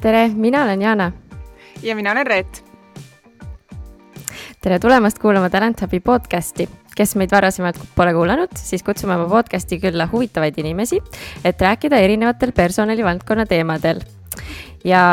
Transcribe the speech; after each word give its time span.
tere, 0.00 0.28
mina 0.28 0.62
olen 0.62 0.82
Jana. 0.82 1.12
ja 1.82 1.96
mina 1.96 2.12
olen 2.12 2.26
Reet. 2.26 2.64
tere 4.60 4.78
tulemast 4.78 5.18
kuulama 5.18 5.50
Talent 5.50 5.82
Hubi 5.82 6.00
podcasti. 6.00 6.68
kes 6.96 7.16
meid 7.16 7.30
varasemalt 7.32 7.78
pole 7.96 8.12
kuulanud, 8.12 8.48
siis 8.54 8.82
kutsume 8.82 9.14
oma 9.14 9.28
podcasti 9.28 9.78
külla 9.80 10.08
huvitavaid 10.12 10.58
inimesi, 10.58 11.00
et 11.44 11.60
rääkida 11.60 11.96
erinevatel 11.96 12.52
personalivaldkonna 12.52 13.46
teemadel. 13.46 14.00
ja 14.84 15.04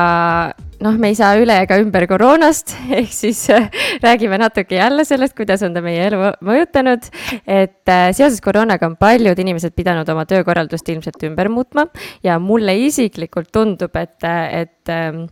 noh, 0.84 0.98
me 1.00 1.12
ei 1.12 1.18
saa 1.18 1.38
üle 1.40 1.56
ega 1.64 1.78
ümber 1.82 2.08
koroonast, 2.10 2.76
ehk 3.00 3.14
siis 3.14 3.44
äh, 3.54 3.70
räägime 4.04 4.40
natuke 4.42 4.78
jälle 4.78 5.06
sellest, 5.08 5.36
kuidas 5.38 5.64
on 5.66 5.76
ta 5.76 5.84
meie 5.86 6.08
elu 6.10 6.34
mõjutanud. 6.46 7.08
et 7.46 7.94
äh, 7.94 8.10
seoses 8.18 8.42
koroonaga 8.44 8.90
on 8.90 8.98
paljud 9.00 9.40
inimesed 9.40 9.76
pidanud 9.78 10.10
oma 10.14 10.28
töökorraldust 10.30 10.90
ilmselt 10.94 11.24
ümber 11.30 11.50
muutma 11.54 11.88
ja 12.24 12.40
mulle 12.40 12.78
isiklikult 12.88 13.52
tundub, 13.54 13.96
et, 13.96 14.20
et 14.24 14.94
ähm, 14.94 15.28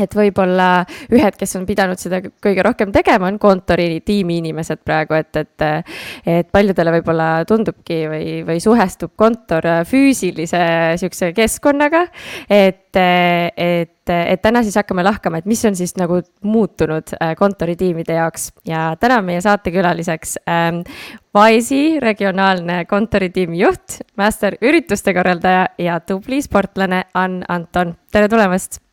et 0.00 0.14
võib-olla 0.16 0.68
ühed, 1.14 1.36
kes 1.38 1.56
on 1.58 1.66
pidanud 1.68 2.00
seda 2.00 2.20
kõige 2.42 2.64
rohkem 2.66 2.92
tegema, 2.94 3.28
on 3.30 3.38
kontori 3.42 4.00
tiimi 4.06 4.40
inimesed 4.42 4.82
praegu, 4.84 5.16
et, 5.18 5.36
et, 5.38 5.88
et 6.26 6.50
paljudele 6.54 6.96
võib-olla 6.98 7.28
tundubki 7.48 8.00
või, 8.10 8.28
või 8.46 8.62
suhestub 8.62 9.14
kontor 9.16 9.66
füüsilise 9.88 10.62
sihukese 11.00 11.32
keskkonnaga. 11.36 12.06
et, 12.48 12.96
et, 12.96 14.10
et 14.10 14.42
täna 14.42 14.62
siis 14.62 14.76
hakkame 14.78 15.04
lahkama, 15.06 15.40
et 15.40 15.48
mis 15.50 15.62
on 15.68 15.76
siis 15.78 15.94
nagu 16.00 16.20
muutunud 16.42 17.14
äh, 17.16 17.34
kontoritiimide 17.38 18.18
jaoks. 18.18 18.50
Ja 18.68 18.92
täna 19.00 19.20
meie 19.24 19.42
saatekülaliseks 19.44 20.38
ähm, 20.50 20.82
Wise'i 21.34 21.98
regionaalne 22.02 22.84
kontoritiimi 22.90 23.58
juht, 23.62 24.00
master 24.16 24.58
ürituste 24.62 25.14
korraldaja 25.16 25.66
ja 25.78 25.98
tubli 26.00 26.42
sportlane 26.42 27.04
Ann 27.14 27.42
Anton, 27.48 27.96
tere 28.12 28.28
tulemast 28.30 28.83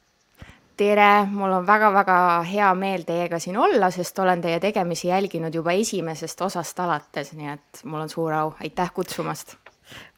tere, 0.81 1.25
mul 1.29 1.51
on 1.59 1.65
väga-väga 1.67 2.17
hea 2.49 2.69
meel 2.77 3.03
teiega 3.05 3.39
siin 3.41 3.57
olla, 3.61 3.91
sest 3.93 4.17
olen 4.23 4.41
teie 4.41 4.59
tegemisi 4.63 5.11
jälginud 5.11 5.53
juba 5.53 5.75
esimesest 5.77 6.41
osast 6.41 6.79
alates, 6.81 7.33
nii 7.37 7.51
et 7.53 7.83
mul 7.85 8.05
on 8.05 8.09
suur 8.09 8.33
au, 8.33 8.53
aitäh 8.63 8.89
kutsumast. 8.95 9.57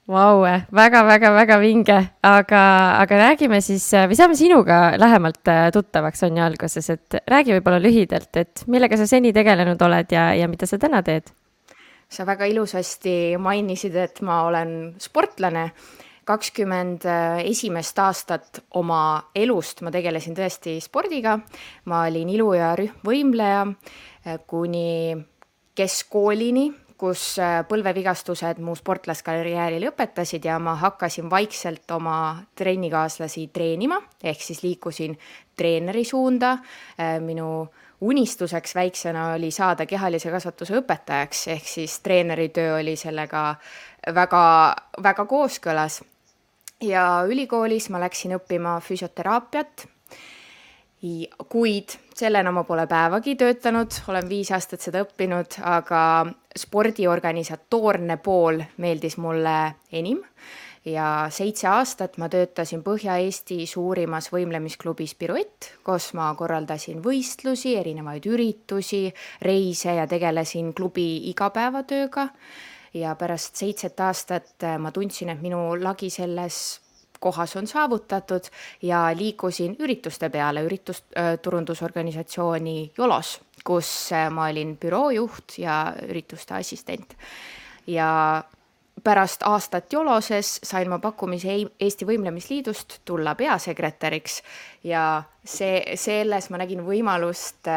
Vau, 0.08 0.44
väga-väga-väga 0.75 1.58
vinge, 1.61 1.97
aga, 2.28 2.64
aga 3.00 3.20
räägime 3.22 3.61
siis 3.64 3.86
või 4.11 4.17
saame 4.20 4.36
sinuga 4.36 4.80
lähemalt 5.00 5.47
äh, 5.52 5.70
tuttavaks, 5.72 6.25
on 6.28 6.39
ju 6.39 6.44
alguses, 6.44 6.89
et 6.92 7.20
räägi 7.31 7.55
võib-olla 7.55 7.80
lühidalt, 7.83 8.31
et 8.39 8.66
millega 8.67 9.00
sa 9.00 9.08
seni 9.08 9.31
tegelenud 9.36 9.80
oled 9.88 10.11
ja, 10.11 10.30
ja 10.36 10.50
mida 10.52 10.67
sa 10.67 10.80
täna 10.80 11.03
teed? 11.03 11.31
sa 12.14 12.27
väga 12.30 12.45
ilusasti 12.45 13.39
mainisid, 13.42 13.95
et 13.98 14.20
ma 14.22 14.44
olen 14.45 14.94
sportlane 15.02 15.64
kakskümmend 16.25 17.05
esimest 17.43 17.99
aastat 17.99 18.61
oma 18.79 19.29
elust 19.35 19.81
ma 19.83 19.91
tegelesin 19.91 20.35
tõesti 20.38 20.77
spordiga. 20.81 21.39
ma 21.85 22.05
olin 22.07 22.30
ilu- 22.30 22.53
ja 22.53 22.75
rühmvõimleja 22.75 23.67
eh, 24.25 24.39
kuni 24.47 25.17
keskkoolini, 25.75 26.71
kus 26.97 27.38
eh, 27.39 27.63
põlvevigastused 27.67 28.59
mu 28.59 28.75
sportlaskarjääri 28.75 29.81
lõpetasid 29.83 30.45
ja 30.45 30.59
ma 30.59 30.75
hakkasin 30.75 31.30
vaikselt 31.30 31.91
oma 31.91 32.43
trennikaaslasi 32.55 33.49
treenima, 33.53 33.99
ehk 34.23 34.41
siis 34.41 34.63
liikusin 34.63 35.17
treeneri 35.55 36.03
suunda. 36.05 36.58
Minu 37.21 37.67
unistuseks 38.02 38.75
väiksena 38.75 39.33
oli 39.33 39.52
saada 39.52 39.85
kehalise 39.85 40.31
kasvatuse 40.31 40.80
õpetajaks, 40.81 41.47
ehk 41.53 41.67
siis 41.67 41.99
treeneri 41.99 42.49
töö 42.49 42.80
oli 42.80 42.95
sellega 42.99 43.55
väga, 44.15 44.43
väga 45.03 45.25
kooskõlas 45.30 46.02
ja 46.83 47.23
ülikoolis 47.30 47.89
ma 47.94 48.02
läksin 48.04 48.38
õppima 48.38 48.77
füsioteraapiat. 48.83 49.88
kuid 51.52 51.98
sellena 52.16 52.52
ma 52.55 52.64
pole 52.64 52.86
päevagi 52.88 53.36
töötanud, 53.36 53.92
olen 54.08 54.30
viis 54.30 54.52
aastat 54.55 54.82
seda 54.82 55.02
õppinud, 55.04 55.58
aga 55.60 56.26
spordiorganisatoorne 56.55 58.17
pool 58.23 58.61
meeldis 58.77 59.17
mulle 59.17 59.76
enim. 59.92 60.22
Ja 60.86 61.27
seitse 61.32 61.67
aastat 61.67 62.17
ma 62.20 62.27
töötasin 62.30 62.82
Põhja-Eesti 62.83 63.61
suurimas 63.67 64.30
võimlemisklubis 64.32 65.14
Piruett, 65.16 65.70
kus 65.83 66.10
ma 66.14 66.33
korraldasin 66.36 66.99
võistlusi, 67.04 67.77
erinevaid 67.80 68.27
üritusi, 68.27 69.05
reise 69.42 69.95
ja 69.95 70.08
tegelesin 70.08 70.73
klubi 70.76 71.30
igapäevatööga 71.32 72.30
ja 72.93 73.15
pärast 73.15 73.55
seitset 73.55 73.99
aastat 73.99 74.64
äh, 74.64 74.77
ma 74.80 74.92
tundsin, 74.92 75.30
et 75.33 75.42
minu 75.42 75.76
lagi 75.81 76.09
selles 76.14 76.80
kohas 77.23 77.55
on 77.55 77.67
saavutatud 77.67 78.43
ja 78.81 79.11
liikusin 79.15 79.76
ürituste 79.80 80.30
peale, 80.30 80.64
üritusturundusorganisatsiooni 80.67 82.83
äh, 82.83 82.89
Jolos, 82.98 83.42
kus 83.64 84.11
äh, 84.11 84.31
ma 84.31 84.48
olin 84.52 84.77
büroojuht 84.77 85.58
ja 85.58 85.93
ürituste 86.09 86.54
assistent. 86.54 87.15
ja 87.87 88.43
pärast 89.04 89.43
aastat 89.43 89.93
Joloses 89.93 90.60
sain 90.64 90.89
ma 90.89 90.99
pakkumise 90.99 91.49
Eesti 91.80 92.05
Võimlemisliidust 92.08 92.99
tulla 93.05 93.36
peasekretäriks 93.36 94.43
ja 94.83 95.23
see, 95.43 95.95
selles 95.95 96.49
ma 96.49 96.58
nägin 96.61 96.86
võimalust 96.86 97.67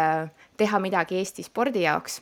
teha 0.57 0.79
midagi 0.79 1.17
Eesti 1.19 1.43
spordi 1.43 1.83
jaoks 1.83 2.21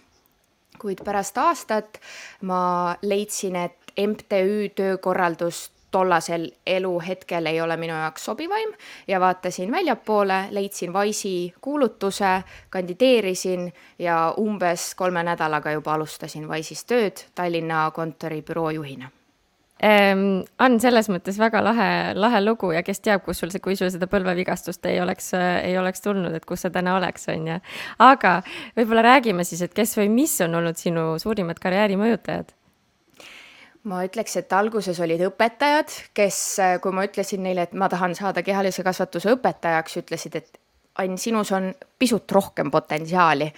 kuid 0.79 1.05
pärast 1.05 1.39
aastat 1.39 2.01
ma 2.43 2.97
leidsin, 3.03 3.57
et 3.57 3.77
MTÜ 4.07 4.69
töökorraldus 4.75 5.71
tollasel 5.95 6.51
eluhetkel 6.67 7.47
ei 7.47 7.61
ole 7.61 7.77
minu 7.77 7.95
jaoks 7.95 8.25
sobivaim 8.25 8.73
ja 9.09 9.21
vaatasin 9.21 9.71
väljapoole, 9.73 10.41
leidsin 10.51 10.93
Wise'i 10.93 11.55
kuulutuse, 11.61 12.43
kandideerisin 12.71 13.73
ja 13.99 14.35
umbes 14.39 14.95
kolme 14.95 15.23
nädalaga 15.23 15.73
juba 15.73 15.95
alustasin 15.95 16.49
Wise'is 16.51 16.83
tööd 16.91 17.29
Tallinna 17.35 17.91
kontori 17.95 18.43
büroojuhina 18.43 19.11
ähm,. 19.83 20.45
on 20.59 20.79
selles 20.81 21.09
mõttes 21.11 21.39
väga 21.41 21.63
lahe, 21.65 21.91
lahe 22.15 22.41
lugu 22.45 22.73
ja 22.73 22.83
kes 22.87 23.01
teab, 23.01 23.25
kus 23.25 23.43
sul 23.43 23.51
see, 23.51 23.63
kui 23.65 23.77
sul 23.77 23.91
seda 23.91 24.07
põlvevigastust 24.11 24.87
ei 24.91 25.01
oleks 25.03 25.33
äh,, 25.35 25.63
ei 25.71 25.79
oleks 25.79 26.05
tulnud, 26.05 26.35
et 26.35 26.45
kus 26.47 26.67
sa 26.67 26.71
täna 26.75 26.97
oleks, 26.99 27.29
on 27.33 27.49
ju. 27.53 27.61
aga 27.99 28.37
võib-olla 28.77 29.07
räägime 29.15 29.45
siis, 29.45 29.65
et 29.67 29.75
kes 29.75 29.97
või 29.99 30.11
mis 30.13 30.37
on 30.45 30.55
olnud 30.61 30.79
sinu 30.81 31.15
suurimad 31.23 31.59
karjääri 31.63 31.99
mõjutajad 32.01 32.55
ma 33.85 34.05
ütleks, 34.07 34.39
et 34.41 34.53
alguses 34.57 35.01
olid 35.05 35.21
õpetajad, 35.27 35.93
kes, 36.17 36.39
äh, 36.63 36.77
kui 36.81 36.95
ma 36.95 37.05
ütlesin 37.05 37.43
neile, 37.45 37.67
et 37.69 37.75
ma 37.77 37.91
tahan 37.93 38.15
saada 38.17 38.43
kehalise 38.43 38.85
kasvatuse 38.87 39.35
õpetajaks, 39.37 39.99
ütlesid, 40.01 40.39
et 40.41 40.61
Ain, 41.03 41.17
sinus 41.19 41.51
on 41.53 41.73
pisut 41.99 42.31
rohkem 42.33 42.71
potentsiaali 42.71 43.49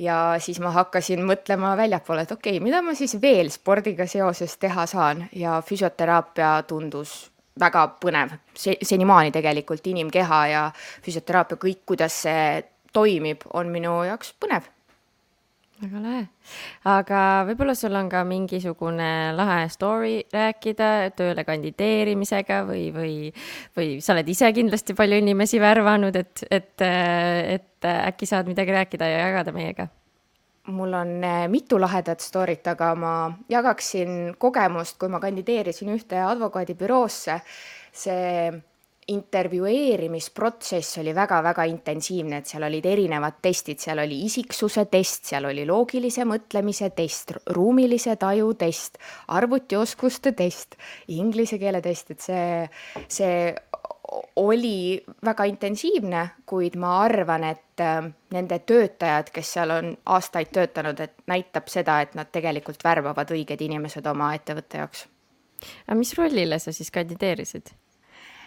ja 0.00 0.16
siis 0.40 0.60
ma 0.64 0.72
hakkasin 0.74 1.22
mõtlema 1.28 1.74
väljapoole, 1.76 2.24
et 2.24 2.32
okei 2.32 2.56
okay,, 2.56 2.64
mida 2.64 2.80
ma 2.82 2.94
siis 2.96 3.16
veel 3.22 3.52
spordiga 3.52 4.06
seoses 4.08 4.56
teha 4.60 4.86
saan. 4.88 5.26
Ja 5.36 5.60
füsioteraapia 5.66 6.54
tundus 6.68 7.30
väga 7.60 7.86
põnev. 8.00 8.34
Se, 8.56 8.76
senimaani 8.82 9.32
tegelikult 9.34 9.86
inimkeha 9.92 10.42
ja 10.48 10.66
füsioteraapia, 11.04 11.60
kõik, 11.60 11.82
kuidas 11.92 12.22
see 12.24 12.44
toimib, 12.92 13.44
on 13.54 13.68
minu 13.72 14.00
jaoks 14.08 14.34
põnev 14.40 14.68
väga 15.80 16.00
lahe, 16.04 16.24
aga 16.88 17.20
võib-olla 17.48 17.74
sul 17.78 17.96
on 17.96 18.10
ka 18.12 18.22
mingisugune 18.28 19.10
lahe 19.36 19.68
story 19.72 20.18
rääkida 20.32 21.10
tööle 21.16 21.44
kandideerimisega 21.48 22.62
või, 22.68 22.90
või, 22.94 23.14
või 23.76 23.94
sa 24.04 24.14
oled 24.14 24.28
ise 24.28 24.50
kindlasti 24.56 24.96
palju 24.98 25.20
inimesi 25.22 25.60
värvanud, 25.62 26.16
et, 26.20 26.44
et, 26.50 26.84
et 26.84 27.90
äkki 27.94 28.28
saad 28.28 28.50
midagi 28.50 28.76
rääkida 28.76 29.08
ja 29.08 29.24
jagada 29.28 29.56
meiega? 29.56 29.88
mul 30.70 30.92
on 30.94 31.24
eh, 31.24 31.48
mitu 31.48 31.80
lahedat 31.80 32.20
story't, 32.20 32.66
aga 32.70 32.94
ma 32.94 33.12
jagaksin 33.50 34.34
kogemust, 34.38 34.98
kui 35.00 35.08
ma 35.10 35.20
kandideerisin 35.20 35.90
ühte 35.96 36.20
advokaadibüroosse. 36.22 37.40
see 37.90 38.52
intervjueerimisprotsess 39.10 40.98
oli 41.02 41.14
väga-väga 41.14 41.64
intensiivne, 41.70 42.40
et 42.40 42.50
seal 42.50 42.66
olid 42.66 42.86
erinevad 42.86 43.40
testid, 43.42 43.80
seal 43.82 44.02
oli 44.04 44.20
isiksuse 44.26 44.86
test, 44.92 45.26
seal 45.32 45.48
oli 45.50 45.66
loogilise 45.68 46.26
mõtlemise 46.28 46.92
test, 46.96 47.34
ruumilise 47.56 48.16
taju 48.20 48.52
test, 48.60 49.00
arvutioskuste 49.34 50.32
test, 50.38 50.78
inglise 51.16 51.58
keele 51.58 51.82
test, 51.84 52.14
et 52.14 52.26
see, 52.28 52.46
see 53.10 53.34
oli 54.36 55.02
väga 55.24 55.46
intensiivne, 55.50 56.24
kuid 56.46 56.76
ma 56.80 56.96
arvan, 57.04 57.44
et 57.50 57.82
äh, 57.82 58.00
nende 58.34 58.58
töötajad, 58.66 59.30
kes 59.34 59.52
seal 59.56 59.74
on 59.74 59.92
aastaid 60.14 60.50
töötanud, 60.54 61.00
et 61.00 61.14
näitab 61.30 61.70
seda, 61.70 62.00
et 62.02 62.16
nad 62.18 62.30
tegelikult 62.32 62.84
värbavad 62.84 63.30
õiged 63.34 63.62
inimesed 63.66 64.06
oma 64.10 64.32
ettevõtte 64.38 64.82
jaoks. 64.82 65.06
aga 65.86 65.98
mis 65.98 66.14
rollile 66.18 66.58
sa 66.58 66.72
siis 66.72 66.90
kandideerisid? 66.90 67.74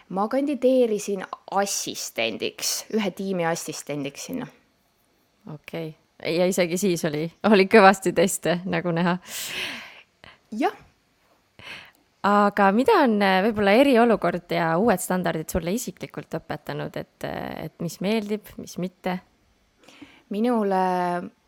Ma 0.09 0.27
kandideerisin 0.27 1.23
assistendiks, 1.51 2.83
ühe 2.93 3.11
tiimi 3.11 3.45
assistendiks 3.45 4.25
sinna 4.29 4.47
okei 5.53 5.89
okay., 5.89 6.35
ja 6.37 6.45
isegi 6.47 6.77
siis 6.77 7.05
oli, 7.05 7.25
oli 7.49 7.67
kõvasti 7.71 8.13
teste, 8.15 8.59
nagu 8.69 8.91
näha. 8.95 9.17
jah. 10.59 10.75
aga 12.23 12.71
mida 12.71 12.95
on 13.03 13.19
äh, 13.21 13.41
võib-olla 13.47 13.75
eriolukord 13.81 14.51
ja 14.55 14.73
uued 14.79 15.03
standardid 15.03 15.51
sulle 15.51 15.73
isiklikult 15.75 16.39
õpetanud, 16.39 16.97
et, 16.99 17.29
et 17.65 17.79
mis 17.83 17.99
meeldib, 18.01 18.53
mis 18.57 18.77
mitte? 18.79 19.19
minule 20.33 20.83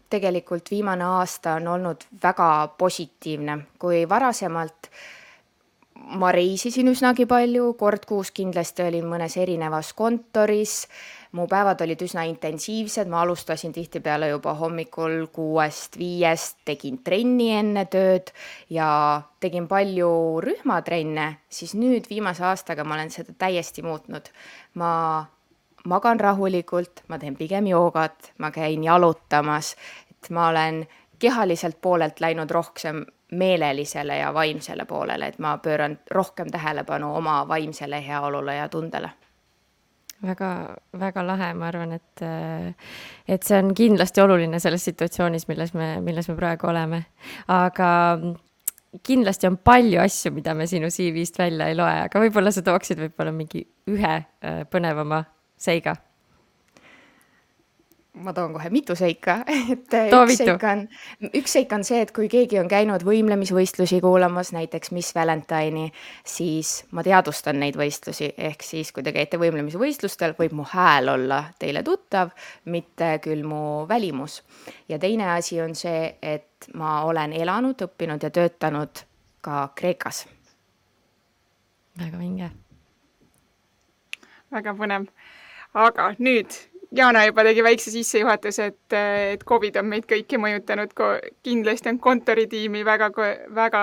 tegelikult 0.09 0.69
viimane 0.71 1.03
aasta 1.17 1.55
on 1.59 1.67
olnud 1.67 2.03
väga 2.23 2.49
positiivne, 2.77 3.57
kui 3.81 4.03
varasemalt 4.09 4.91
ma 5.95 6.31
reisisin 6.31 6.89
üsnagi 6.91 7.25
palju, 7.27 7.73
kord 7.79 8.05
kuus 8.07 8.31
kindlasti 8.35 8.83
olin 8.85 9.07
mõnes 9.09 9.37
erinevas 9.39 9.93
kontoris, 9.97 10.85
mu 11.35 11.47
päevad 11.51 11.81
olid 11.83 12.01
üsna 12.05 12.25
intensiivsed, 12.29 13.09
ma 13.11 13.21
alustasin 13.23 13.73
tihtipeale 13.75 14.29
juba 14.29 14.53
hommikul 14.59 15.25
kuuest, 15.35 15.97
viiest, 15.99 16.59
tegin 16.67 17.01
trenni 17.03 17.51
enne 17.57 17.85
tööd 17.91 18.31
ja 18.71 18.87
tegin 19.43 19.67
palju 19.71 20.11
rühmatrenne, 20.45 21.29
siis 21.49 21.75
nüüd 21.79 22.09
viimase 22.11 22.45
aastaga 22.51 22.85
ma 22.87 22.99
olen 22.99 23.11
seda 23.11 23.35
täiesti 23.45 23.83
muutnud. 23.85 24.29
ma 24.75 24.91
magan 25.85 26.19
rahulikult, 26.19 27.03
ma 27.07 27.19
teen 27.19 27.35
pigem 27.35 27.67
joogat, 27.67 28.31
ma 28.37 28.51
käin 28.51 28.83
jalutamas, 28.83 29.75
et 30.11 30.29
ma 30.29 30.49
olen 30.49 30.85
kehaliselt 31.19 31.77
poolelt 31.81 32.19
läinud 32.19 32.51
rohkem 32.51 33.05
meelelisele 33.35 34.17
ja 34.17 34.33
vaimsele 34.33 34.85
poolele, 34.89 35.27
et 35.27 35.39
ma 35.39 35.57
pööran 35.57 35.99
rohkem 36.11 36.49
tähelepanu 36.51 37.13
oma 37.15 37.43
vaimsele 37.47 38.01
heaolule 38.07 38.55
ja 38.55 38.69
tundele 38.69 39.11
väga, 40.23 40.49
väga 40.99 41.23
lahe, 41.27 41.51
ma 41.57 41.67
arvan, 41.69 41.95
et, 41.97 42.23
et 43.27 43.43
see 43.45 43.59
on 43.59 43.73
kindlasti 43.77 44.23
oluline 44.23 44.59
selles 44.63 44.85
situatsioonis, 44.89 45.47
milles 45.51 45.73
me, 45.77 45.95
milles 46.05 46.29
me 46.31 46.37
praegu 46.39 46.69
oleme. 46.71 47.03
aga 47.51 47.89
kindlasti 49.05 49.49
on 49.49 49.57
palju 49.57 49.99
asju, 50.01 50.31
mida 50.35 50.55
me 50.55 50.67
sinu 50.71 50.89
CV-st 50.93 51.39
välja 51.39 51.69
ei 51.69 51.77
loe, 51.77 51.95
aga 52.07 52.23
võib-olla 52.23 52.53
sa 52.55 52.63
tooksid 52.65 53.01
võib-olla 53.01 53.35
mingi 53.35 53.65
ühe 53.91 54.15
äh, 54.15 54.61
põnevama 54.71 55.23
seiga 55.59 55.95
ma 58.15 58.33
toon 58.33 58.53
kohe 58.53 58.69
mitu 58.69 58.95
seika, 58.95 59.37
et 59.71 59.87
Too 59.89 60.23
üks 60.23 60.31
mitu. 60.31 60.43
seik 60.43 60.63
on, 60.69 60.83
üks 61.35 61.55
seik 61.57 61.73
on 61.75 61.83
see, 61.87 62.01
et 62.05 62.11
kui 62.15 62.27
keegi 62.31 62.59
on 62.61 62.69
käinud 62.71 63.03
võimlemisvõistlusi 63.05 63.99
kuulamas, 64.03 64.51
näiteks 64.55 64.93
Miss 64.95 65.15
Valentine'i, 65.15 65.89
siis 66.27 66.77
ma 66.95 67.03
teadvustan 67.05 67.59
neid 67.59 67.77
võistlusi, 67.79 68.31
ehk 68.37 68.63
siis 68.63 68.91
kui 68.95 69.03
te 69.03 69.13
käite 69.15 69.39
võimlemisvõistlustel, 69.41 70.35
võib 70.39 70.55
mu 70.55 70.67
hääl 70.71 71.11
olla 71.15 71.41
teile 71.59 71.83
tuttav, 71.83 72.31
mitte 72.71 73.17
küll 73.23 73.43
mu 73.47 73.85
välimus. 73.89 74.41
ja 74.89 74.99
teine 74.99 75.31
asi 75.35 75.61
on 75.61 75.75
see, 75.75 76.15
et 76.21 76.69
ma 76.73 77.01
olen 77.05 77.33
elanud, 77.33 77.81
õppinud 77.87 78.23
ja 78.23 78.29
töötanud 78.29 79.03
ka 79.41 79.69
Kreekas. 79.75 80.25
väga 81.99 82.19
vinge. 82.19 82.51
väga 84.51 84.73
põnev. 84.73 85.09
aga 85.73 86.13
nüüd 86.19 86.55
Jana 86.95 87.25
juba 87.25 87.43
tegi 87.43 87.63
väikse 87.63 87.91
sissejuhatuse, 87.91 88.65
et, 88.71 88.95
et 89.33 89.43
Covid 89.47 89.79
on 89.81 89.87
meid 89.91 90.05
kõiki 90.07 90.37
mõjutanud, 90.39 90.93
kindlasti 91.43 91.91
on 91.91 91.97
kontoritiimi 91.99 92.85
väga, 92.87 93.09
väga 93.55 93.81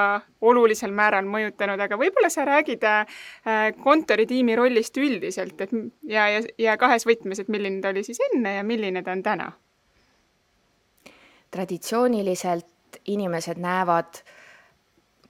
olulisel 0.48 0.94
määral 0.96 1.28
mõjutanud, 1.28 1.80
aga 1.82 1.98
võib-olla 2.00 2.30
sa 2.32 2.46
räägid 2.48 2.86
äh, 2.88 3.18
kontoritiimi 3.84 4.56
rollist 4.56 4.96
üldiselt, 4.96 5.60
et 5.60 5.74
ja, 6.08 6.28
ja, 6.32 6.40
ja 6.58 6.76
kahes 6.80 7.04
võtmes, 7.08 7.42
et 7.42 7.52
milline 7.52 7.82
ta 7.84 7.92
oli 7.92 8.04
siis 8.06 8.22
enne 8.30 8.56
ja 8.56 8.64
milline 8.64 9.04
ta 9.04 9.12
on 9.12 9.26
täna? 9.26 9.52
traditsiooniliselt 11.52 12.96
inimesed 13.12 13.58
näevad 13.60 14.22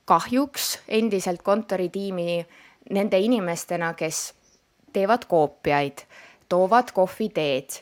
kahjuks 0.07 0.77
endiselt 0.89 1.43
kontoritiimi 1.43 2.45
nende 2.95 3.19
inimestena, 3.19 3.91
kes 3.99 4.29
teevad 4.93 5.27
koopiaid 5.27 6.05
toovad 6.53 6.93
kohviteed. 6.95 7.81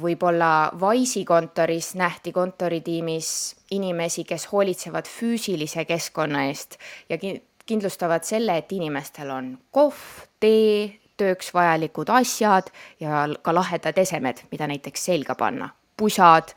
võib-olla 0.00 0.72
Wise'i 0.74 1.22
kontoris 1.24 1.92
nähti 1.94 2.32
kontoritiimis 2.34 3.28
inimesi, 3.70 4.24
kes 4.26 4.48
hoolitsevad 4.50 5.06
füüsilise 5.06 5.84
keskkonna 5.86 6.48
eest 6.48 6.74
ja 7.08 7.18
kindlustavad 7.66 8.26
selle, 8.26 8.56
et 8.58 8.72
inimestel 8.74 9.30
on 9.30 9.52
kohv, 9.70 10.00
tee, 10.42 10.96
tööks 11.16 11.52
vajalikud 11.54 12.10
asjad 12.10 12.72
ja 13.00 13.22
ka 13.42 13.54
lahedad 13.54 13.98
esemed, 14.02 14.42
mida 14.50 14.66
näiteks 14.66 15.06
selga 15.12 15.38
panna, 15.38 15.70
pusad 15.96 16.50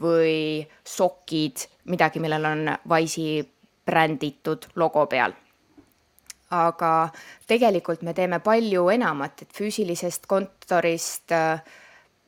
või 0.00 0.62
sokid, 0.86 1.66
midagi, 1.90 2.22
millel 2.22 2.46
on 2.46 2.70
Wise'i 2.86 3.42
bränditud 3.86 4.70
logo 4.78 5.04
peal 5.10 5.34
aga 6.50 7.08
tegelikult 7.46 8.02
me 8.06 8.14
teeme 8.14 8.38
palju 8.40 8.88
enamat, 8.94 9.42
et 9.42 9.52
füüsilisest 9.56 10.26
kontorist 10.30 11.32
äh, 11.34 11.60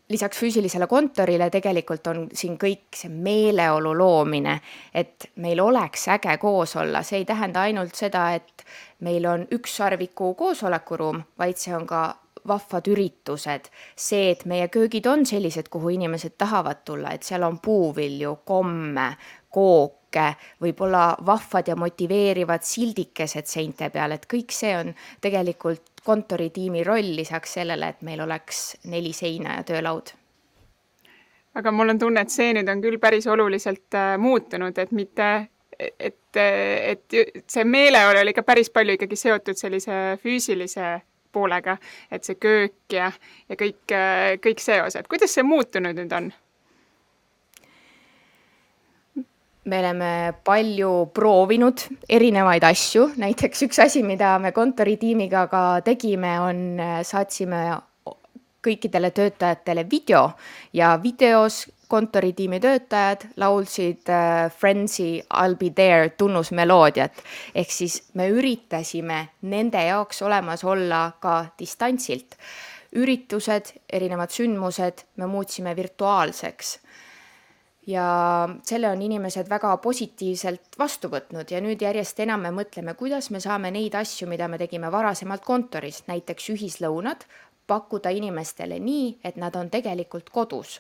lisaks 0.09 0.39
füüsilisele 0.39 0.87
kontorile 0.87 1.51
tegelikult 1.51 2.07
on 2.07 2.23
siin 2.33 2.57
kõik 2.61 2.97
see 2.97 3.11
meeleolu 3.13 3.93
loomine, 3.99 4.59
et 4.95 5.31
meil 5.37 5.61
oleks 5.61 6.09
äge 6.15 6.37
koos 6.41 6.77
olla, 6.81 7.03
see 7.03 7.23
ei 7.23 7.29
tähenda 7.29 7.67
ainult 7.69 7.99
seda, 7.99 8.31
et 8.35 8.65
meil 9.05 9.27
on 9.29 9.45
ükssarviku 9.53 10.33
koosolekuruum, 10.39 11.23
vaid 11.39 11.61
see 11.61 11.77
on 11.77 11.87
ka 11.87 12.03
vahvad 12.49 12.89
üritused, 12.89 13.69
see, 13.97 14.31
et 14.33 14.47
meie 14.49 14.69
köögid 14.73 15.07
on 15.11 15.27
sellised, 15.29 15.69
kuhu 15.69 15.93
inimesed 15.99 16.39
tahavad 16.39 16.81
tulla, 16.85 17.13
et 17.13 17.27
seal 17.27 17.45
on 17.45 17.59
puuvilju, 17.61 18.39
komme, 18.49 19.11
kooke, 20.09 20.37
võib-olla 20.61 21.17
vahvad 21.27 21.69
ja 21.69 21.77
motiveerivad 21.77 22.63
sildikesed 22.63 23.47
seinte 23.47 23.91
peal, 23.91 24.13
et 24.13 24.27
kõik 24.27 24.53
see 24.53 24.77
on 24.77 24.95
tegelikult 25.21 26.01
kontoritiimi 26.05 26.85
roll 26.85 27.17
lisaks 27.17 27.59
sellele, 27.59 27.89
et 27.89 28.03
meil 28.03 28.21
oleks 28.21 28.79
neli 28.85 29.13
seina 29.13 29.57
ja 29.59 29.63
töölaud 29.63 30.15
aga 31.55 31.71
mul 31.73 31.91
on 31.91 31.99
tunne, 31.99 32.21
et 32.23 32.31
see 32.31 32.53
nüüd 32.55 32.69
on 32.69 32.81
küll 32.81 32.99
päris 32.99 33.27
oluliselt 33.27 33.95
äh, 33.95 34.17
muutunud, 34.19 34.79
et 34.79 34.93
mitte, 34.93 35.49
et, 35.79 36.37
et 36.37 37.17
see 37.51 37.65
meeleolu 37.65 38.21
oli 38.21 38.31
ikka 38.31 38.45
päris 38.47 38.71
palju 38.71 38.95
ikkagi 38.95 39.17
seotud 39.17 39.59
sellise 39.59 40.19
füüsilise 40.23 41.01
poolega, 41.33 41.77
et 42.11 42.25
see 42.25 42.39
köök 42.39 42.95
ja, 42.95 43.11
ja 43.49 43.59
kõik, 43.59 43.83
äh, 43.91 44.37
kõik 44.45 44.63
see 44.63 44.79
osa, 44.83 45.03
et 45.03 45.11
kuidas 45.11 45.35
see 45.35 45.43
muutunud 45.43 45.99
nüüd 45.99 46.15
on? 46.15 46.31
Me 49.69 49.79
oleme 49.83 50.13
palju 50.45 50.93
proovinud 51.15 51.85
erinevaid 52.09 52.65
asju, 52.65 53.11
näiteks 53.21 53.67
üks 53.69 53.83
asi, 53.85 54.03
mida 54.07 54.37
me 54.43 54.53
kontoritiimiga 54.57 55.47
ka 55.53 55.63
tegime, 55.87 56.33
on, 56.41 56.63
saatsime 57.05 57.65
kõikidele 58.65 59.11
töötajatele 59.15 59.85
video 59.91 60.25
ja 60.77 60.97
videos 61.03 61.67
kontoritiimi 61.89 62.61
töötajad 62.61 63.29
laulsid 63.41 64.11
äh, 64.13 64.49
Friendsi 64.53 65.23
I'll 65.23 65.57
be 65.57 65.71
there 65.71 66.11
tunnusmeloodiat. 66.11 67.13
ehk 67.55 67.71
siis 67.73 68.03
me 68.15 68.29
üritasime 68.29 69.29
nende 69.43 69.85
jaoks 69.87 70.23
olemas 70.23 70.65
olla 70.65 71.13
ka 71.21 71.47
distantsilt. 71.59 72.37
üritused, 72.93 73.75
erinevad 73.93 74.31
sündmused 74.33 75.05
me 75.17 75.27
muutsime 75.27 75.77
virtuaalseks 75.77 76.79
ja 77.89 78.07
selle 78.69 78.91
on 78.93 79.03
inimesed 79.03 79.49
väga 79.49 79.73
positiivselt 79.81 80.77
vastu 80.79 81.09
võtnud 81.13 81.49
ja 81.51 81.61
nüüd 81.65 81.81
järjest 81.83 82.21
enam 82.21 82.45
me 82.45 82.53
mõtleme, 82.53 82.95
kuidas 82.99 83.31
me 83.33 83.41
saame 83.41 83.73
neid 83.73 83.97
asju, 83.97 84.29
mida 84.29 84.49
me 84.49 84.61
tegime 84.61 84.91
varasemalt 84.93 85.45
kontoris, 85.47 86.03
näiteks 86.11 86.51
ühislõunad, 86.53 87.25
pakkuda 87.69 88.11
inimestele 88.17 88.79
nii, 88.81 89.09
et 89.25 89.37
nad 89.37 89.57
on 89.61 89.69
tegelikult 89.71 90.31
kodus. 90.33 90.79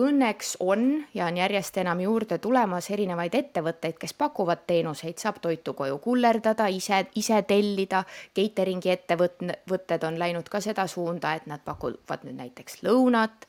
Õnneks 0.00 0.54
on 0.64 0.86
ja 1.14 1.26
on 1.28 1.36
järjest 1.36 1.76
enam 1.82 2.00
juurde 2.00 2.38
tulemas 2.40 2.88
erinevaid 2.90 3.36
ettevõtteid, 3.36 3.98
kes 4.00 4.16
pakuvad 4.16 4.64
teenuseid, 4.68 5.18
saab 5.20 5.42
toitu 5.44 5.74
koju 5.76 5.98
kullerdada, 6.00 6.70
ise, 6.72 7.02
ise 7.20 7.42
tellida, 7.48 8.04
catering'i 8.36 8.94
ettevõtted 8.96 10.08
on 10.08 10.18
läinud 10.20 10.48
ka 10.48 10.62
seda 10.64 10.88
suunda, 10.88 11.34
et 11.36 11.48
nad 11.50 11.64
pakuvad 11.64 12.24
nüüd 12.24 12.40
näiteks 12.40 12.82
lõunat 12.88 13.48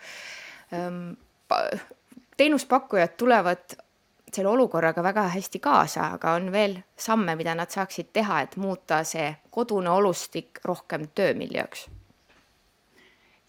teenuspakkujad 2.42 3.18
tulevad 3.18 3.78
selle 4.34 4.50
olukorraga 4.50 5.04
väga 5.04 5.28
hästi 5.36 5.60
kaasa, 5.60 6.14
aga 6.16 6.36
on 6.40 6.52
veel 6.52 6.78
samme, 6.98 7.36
mida 7.36 7.54
nad 7.56 7.70
saaksid 7.70 8.10
teha, 8.14 8.42
et 8.46 8.56
muuta 8.58 9.04
see 9.08 9.28
kodune 9.54 9.92
olustik 9.92 10.62
rohkem 10.66 11.10
töömiljööks. 11.16 11.90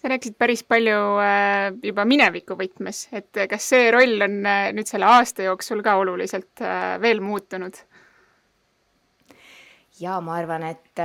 sa 0.02 0.10
rääkisid 0.10 0.34
päris 0.38 0.64
palju 0.66 0.98
äh, 1.22 1.72
juba 1.82 2.04
mineviku 2.04 2.56
võtmes, 2.58 3.06
et 3.14 3.38
kas 3.48 3.68
see 3.70 3.90
roll 3.94 4.26
on 4.26 4.40
äh, 4.46 4.72
nüüd 4.74 4.90
selle 4.90 5.06
aasta 5.06 5.46
jooksul 5.46 5.82
ka 5.86 5.94
oluliselt 6.00 6.60
äh, 6.60 7.00
veel 7.00 7.22
muutunud? 7.22 7.78
ja 10.00 10.20
ma 10.20 10.36
arvan, 10.40 10.66
et 10.66 11.04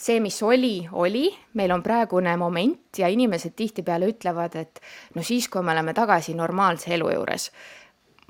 see, 0.00 0.20
mis 0.20 0.38
oli, 0.42 0.88
oli, 0.92 1.28
meil 1.60 1.74
on 1.74 1.82
praegune 1.84 2.32
moment 2.40 2.98
ja 2.98 3.08
inimesed 3.12 3.52
tihtipeale 3.56 4.08
ütlevad, 4.14 4.56
et 4.56 4.80
no 5.14 5.24
siis, 5.26 5.48
kui 5.52 5.62
me 5.62 5.74
oleme 5.74 5.94
tagasi 5.96 6.34
normaalse 6.38 6.94
elu 6.96 7.12
juures. 7.14 7.50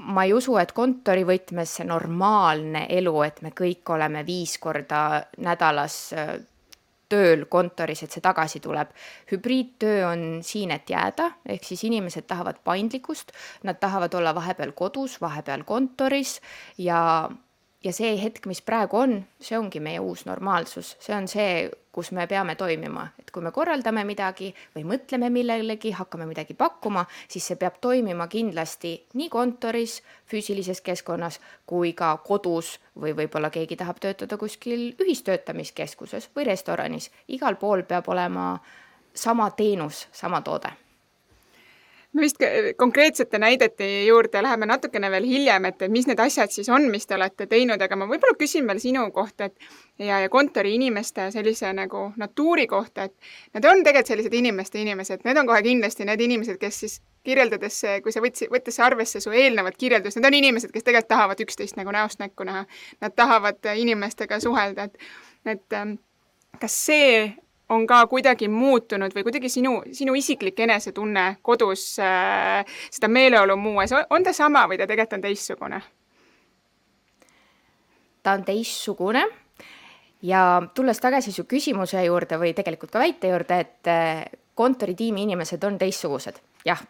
ma 0.01 0.25
ei 0.25 0.33
usu, 0.33 0.55
et 0.57 0.71
kontori 0.73 1.27
võtmes 1.29 1.75
see 1.77 1.85
normaalne 1.85 2.87
elu, 2.89 3.13
et 3.23 3.43
me 3.45 3.51
kõik 3.53 3.91
oleme 3.93 4.23
viis 4.25 4.55
korda 4.59 5.27
nädalas 5.45 5.97
äh, 6.17 6.39
tööl 7.11 7.45
kontoris, 7.51 8.03
et 8.03 8.15
see 8.15 8.23
tagasi 8.25 8.63
tuleb. 8.65 8.95
hübriidtöö 9.33 10.07
on 10.09 10.23
siin, 10.47 10.71
et 10.71 10.91
jääda, 10.91 11.31
ehk 11.47 11.65
siis 11.65 11.85
inimesed 11.85 12.27
tahavad 12.27 12.63
paindlikkust, 12.65 13.33
nad 13.63 13.79
tahavad 13.81 14.15
olla 14.15 14.35
vahepeal 14.35 14.73
kodus, 14.73 15.21
vahepeal 15.21 15.65
kontoris 15.69 16.41
ja 16.79 17.29
ja 17.85 17.93
see 17.97 18.17
hetk, 18.21 18.47
mis 18.51 18.61
praegu 18.63 18.99
on, 19.01 19.15
see 19.41 19.59
ongi 19.59 19.81
meie 19.81 20.01
uus 20.01 20.27
normaalsus, 20.29 20.95
see 21.01 21.15
on 21.17 21.29
see, 21.31 21.71
kus 21.93 22.13
me 22.15 22.27
peame 22.31 22.55
toimima, 22.61 23.07
et 23.19 23.31
kui 23.35 23.43
me 23.43 23.53
korraldame 23.55 24.05
midagi 24.07 24.51
või 24.77 24.85
mõtleme 24.93 25.31
millelegi, 25.33 25.95
hakkame 25.97 26.29
midagi 26.29 26.55
pakkuma, 26.59 27.07
siis 27.29 27.49
see 27.51 27.59
peab 27.61 27.81
toimima 27.81 28.29
kindlasti 28.31 28.93
nii 29.19 29.31
kontoris, 29.33 30.01
füüsilises 30.31 30.85
keskkonnas 30.87 31.41
kui 31.67 31.95
ka 31.99 32.13
kodus 32.27 32.77
või 33.01 33.17
võib-olla 33.17 33.51
keegi 33.51 33.81
tahab 33.81 33.99
töötada 34.03 34.39
kuskil 34.39 34.93
ühistöötamiskeskuses 35.01 36.31
või 36.37 36.47
restoranis, 36.53 37.11
igal 37.29 37.57
pool 37.57 37.83
peab 37.89 38.13
olema 38.13 38.53
sama 39.15 39.51
teenus, 39.57 40.07
sama 40.13 40.45
toode 40.47 40.77
me 42.13 42.25
vist 42.25 42.43
konkreetsete 42.77 43.39
näidete 43.39 43.87
juurde 44.05 44.43
läheme 44.43 44.67
natukene 44.67 45.11
veel 45.11 45.27
hiljem, 45.29 45.65
et, 45.65 45.83
et 45.83 45.93
mis 45.93 46.09
need 46.11 46.19
asjad 46.21 46.51
siis 46.51 46.69
on, 46.69 46.89
mis 46.91 47.07
te 47.07 47.15
olete 47.15 47.47
teinud, 47.47 47.83
aga 47.83 47.97
ma 47.97 48.09
võib-olla 48.11 48.39
küsin 48.39 48.67
veel 48.67 48.81
sinu 48.83 49.05
kohta, 49.15 49.47
et 49.47 49.71
ja, 49.99 50.19
ja 50.25 50.29
kontoriinimeste 50.33 51.31
sellise 51.31 51.71
nagu 51.77 52.09
natuuri 52.19 52.67
kohta, 52.71 53.07
et 53.07 53.15
nad 53.55 53.69
on 53.71 53.85
tegelikult 53.85 54.11
sellised 54.11 54.35
inimeste 54.35 54.83
inimesed, 54.83 55.23
need 55.25 55.39
on 55.39 55.47
kohe 55.51 55.63
kindlasti 55.63 56.09
need 56.09 56.27
inimesed, 56.27 56.59
kes 56.59 56.81
siis 56.85 56.99
kirjeldades, 57.27 57.83
kui 58.03 58.13
sa 58.15 58.23
võtsid, 58.25 58.51
võttes 58.53 58.81
arvesse 58.83 59.21
su 59.21 59.31
eelnevat 59.31 59.77
kirjeldust, 59.79 60.19
need 60.19 60.29
on 60.31 60.39
inimesed, 60.41 60.73
kes 60.75 60.87
tegelikult 60.87 61.11
tahavad 61.13 61.43
üksteist 61.45 61.79
nagu 61.79 61.93
näost 61.95 62.19
näkku 62.23 62.47
näha. 62.49 62.65
Nad 63.05 63.15
tahavad 63.17 63.71
inimestega 63.77 64.41
suhelda, 64.41 64.89
et, 64.89 65.11
et 65.45 65.77
ähm, 65.77 65.99
kas 66.61 66.79
see 66.87 67.29
on 67.71 67.87
ka 67.87 68.01
kuidagi 68.11 68.49
muutunud 68.51 69.15
või 69.15 69.25
kuidagi 69.27 69.49
sinu, 69.53 69.81
sinu 69.95 70.15
isiklik 70.19 70.59
enesetunne 70.61 71.37
kodus 71.43 71.85
äh, 72.03 72.65
seda 72.91 73.09
meeleolu 73.09 73.57
muutes, 73.57 73.95
on 74.11 74.27
ta 74.27 74.35
sama 74.37 74.67
või 74.71 74.81
ta 74.81 74.89
tegelikult 74.91 75.19
on 75.19 75.27
teistsugune? 75.29 75.81
ta 78.23 78.35
on 78.37 78.45
teistsugune 78.45 79.23
ja 80.23 80.43
tulles 80.75 80.99
tagasi 81.01 81.33
su 81.33 81.47
küsimuse 81.49 82.03
juurde 82.05 82.37
või 82.41 82.53
tegelikult 82.57 82.93
ka 82.93 83.01
väite 83.01 83.31
juurde, 83.33 83.61
et 83.61 83.89
äh, 83.89 84.27
kontoritiimi 84.55 85.25
inimesed 85.29 85.65
on 85.65 85.79
teistsugused, 85.81 86.43
jah, 86.67 86.83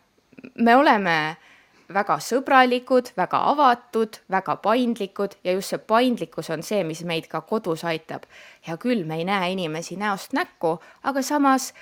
me 0.58 0.74
oleme 0.76 1.16
äh, 1.28 1.49
väga 1.94 2.18
sõbralikud, 2.22 3.12
väga 3.18 3.40
avatud, 3.50 4.20
väga 4.30 4.56
paindlikud 4.64 5.36
ja 5.44 5.54
just 5.56 5.74
see 5.74 5.82
paindlikkus 5.92 6.50
on 6.54 6.62
see, 6.66 6.82
mis 6.86 7.02
meid 7.04 7.28
ka 7.30 7.40
kodus 7.40 7.84
aitab. 7.84 8.26
hea 8.66 8.76
küll, 8.76 9.04
me 9.04 9.18
ei 9.18 9.24
näe 9.24 9.52
inimesi 9.52 9.96
näost 9.96 10.32
näkku, 10.32 10.78
aga 11.02 11.22
samas, 11.22 11.72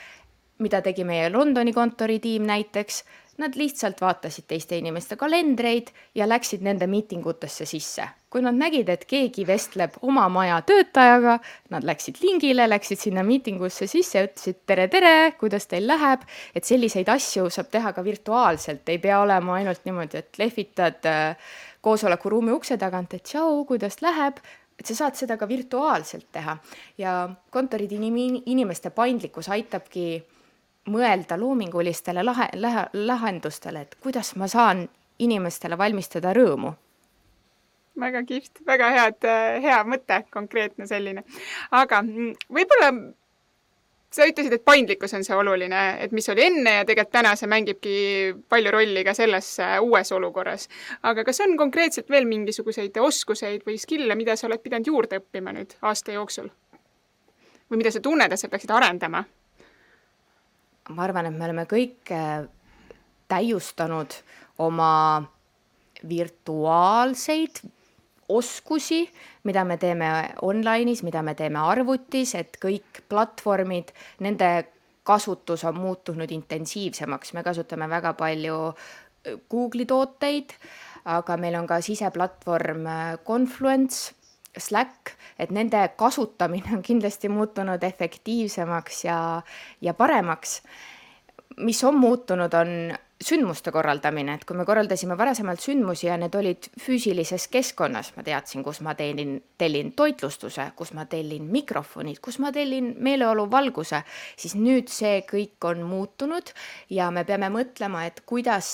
mida 0.59 0.81
tegi 0.83 1.05
meie 1.05 1.31
Londoni 1.31 1.73
kontoritiim 1.73 2.47
näiteks, 2.47 3.05
Nad 3.39 3.55
lihtsalt 3.55 4.01
vaatasid 4.03 4.49
teiste 4.51 4.75
inimeste 4.75 5.15
kalendreid 5.17 5.93
ja 6.19 6.27
läksid 6.27 6.65
nende 6.67 6.89
miitingutesse 6.91 7.67
sisse. 7.71 8.09
kui 8.29 8.43
nad 8.45 8.53
nägid, 8.53 8.91
et 8.93 9.07
keegi 9.09 9.47
vestleb 9.49 9.95
oma 10.05 10.27
maja 10.29 10.59
töötajaga, 10.69 11.39
nad 11.73 11.85
läksid 11.89 12.19
lingile, 12.21 12.67
läksid 12.69 13.01
sinna 13.01 13.23
miitingusse 13.25 13.87
sisse, 13.89 14.21
ütlesid 14.27 14.59
tere, 14.69 14.85
tere, 14.93 15.33
kuidas 15.41 15.65
teil 15.71 15.87
läheb, 15.89 16.27
et 16.53 16.69
selliseid 16.69 17.09
asju 17.09 17.49
saab 17.49 17.71
teha 17.73 17.95
ka 17.97 18.05
virtuaalselt, 18.05 18.85
ei 18.93 19.01
pea 19.01 19.23
olema 19.23 19.57
ainult 19.57 19.89
niimoodi, 19.89 20.21
et 20.21 20.43
lehvitad 20.43 21.09
äh, 21.09 21.55
koosolekuruumi 21.81 22.53
ukse 22.53 22.77
tagant, 22.77 23.17
et 23.17 23.25
tšau, 23.25 23.63
kuidas 23.71 24.03
läheb, 24.05 24.43
et 24.79 24.87
sa 24.87 24.99
saad 24.99 25.17
seda 25.17 25.39
ka 25.41 25.49
virtuaalselt 25.49 26.29
teha. 26.33 26.59
Ja 27.01 27.15
kontorid 27.55 27.97
inim-, 27.97 28.43
inimeste 28.45 28.93
paindlikkus 28.93 29.49
aitabki 29.57 30.11
mõelda 30.93 31.39
loomingulistele 31.41 32.25
lahe, 32.25 32.49
lahe, 32.55 32.87
lahendustele, 32.95 33.81
et 33.87 33.97
kuidas 34.03 34.35
ma 34.37 34.49
saan 34.49 34.89
inimestele 35.19 35.79
valmistada 35.79 36.35
rõõmu. 36.37 36.73
väga 37.99 38.23
kihvt, 38.23 38.61
väga 38.67 38.91
head, 38.95 39.25
hea 39.63 39.79
mõte, 39.85 40.23
konkreetne 40.31 40.87
selline. 40.87 41.25
aga 41.71 42.03
mm, 42.03 42.35
võib-olla 42.55 42.93
sa 44.11 44.27
ütlesid, 44.29 44.53
et 44.53 44.65
paindlikkus 44.65 45.13
on 45.15 45.25
see 45.25 45.37
oluline, 45.37 45.81
et 46.05 46.13
mis 46.17 46.29
oli 46.33 46.47
enne 46.47 46.75
ja 46.79 46.85
tegelikult 46.89 47.13
täna 47.13 47.35
see 47.37 47.51
mängibki 47.51 47.97
palju 48.49 48.73
rolli 48.73 49.05
ka 49.05 49.15
selles 49.15 49.51
uues 49.85 50.13
olukorras. 50.13 50.69
aga 51.03 51.25
kas 51.25 51.41
on 51.45 51.57
konkreetselt 51.57 52.11
veel 52.11 52.29
mingisuguseid 52.31 52.97
oskuseid 52.97 53.67
või 53.67 53.79
skill'e, 53.79 54.17
mida 54.17 54.37
sa 54.37 54.47
oled 54.49 54.63
pidanud 54.63 54.87
juurde 54.87 55.21
õppima 55.21 55.53
nüüd 55.53 55.77
aasta 55.83 56.13
jooksul? 56.13 56.49
või 57.71 57.83
mida 57.83 57.91
sa 57.93 58.01
tunned, 58.01 58.33
et 58.33 58.41
sa 58.41 58.49
peaksid 58.49 58.71
arendama? 58.73 59.25
Ma 60.89 61.05
arvan, 61.05 61.29
et 61.29 61.37
me 61.37 61.49
oleme 61.49 61.65
kõik 61.69 62.13
äh, 62.15 62.47
täiustanud 63.29 64.15
oma 64.65 65.23
virtuaalseid 66.09 67.61
oskusi, 68.29 69.03
mida 69.49 69.65
me 69.65 69.79
teeme 69.81 70.09
online'is, 70.45 71.03
mida 71.03 71.23
me 71.25 71.35
teeme 71.35 71.61
arvutis, 71.65 72.35
et 72.37 72.59
kõik 72.61 73.03
platvormid, 73.09 73.93
nende 74.25 74.51
kasutus 75.09 75.65
on 75.65 75.79
muutunud 75.81 76.31
intensiivsemaks, 76.31 77.33
me 77.33 77.45
kasutame 77.47 77.89
väga 77.89 78.13
palju 78.19 78.61
äh, 78.69 79.39
Google'i 79.51 79.89
tooteid, 79.89 80.55
aga 81.09 81.37
meil 81.41 81.57
on 81.61 81.67
ka 81.69 81.81
siseplatvorm 81.85 82.87
äh, 82.87 83.19
Confluence, 83.27 84.15
Slack, 84.59 85.15
et 85.39 85.51
nende 85.55 85.81
kasutamine 85.97 86.77
on 86.77 86.83
kindlasti 86.83 87.29
muutunud 87.33 87.83
efektiivsemaks 87.83 89.05
ja, 89.05 89.19
ja 89.81 89.95
paremaks. 89.95 90.63
mis 91.59 91.85
on 91.85 91.97
muutunud, 91.99 92.55
on 92.55 92.69
sündmuste 93.25 93.73
korraldamine, 93.75 94.37
et 94.39 94.45
kui 94.47 94.57
me 94.57 94.65
korraldasime 94.67 95.17
varasemalt 95.19 95.63
sündmusi 95.63 96.07
ja 96.07 96.17
need 96.21 96.35
olid 96.39 96.69
füüsilises 96.81 97.49
keskkonnas, 97.51 98.13
ma 98.17 98.23
teadsin, 98.23 98.63
kus 98.63 98.81
ma 98.87 98.95
teenin, 98.99 99.41
tellin 99.59 99.91
toitlustuse, 99.99 100.69
kus 100.79 100.93
ma 100.95 101.09
tellin 101.11 101.49
mikrofonid, 101.51 102.21
kus 102.23 102.39
ma 102.39 102.53
tellin 102.55 102.93
meeleolu 103.03 103.49
valguse, 103.51 104.05
siis 104.39 104.55
nüüd 104.59 104.93
see 104.93 105.25
kõik 105.27 105.67
on 105.67 105.83
muutunud 105.89 106.55
ja 106.95 107.11
me 107.11 107.27
peame 107.27 107.51
mõtlema, 107.55 108.07
et 108.07 108.23
kuidas 108.27 108.71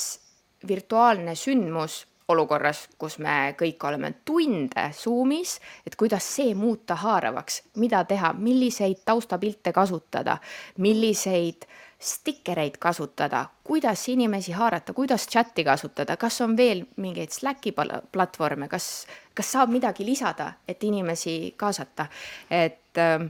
virtuaalne 0.68 1.34
sündmus 1.38 2.02
olukorras, 2.28 2.86
kus 2.98 3.18
me 3.20 3.54
kõik 3.58 3.84
oleme 3.84 4.12
tunde 4.24 4.88
Zoomis, 4.96 5.58
et 5.86 5.96
kuidas 6.00 6.24
see 6.36 6.54
muuta 6.56 6.96
haaravaks, 6.96 7.62
mida 7.80 8.04
teha, 8.08 8.32
milliseid 8.38 9.02
taustapilte 9.04 9.72
kasutada, 9.72 10.38
milliseid 10.78 11.66
stikereid 12.04 12.76
kasutada, 12.80 13.46
kuidas 13.64 14.08
inimesi 14.08 14.52
haarata, 14.52 14.92
kuidas 14.92 15.26
chati 15.28 15.64
kasutada, 15.64 16.16
kas 16.16 16.40
on 16.44 16.56
veel 16.56 16.84
mingeid 16.96 17.32
Slacki 17.32 17.72
platvorme, 18.12 18.68
kas, 18.68 19.06
kas 19.34 19.52
saab 19.56 19.72
midagi 19.72 20.04
lisada, 20.06 20.52
et 20.68 20.84
inimesi 20.84 21.54
kaasata, 21.56 22.08
et 22.50 23.00
äh, 23.00 23.28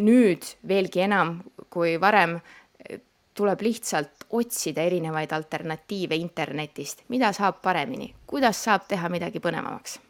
nüüd 0.00 0.44
veelgi 0.68 1.04
enam 1.06 1.38
kui 1.72 1.96
varem 2.00 2.38
tuleb 3.36 3.60
lihtsalt 3.66 4.26
otsida 4.36 4.82
erinevaid 4.88 5.32
alternatiive 5.32 6.16
internetist, 6.16 7.04
mida 7.12 7.32
saab 7.36 7.62
paremini, 7.62 8.12
kuidas 8.26 8.64
saab 8.64 8.88
teha 8.88 9.08
midagi 9.12 9.42
põnevamaks? 9.44 10.00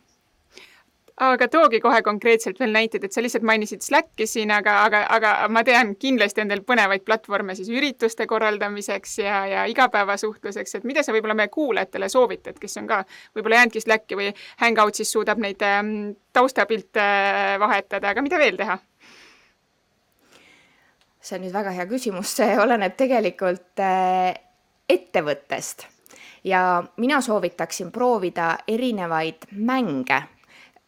Aga 1.16 1.46
toogi 1.48 1.78
kohe 1.80 2.02
konkreetselt 2.04 2.58
veel 2.60 2.74
näiteid, 2.74 3.06
et 3.06 3.14
sa 3.14 3.22
lihtsalt 3.24 3.44
mainisid 3.48 3.80
Slacki 3.80 4.26
siin, 4.28 4.50
aga, 4.52 4.74
aga, 4.84 4.98
aga 5.16 5.30
ma 5.48 5.62
tean, 5.64 5.94
kindlasti 5.96 6.42
on 6.42 6.50
teil 6.52 6.60
põnevaid 6.68 7.06
platvorme 7.08 7.54
siis 7.56 7.70
ürituste 7.72 8.26
korraldamiseks 8.28 9.14
ja, 9.22 9.38
ja 9.48 9.62
igapäevasuhtluseks, 9.72 10.76
et 10.76 10.84
mida 10.84 11.00
sa 11.06 11.14
võib-olla 11.16 11.38
meie 11.38 11.48
kuulajatele 11.54 12.10
soovitad, 12.12 12.60
kes 12.60 12.76
on 12.82 12.90
ka 12.90 13.00
võib-olla 13.32 13.62
jäänudki 13.62 13.80
Slacki 13.80 14.20
või 14.20 14.28
Hangoutsis 14.60 15.14
suudab 15.16 15.40
neid 15.40 15.64
ähm, 15.64 15.94
taustapilte 16.36 17.08
vahetada, 17.64 18.12
aga 18.12 18.26
mida 18.26 18.42
veel 18.44 18.60
teha? 18.60 18.76
See 21.26 21.38
on 21.38 21.44
nüüd 21.46 21.54
väga 21.54 21.74
hea 21.74 21.88
küsimus, 21.90 22.36
see 22.38 22.54
oleneb 22.62 22.94
tegelikult 22.98 23.82
äh, 23.82 24.32
ettevõttest. 24.88 25.88
Ja 26.46 26.62
mina 27.02 27.18
soovitaksin 27.24 27.90
proovida 27.90 28.52
erinevaid 28.70 29.48
mänge 29.50 30.20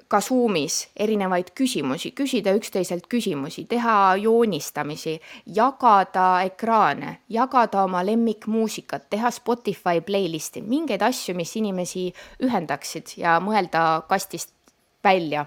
ka 0.08 0.20
Zoomis 0.24 0.86
erinevaid 0.96 1.50
küsimusi, 1.58 2.14
küsida 2.16 2.54
üksteiselt 2.56 3.08
küsimusi, 3.12 3.66
teha 3.68 4.16
joonistamisi, 4.22 5.18
jagada 5.56 6.28
ekraane, 6.48 7.18
jagada 7.28 7.82
oma 7.84 8.00
lemmikmuusikat, 8.06 9.08
teha 9.10 9.30
Spotify 9.34 10.00
playlist'i, 10.04 10.62
mingeid 10.64 11.04
asju, 11.04 11.36
mis 11.36 11.52
inimesi 11.60 12.06
ühendaksid 12.46 13.18
ja 13.20 13.36
mõelda 13.44 13.84
kastist 14.08 14.54
välja 15.04 15.44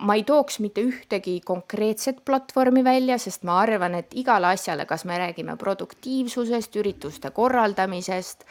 ma 0.00 0.14
ei 0.14 0.24
tooks 0.26 0.58
mitte 0.58 0.82
ühtegi 0.82 1.40
konkreetset 1.44 2.24
platvormi 2.24 2.84
välja, 2.84 3.18
sest 3.18 3.44
ma 3.46 3.60
arvan, 3.62 3.94
et 3.94 4.14
igale 4.18 4.50
asjale, 4.54 4.86
kas 4.90 5.04
me 5.04 5.18
räägime 5.18 5.56
produktiivsusest, 5.56 6.76
ürituste 6.76 7.30
korraldamisest, 7.30 8.44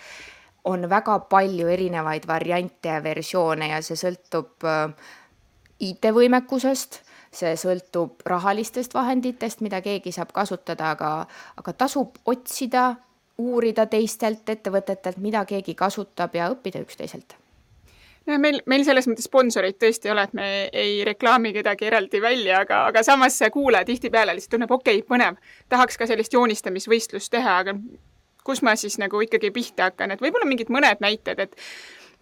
on 0.63 0.87
väga 0.89 1.19
palju 1.29 1.67
erinevaid 1.67 2.27
variante 2.27 2.93
ja 2.93 3.03
versioone 3.03 3.67
ja 3.73 3.81
see 3.83 3.99
sõltub 3.99 4.63
äh, 4.63 4.93
IT-võimekusest, 5.83 7.01
see 7.33 7.55
sõltub 7.59 8.23
rahalistest 8.29 8.93
vahenditest, 8.95 9.59
mida 9.65 9.81
keegi 9.83 10.15
saab 10.15 10.31
kasutada, 10.31 10.93
aga, 10.95 11.13
aga 11.59 11.73
tasub 11.75 12.21
otsida, 12.25 12.93
uurida 13.37 13.89
teistelt 13.91 14.47
ettevõtetelt, 14.49 15.17
mida 15.17 15.43
keegi 15.49 15.75
kasutab 15.75 16.35
ja 16.37 16.51
õppida 16.53 16.85
üksteiselt 16.85 17.35
no 18.29 18.37
meil, 18.39 18.61
meil 18.69 18.85
selles 18.87 19.07
mõttes 19.09 19.27
sponsoreid 19.29 19.77
tõesti 19.81 20.09
ei 20.09 20.13
ole, 20.13 20.25
et 20.27 20.37
me 20.37 20.47
ei 20.71 20.95
reklaami 21.07 21.53
kedagi 21.55 21.89
eraldi 21.89 22.21
välja, 22.23 22.61
aga, 22.63 22.85
aga 22.91 23.03
samas 23.05 23.39
kuulaja 23.53 23.87
tihtipeale 23.87 24.35
lihtsalt 24.35 24.57
tunneb, 24.57 24.71
okei 24.71 25.01
okay,, 25.01 25.07
põnev, 25.09 25.39
tahaks 25.71 25.99
ka 25.99 26.07
sellist 26.09 26.33
joonistamisvõistlust 26.35 27.31
teha, 27.33 27.57
aga 27.63 27.75
kus 28.43 28.63
ma 28.63 28.75
siis 28.79 28.97
nagu 28.99 29.21
ikkagi 29.23 29.51
pihta 29.55 29.89
hakkan, 29.89 30.13
et 30.13 30.23
võib-olla 30.23 30.47
mingid 30.49 30.71
mõned 30.73 31.03
näited, 31.03 31.43
et 31.47 31.59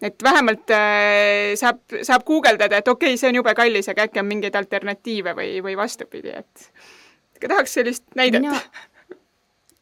et 0.02 0.22
vähemalt 0.22 0.70
äh, 0.74 1.52
saab, 1.54 1.78
saab 2.02 2.24
guugeldada, 2.26 2.80
et 2.80 2.88
okei 2.90 3.12
okay,, 3.12 3.18
see 3.20 3.28
on 3.30 3.36
jube 3.38 3.52
kallis, 3.54 3.86
aga 3.92 4.08
äkki 4.08 4.18
on 4.18 4.26
mingeid 4.26 4.56
alternatiive 4.58 5.36
või, 5.38 5.52
või 5.62 5.76
vastupidi, 5.78 6.32
et 6.42 7.46
tahaks 7.46 7.76
sellist 7.78 8.02
näidet. 8.18 8.42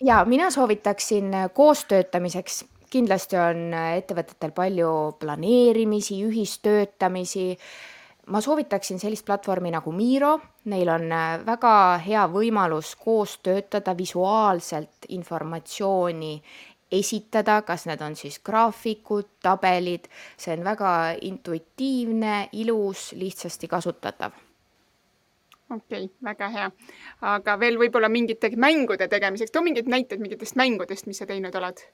ja 0.04 0.24
mina 0.28 0.50
soovitaksin 0.52 1.32
koostöötamiseks 1.56 2.64
kindlasti 2.90 3.38
on 3.38 3.70
äh, 3.74 3.94
ettevõtetel 4.00 4.52
palju 4.56 4.90
planeerimisi, 5.20 6.20
ühistöötamisi. 6.26 7.56
ma 8.30 8.40
soovitaksin 8.40 8.98
sellist 9.00 9.24
platvormi 9.26 9.70
nagu 9.74 9.92
Miro, 9.92 10.38
neil 10.70 10.88
on 10.88 11.12
äh, 11.12 11.40
väga 11.46 11.98
hea 12.06 12.26
võimalus 12.30 12.94
koos 12.96 13.38
töötada, 13.42 13.96
visuaalselt 13.98 15.08
informatsiooni 15.08 16.42
esitada, 16.90 17.62
kas 17.62 17.86
need 17.86 18.02
on 18.02 18.16
siis 18.18 18.40
graafikud, 18.44 19.28
tabelid, 19.42 20.08
see 20.36 20.54
on 20.56 20.64
väga 20.66 20.92
intuitiivne, 21.22 22.48
ilus, 22.52 23.12
lihtsasti 23.12 23.68
kasutatav. 23.70 24.34
Okei 25.70 26.04
okay,, 26.04 26.14
väga 26.24 26.48
hea. 26.50 26.70
aga 27.22 27.58
veel 27.60 27.78
võib-olla 27.78 28.08
mingite 28.10 28.50
mängude 28.56 29.06
tegemiseks, 29.08 29.52
too 29.54 29.62
mingeid 29.62 29.86
näiteid 29.86 30.20
mingitest 30.20 30.58
mängudest, 30.58 31.06
mis 31.06 31.22
sa 31.22 31.30
teinud 31.30 31.54
oled 31.54 31.84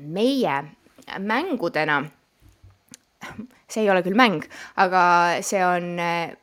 meie 0.00 0.64
mängudena, 1.18 2.02
see 3.68 3.84
ei 3.84 3.90
ole 3.90 4.02
küll 4.06 4.18
mäng, 4.18 4.44
aga 4.80 5.02
see 5.44 5.62
on 5.64 5.98
eh, 5.98 6.36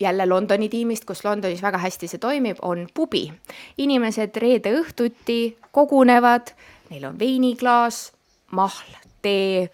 jälle 0.00 0.26
Londoni 0.28 0.68
tiimist, 0.68 1.04
kus 1.04 1.24
Londonis 1.24 1.62
väga 1.62 1.78
hästi 1.78 2.08
see 2.08 2.18
toimib, 2.22 2.60
on 2.62 2.86
pubi. 2.94 3.32
inimesed 3.78 4.36
reede 4.36 4.74
õhtuti 4.80 5.56
kogunevad, 5.72 6.54
neil 6.90 7.04
on 7.04 7.18
veiniklaas, 7.18 8.12
mahl, 8.50 8.96
tee, 9.22 9.68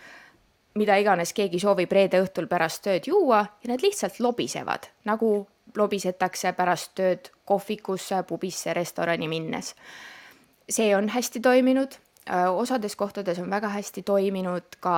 mida 0.74 0.96
iganes 0.96 1.32
keegi 1.32 1.60
soovib 1.60 1.92
reede 1.92 2.20
õhtul 2.22 2.46
pärast 2.48 2.84
tööd 2.84 3.08
juua 3.10 3.44
ja 3.62 3.72
nad 3.72 3.82
lihtsalt 3.82 4.20
lobisevad, 4.20 4.90
nagu 5.04 5.46
lobisetakse 5.76 6.52
pärast 6.52 6.94
tööd 6.94 7.30
kohvikusse, 7.44 8.22
pubisse, 8.28 8.74
restorani 8.74 9.28
minnes. 9.28 9.74
see 10.70 10.94
on 10.96 11.08
hästi 11.08 11.40
toiminud 11.40 11.98
osades 12.28 12.96
kohtades 12.96 13.38
on 13.38 13.50
väga 13.50 13.68
hästi 13.72 14.02
toiminud 14.02 14.76
ka 14.80 14.96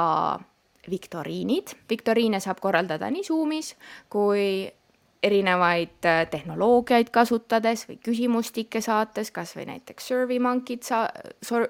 viktoriinid, 0.91 1.77
viktoriine 1.91 2.41
saab 2.43 2.61
korraldada 2.61 3.11
nii 3.11 3.25
Zoomis 3.25 3.75
kui 4.11 4.67
erinevaid 5.23 6.07
äh, 6.09 6.25
tehnoloogiaid 6.31 7.13
kasutades 7.15 7.87
või 7.89 7.99
küsimustikke 8.03 8.83
saates, 8.83 9.31
kas 9.31 9.55
või 9.57 9.69
näiteks 9.71 10.09
SurveyMonkey'd 10.11 10.83
sa-, 10.87 11.11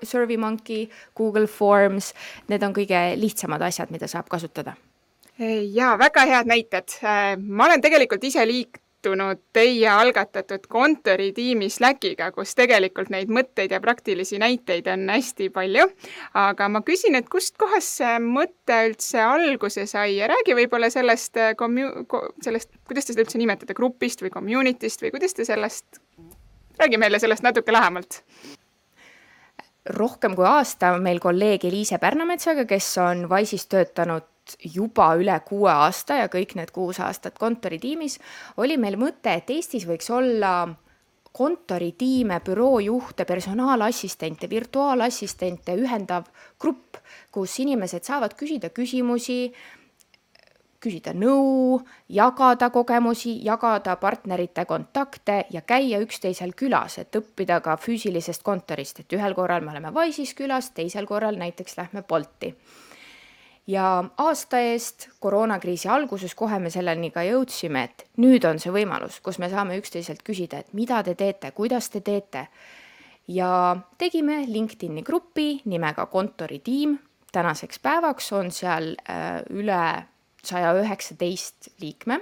SurveyMonkey, 0.02 0.86
Google 1.16 1.46
Forms, 1.46 2.12
need 2.48 2.64
on 2.64 2.72
kõige 2.76 3.02
lihtsamad 3.20 3.62
asjad, 3.68 3.92
mida 3.92 4.08
saab 4.08 4.30
kasutada. 4.32 4.74
jaa, 5.38 5.98
väga 5.98 6.24
head 6.28 6.48
näited. 6.48 6.96
Äh, 7.04 7.34
ma 7.36 7.68
olen 7.68 7.84
tegelikult 7.84 8.24
ise 8.24 8.46
liik-, 8.48 8.80
liitunud 9.02 9.40
teie 9.52 9.88
algatatud 9.88 10.66
kontoritiimi 10.68 11.68
Slackiga, 11.70 12.30
kus 12.32 12.54
tegelikult 12.54 13.10
neid 13.10 13.28
mõtteid 13.28 13.72
ja 13.72 13.80
praktilisi 13.80 14.38
näiteid 14.38 14.86
on 14.86 15.08
hästi 15.10 15.50
palju. 15.50 15.86
aga 16.34 16.68
ma 16.68 16.80
küsin, 16.82 17.16
et 17.16 17.28
kustkohast 17.28 17.98
see 17.98 18.18
mõte 18.18 18.78
üldse 18.88 19.20
alguse 19.20 19.86
sai 19.86 20.16
ja 20.16 20.28
räägi 20.28 20.54
võib-olla 20.54 20.90
sellest 20.90 21.36
kommu-, 21.56 22.06
sellest, 22.42 22.70
kuidas 22.86 23.06
te 23.06 23.12
seda 23.12 23.24
üldse 23.24 23.38
nimetate, 23.38 23.74
grupist 23.74 24.22
või 24.22 24.30
community'st 24.30 25.02
või 25.02 25.10
kuidas 25.10 25.34
te 25.34 25.44
sellest, 25.44 26.00
räägi 26.78 26.98
meile 26.98 27.18
sellest 27.18 27.42
natuke 27.42 27.72
lähemalt 27.72 28.22
rohkem 29.86 30.36
kui 30.38 30.46
aasta 30.46 30.96
meil 31.02 31.18
kolleeg 31.18 31.64
Eliise 31.64 31.98
Pärnametsaga, 31.98 32.64
kes 32.70 32.98
on 33.02 33.26
Wise'is 33.26 33.66
töötanud 33.66 34.31
juba 34.74 35.12
üle 35.18 35.34
kuue 35.46 35.70
aasta 35.70 36.22
ja 36.22 36.30
kõik 36.32 36.56
need 36.58 36.70
kuus 36.74 37.00
aastat 37.00 37.38
kontoritiimis, 37.38 38.18
oli 38.56 38.76
meil 38.76 38.98
mõte, 39.00 39.34
et 39.34 39.50
Eestis 39.50 39.86
võiks 39.88 40.10
olla 40.12 40.68
kontoritiime, 41.32 42.40
büroojuhte, 42.44 43.24
personaalassistente, 43.24 44.50
virtuaalassistente 44.50 45.76
ühendav 45.80 46.26
grupp, 46.60 46.98
kus 47.32 47.56
inimesed 47.64 48.04
saavad 48.04 48.34
küsida 48.36 48.68
küsimusi, 48.68 49.54
küsida 50.82 51.14
nõu, 51.14 51.78
jagada 52.10 52.68
kogemusi, 52.74 53.38
jagada 53.46 53.96
partnerite 53.96 54.66
kontakte 54.68 55.44
ja 55.54 55.62
käia 55.62 56.02
üksteisel 56.02 56.52
külas, 56.58 56.98
et 56.98 57.16
õppida 57.16 57.60
ka 57.64 57.78
füüsilisest 57.80 58.42
kontorist, 58.42 59.00
et 59.00 59.16
ühel 59.16 59.38
korral 59.38 59.64
me 59.64 59.72
oleme 59.72 59.94
Wise'is 59.94 60.34
külas, 60.36 60.72
teisel 60.74 61.06
korral 61.06 61.38
näiteks 61.40 61.78
lähme 61.78 62.02
Bolti 62.02 62.56
ja 63.72 64.04
aasta 64.18 64.60
eest 64.60 65.08
koroonakriisi 65.22 65.88
alguses 65.88 66.34
kohe 66.38 66.58
me 66.60 66.70
selleni 66.72 67.10
ka 67.14 67.24
jõudsime, 67.26 67.84
et 67.88 68.04
nüüd 68.22 68.44
on 68.48 68.60
see 68.62 68.72
võimalus, 68.74 69.20
kus 69.24 69.38
me 69.42 69.48
saame 69.52 69.78
üksteiselt 69.80 70.22
küsida, 70.26 70.62
et 70.62 70.74
mida 70.76 71.02
te 71.06 71.14
teete, 71.18 71.52
kuidas 71.56 71.90
te 71.90 72.00
teete. 72.00 72.46
ja 73.28 73.76
tegime 73.98 74.42
LinkedIni 74.48 75.02
grupi 75.02 75.62
nimega 75.64 76.06
Kontoritiim. 76.06 76.98
tänaseks 77.32 77.78
päevaks 77.78 78.32
on 78.32 78.50
seal 78.50 78.96
äh, 79.08 79.42
üle 79.50 80.06
saja 80.44 80.74
üheksateist 80.74 81.70
liikme. 81.80 82.20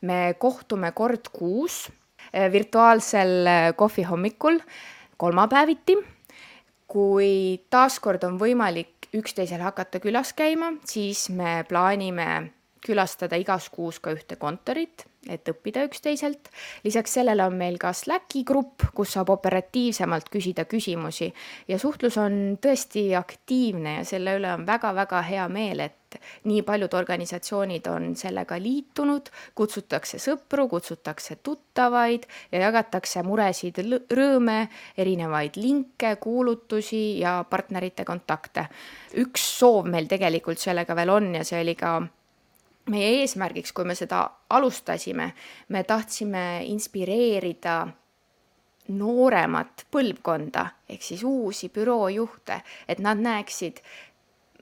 me 0.00 0.34
kohtume 0.38 0.92
kord 0.92 1.28
kuus 1.32 1.90
äh, 2.34 2.52
virtuaalsel 2.52 3.46
äh, 3.46 3.76
kohvihommikul 3.76 4.60
kolmapäeviti, 5.16 5.96
kui 6.86 7.60
taaskord 7.70 8.24
on 8.24 8.38
võimalik 8.38 8.99
üksteisel 9.14 9.62
hakata 9.64 10.00
külas 10.00 10.32
käima, 10.36 10.72
siis 10.86 11.28
me 11.34 11.60
plaanime 11.68 12.52
külastada 12.84 13.38
igas 13.40 13.68
kuus 13.72 14.00
ka 14.00 14.14
ühte 14.14 14.38
kontorit, 14.40 15.06
et 15.28 15.48
õppida 15.48 15.84
üksteiselt. 15.84 16.48
lisaks 16.84 17.12
sellele 17.18 17.44
on 17.44 17.56
meil 17.56 17.76
ka 17.78 17.92
Slacki 17.92 18.42
grupp, 18.44 18.86
kus 18.94 19.12
saab 19.16 19.30
operatiivsemalt 19.34 20.30
küsida 20.32 20.64
küsimusi 20.64 21.28
ja 21.68 21.78
suhtlus 21.78 22.16
on 22.18 22.56
tõesti 22.62 23.10
aktiivne 23.18 23.98
ja 23.98 24.04
selle 24.04 24.38
üle 24.38 24.54
on 24.54 24.66
väga-väga 24.66 25.20
hea 25.28 25.48
meel, 25.48 25.80
et 25.80 26.18
nii 26.48 26.62
paljud 26.66 26.94
organisatsioonid 26.96 27.86
on 27.86 28.14
sellega 28.18 28.56
liitunud, 28.58 29.28
kutsutakse 29.54 30.18
sõpru, 30.18 30.66
kutsutakse 30.72 31.36
tuttavaid 31.44 32.24
ja 32.52 32.64
jagatakse 32.64 33.22
muresid, 33.22 33.78
rõõme, 34.10 34.62
erinevaid 34.98 35.60
linke, 35.60 36.16
kuulutusi 36.16 37.20
ja 37.20 37.42
partnerite 37.44 38.04
kontakte. 38.08 38.66
üks 39.20 39.44
soov 39.58 39.86
meil 39.86 40.08
tegelikult 40.08 40.58
sellega 40.58 40.96
veel 40.96 41.10
on 41.10 41.34
ja 41.34 41.44
see 41.44 41.60
oli 41.60 41.74
ka 41.74 42.00
meie 42.88 43.20
eesmärgiks, 43.20 43.72
kui 43.72 43.84
me 43.84 43.94
seda 43.94 44.24
alustasime, 44.50 45.32
me 45.68 45.82
tahtsime 45.84 46.64
inspireerida 46.66 47.86
nooremat 48.90 49.86
põlvkonda 49.92 50.66
ehk 50.90 51.02
siis 51.02 51.24
uusi 51.24 51.68
büroojuhte, 51.68 52.60
et 52.88 52.98
nad 52.98 53.20
näeksid, 53.20 53.82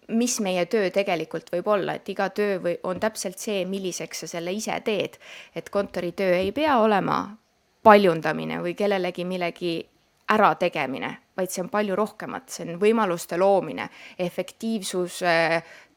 mis 0.08 0.38
meie 0.40 0.64
töö 0.66 0.90
tegelikult 0.90 1.52
võib 1.52 1.68
olla, 1.68 1.94
et 1.96 2.08
iga 2.08 2.28
töö 2.30 2.58
või 2.64 2.76
on 2.88 3.00
täpselt 3.00 3.38
see, 3.38 3.64
milliseks 3.68 4.24
sa 4.24 4.30
selle 4.36 4.52
ise 4.52 4.80
teed. 4.84 5.18
et 5.54 5.70
kontoritöö 5.70 6.34
ei 6.36 6.52
pea 6.52 6.78
olema 6.78 7.36
paljundamine 7.82 8.60
või 8.62 8.74
kellelegi 8.74 9.24
millegi 9.24 9.88
ärategemine, 10.32 11.16
vaid 11.38 11.54
see 11.54 11.62
on 11.62 11.72
palju 11.72 11.96
rohkemat, 11.98 12.50
see 12.50 12.66
on 12.66 12.80
võimaluste 12.82 13.38
loomine, 13.38 13.88
efektiivsuse 14.18 15.34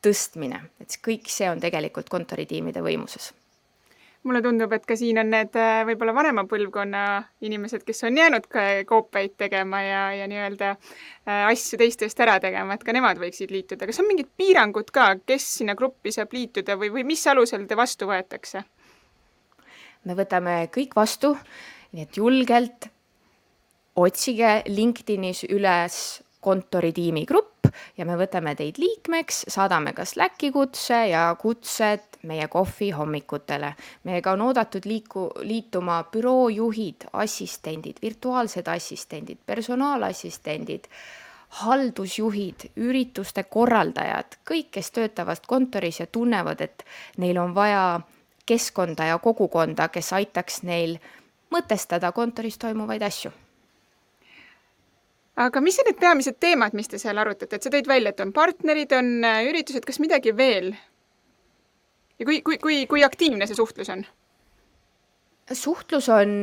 tõstmine, 0.01 0.63
et 0.81 0.97
kõik 1.03 1.29
see 1.29 1.49
on 1.49 1.61
tegelikult 1.61 2.09
kontoritiimide 2.09 2.83
võimuses 2.85 3.31
mulle 4.23 4.41
tundub, 4.41 4.73
et 4.75 4.85
ka 4.85 4.95
siin 4.97 5.17
on 5.21 5.31
need 5.33 5.55
äh, 5.57 5.81
võib-olla 5.87 6.13
vanema 6.13 6.43
põlvkonna 6.49 7.03
inimesed, 7.47 7.83
kes 7.87 8.03
on 8.05 8.19
jäänud 8.19 8.45
ka 8.51 8.65
koopeid 8.87 9.33
tegema 9.39 9.81
ja, 9.81 10.03
ja 10.19 10.27
nii-öelda 10.29 10.69
äh, 10.75 11.47
asju 11.49 11.79
teiste 11.81 12.05
eest 12.05 12.21
ära 12.21 12.37
tegema, 12.43 12.77
et 12.77 12.85
ka 12.85 12.93
nemad 12.93 13.21
võiksid 13.21 13.53
liituda. 13.53 13.89
kas 13.89 14.01
on 14.03 14.09
mingid 14.11 14.29
piirangud 14.37 14.93
ka, 14.93 15.15
kes 15.25 15.47
sinna 15.57 15.75
gruppi 15.79 16.13
saab 16.13 16.33
liituda 16.37 16.77
või, 16.77 16.91
või 16.93 17.07
mis 17.13 17.25
alusel 17.27 17.65
te 17.67 17.77
vastu 17.79 18.09
võetakse? 18.09 18.63
me 20.05 20.17
võtame 20.17 20.55
kõik 20.73 20.95
vastu, 20.97 21.35
nii 21.93 22.05
et 22.05 22.17
julgelt 22.17 22.91
otsige 23.95 24.61
LinkedInis 24.67 25.45
üles 25.49 26.21
kontoritiimi 26.41 27.25
grupp 27.25 27.67
ja 27.97 28.05
me 28.05 28.15
võtame 28.19 28.53
teid 28.57 28.79
liikmeks, 28.81 29.45
saadame 29.51 29.93
ka 29.93 30.05
Slacki 30.07 30.51
kutse 30.51 30.97
ja 31.11 31.29
kutsed 31.39 32.21
meie 32.27 32.47
kohvihommikutele. 32.47 33.73
meiega 34.03 34.31
on 34.31 34.41
oodatud 34.41 34.85
liiku, 34.85 35.29
liituma 35.41 36.03
büroojuhid, 36.11 37.07
assistendid, 37.13 38.01
virtuaalsed 38.01 38.67
assistendid, 38.67 39.37
personaalassistendid, 39.45 40.87
haldusjuhid, 41.61 42.71
ürituste 42.77 43.43
korraldajad, 43.43 44.39
kõik, 44.47 44.71
kes 44.71 44.91
töötavad 44.91 45.45
kontoris 45.47 45.99
ja 45.99 46.07
tunnevad, 46.07 46.61
et 46.61 46.85
neil 47.17 47.37
on 47.37 47.55
vaja 47.55 48.01
keskkonda 48.45 49.11
ja 49.11 49.17
kogukonda, 49.17 49.87
kes 49.87 50.13
aitaks 50.13 50.63
neil 50.63 50.97
mõtestada 51.51 52.11
kontoris 52.11 52.57
toimuvaid 52.57 53.03
asju 53.03 53.31
aga 55.35 55.61
mis 55.61 55.79
on 55.79 55.87
need 55.89 55.99
peamised 55.99 56.39
teemad, 56.39 56.73
mis 56.77 56.89
te 56.91 56.99
seal 57.01 57.17
arutate, 57.21 57.55
et 57.55 57.63
sa 57.63 57.71
tõid 57.73 57.87
välja, 57.87 58.11
et 58.11 58.23
on 58.23 58.33
partnerid, 58.35 58.91
on 58.97 59.11
äh, 59.27 59.43
üritused, 59.49 59.85
kas 59.87 60.01
midagi 60.03 60.35
veel? 60.37 60.73
ja 62.19 62.25
kui, 62.25 62.41
kui, 62.45 62.57
kui, 62.61 62.83
kui 62.89 63.03
aktiivne 63.03 63.47
see 63.47 63.57
suhtlus 63.57 63.89
on? 63.93 64.05
suhtlus 65.51 66.09
on 66.09 66.33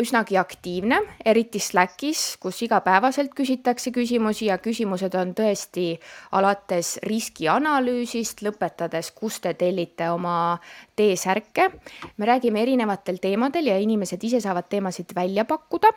üsnagi 0.00 0.34
aktiivne, 0.40 0.96
eriti 1.24 1.60
Slackis, 1.62 2.34
kus 2.42 2.58
igapäevaselt 2.66 3.30
küsitakse 3.36 3.92
küsimusi 3.94 4.48
ja 4.48 4.56
küsimused 4.58 5.14
on 5.14 5.30
tõesti 5.38 5.92
alates 6.34 6.96
riskianalüüsist, 7.06 8.42
lõpetades, 8.42 9.12
kust 9.14 9.44
te 9.46 9.54
tellite 9.54 10.10
oma 10.10 10.58
T-särke. 10.98 11.68
me 12.16 12.26
räägime 12.26 12.62
erinevatel 12.62 13.22
teemadel 13.22 13.70
ja 13.70 13.78
inimesed 13.78 14.24
ise 14.24 14.40
saavad 14.40 14.66
teemasid 14.68 15.14
välja 15.14 15.44
pakkuda, 15.44 15.92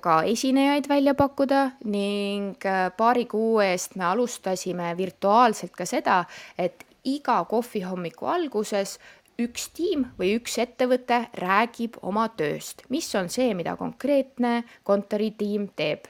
ka 0.00 0.22
esinejaid 0.22 0.88
välja 0.88 1.14
pakkuda 1.14 1.70
ning 1.84 2.56
äh, 2.64 2.88
paari 2.96 3.26
kuu 3.26 3.60
eest 3.60 3.96
me 3.96 4.04
alustasime 4.04 4.96
virtuaalselt 4.96 5.76
ka 5.76 5.84
seda, 5.84 6.24
et 6.56 6.86
iga 7.04 7.44
kohvihommiku 7.48 8.28
alguses 8.28 8.98
üks 9.44 9.68
tiim 9.76 10.06
või 10.18 10.34
üks 10.38 10.56
ettevõte 10.62 11.24
räägib 11.40 11.98
oma 12.06 12.28
tööst, 12.36 12.84
mis 12.92 13.08
on 13.18 13.30
see, 13.32 13.52
mida 13.58 13.76
konkreetne 13.80 14.62
kontoritiim 14.86 15.68
teeb? 15.76 16.08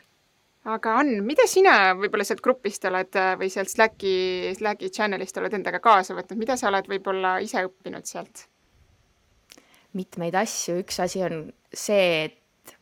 Aga 0.70 0.98
Ann, 1.00 1.22
mida 1.24 1.46
sina 1.48 1.94
võib-olla 1.96 2.24
sealt 2.28 2.42
grupist 2.44 2.84
oled 2.84 3.16
äh, 3.16 3.32
või 3.40 3.48
sealt 3.48 3.70
Slacki, 3.72 4.52
Slacki 4.58 4.90
channel'ist 4.92 5.38
oled 5.40 5.54
endaga 5.56 5.80
kaasa 5.80 6.12
võtnud, 6.18 6.36
mida 6.42 6.56
sa 6.60 6.68
oled 6.68 6.90
võib-olla 6.90 7.38
ise 7.44 7.64
õppinud 7.64 8.08
sealt? 8.08 8.46
mitmeid 9.96 10.36
asju, 10.38 10.76
üks 10.84 11.00
asi 11.02 11.24
on 11.26 11.48
see, 11.74 12.28
et 12.28 12.74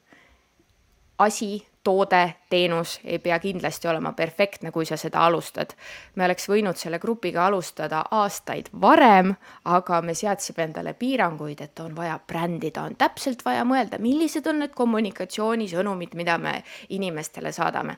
asi 1.25 1.55
toode, 1.89 2.23
teenus 2.53 2.99
ei 3.05 3.19
pea 3.19 3.39
kindlasti 3.41 3.89
olema 3.89 4.13
perfektne, 4.13 4.73
kui 4.75 4.85
sa 4.87 4.97
seda 5.01 5.25
alustad. 5.25 5.73
me 6.15 6.25
oleks 6.25 6.49
võinud 6.51 6.77
selle 6.77 6.99
grupiga 7.01 7.47
alustada 7.47 8.03
aastaid 8.11 8.69
varem, 8.81 9.33
aga 9.65 10.03
me 10.03 10.15
seadsime 10.15 10.67
endale 10.69 10.93
piiranguid, 10.95 11.63
et 11.65 11.81
on 11.81 11.97
vaja 11.97 12.19
brändida, 12.29 12.85
on 12.85 12.99
täpselt 13.01 13.45
vaja 13.45 13.65
mõelda, 13.65 14.01
millised 14.05 14.47
on 14.47 14.61
need 14.65 14.77
kommunikatsioonisõnumid, 14.77 16.15
mida 16.19 16.37
me 16.39 16.59
inimestele 16.89 17.53
saadame 17.57 17.97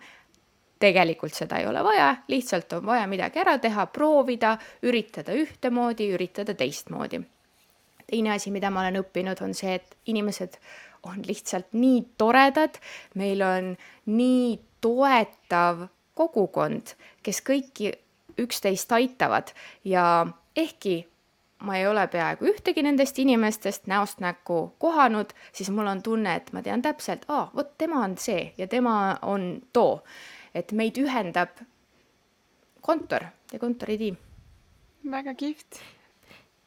tegelikult 0.81 1.35
seda 1.37 1.59
ei 1.61 1.67
ole 1.69 1.83
vaja, 1.85 2.15
lihtsalt 2.33 2.73
on 2.79 2.87
vaja 2.87 3.09
midagi 3.11 3.43
ära 3.43 3.59
teha, 3.61 3.87
proovida, 3.93 4.55
üritada 4.87 5.35
ühtemoodi, 5.37 6.13
üritada 6.15 6.55
teistmoodi. 6.55 7.21
teine 8.11 8.33
asi, 8.33 8.51
mida 8.51 8.71
ma 8.71 8.81
olen 8.81 9.03
õppinud, 9.03 9.43
on 9.45 9.53
see, 9.55 9.75
et 9.75 9.97
inimesed 10.07 10.57
on 11.03 11.23
lihtsalt 11.27 11.73
nii 11.73 12.03
toredad, 12.19 12.77
meil 13.15 13.43
on 13.43 13.77
nii 14.07 14.59
toetav 14.81 15.87
kogukond, 16.15 16.95
kes 17.23 17.41
kõiki 17.47 17.93
üksteist 18.41 18.93
aitavad 18.93 19.53
ja 19.85 20.27
ehkki 20.57 21.05
ma 21.61 21.77
ei 21.77 21.87
ole 21.87 22.07
peaaegu 22.09 22.49
ühtegi 22.53 22.83
nendest 22.85 23.19
inimestest 23.21 23.89
näost 23.91 24.21
näkku 24.25 24.61
kohanud, 24.79 25.33
siis 25.53 25.71
mul 25.71 25.91
on 25.93 26.03
tunne, 26.03 26.35
et 26.37 26.53
ma 26.53 26.63
tean 26.65 26.83
täpselt, 26.83 27.27
aa, 27.29 27.51
vot 27.55 27.77
tema 27.79 28.05
on 28.05 28.17
see 28.19 28.53
ja 28.59 28.67
tema 28.67 29.19
on 29.23 29.63
too. 29.73 30.03
et 30.55 30.73
meid 30.73 30.97
ühendab 30.99 31.61
kontor 32.81 33.25
ja 33.53 33.59
kontoritiim. 33.59 34.17
väga 35.11 35.35
kihvt 35.35 35.81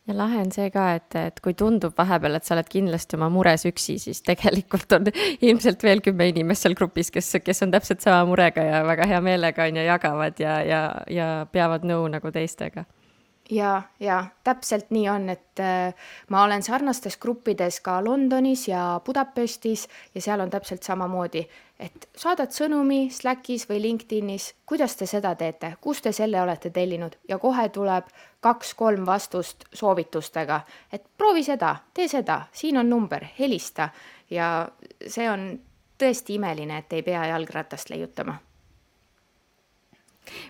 ja 0.08 0.16
lahe 0.18 0.42
on 0.44 0.52
see 0.52 0.70
ka, 0.74 0.88
et, 0.98 1.16
et 1.20 1.40
kui 1.44 1.56
tundub 1.58 1.96
vahepeal, 1.98 2.36
et 2.38 2.48
sa 2.48 2.56
oled 2.58 2.70
kindlasti 2.72 3.18
oma 3.20 3.30
mures 3.32 3.64
üksi, 3.70 3.98
siis 4.02 4.24
tegelikult 4.26 4.98
on 4.98 5.08
ilmselt 5.48 5.84
veel 5.84 6.04
kümme 6.04 6.28
inimest 6.32 6.68
seal 6.68 6.76
grupis, 6.80 7.12
kes, 7.14 7.38
kes 7.44 7.64
on 7.66 7.72
täpselt 7.76 8.04
sama 8.04 8.26
murega 8.30 8.66
ja 8.68 8.84
väga 8.88 9.08
hea 9.14 9.22
meelega 9.24 9.70
on 9.70 9.80
ju 9.80 9.88
jagavad 9.88 10.44
ja, 10.44 10.58
ja, 10.68 10.82
ja 11.12 11.30
peavad 11.52 11.88
nõu 11.88 12.10
nagu 12.12 12.34
teistega 12.36 12.86
ja, 13.54 13.82
ja 14.00 14.26
täpselt 14.44 14.92
nii 14.94 15.08
on, 15.10 15.30
et 15.30 15.60
äh, 15.60 15.94
ma 16.30 16.44
olen 16.44 16.64
sarnastes 16.64 17.18
gruppides 17.22 17.80
ka 17.86 18.00
Londonis 18.04 18.68
ja 18.68 19.02
Budapestis 19.06 19.88
ja 20.16 20.22
seal 20.22 20.44
on 20.44 20.50
täpselt 20.50 20.84
samamoodi, 20.84 21.44
et 21.80 22.08
saadad 22.18 22.54
sõnumi 22.56 23.08
Slackis 23.12 23.68
või 23.70 23.82
LinkedInis, 23.84 24.54
kuidas 24.66 24.96
te 25.00 25.08
seda 25.10 25.36
teete, 25.40 25.76
kust 25.82 26.06
te 26.08 26.14
selle 26.16 26.42
olete 26.42 26.72
tellinud 26.74 27.18
ja 27.30 27.40
kohe 27.42 27.68
tuleb 27.74 28.10
kaks-kolm 28.44 29.06
vastust 29.06 29.68
soovitustega, 29.74 30.62
et 30.92 31.06
proovi 31.18 31.44
seda, 31.44 31.76
tee 31.94 32.08
seda, 32.12 32.44
siin 32.52 32.80
on 32.82 32.90
number, 32.90 33.26
helista. 33.40 33.90
Ja 34.30 34.68
see 35.08 35.30
on 35.30 35.52
tõesti 36.00 36.40
imeline, 36.40 36.82
et 36.84 36.94
ei 36.94 37.06
pea 37.06 37.28
jalgratast 37.32 37.94
leiutama 37.94 38.40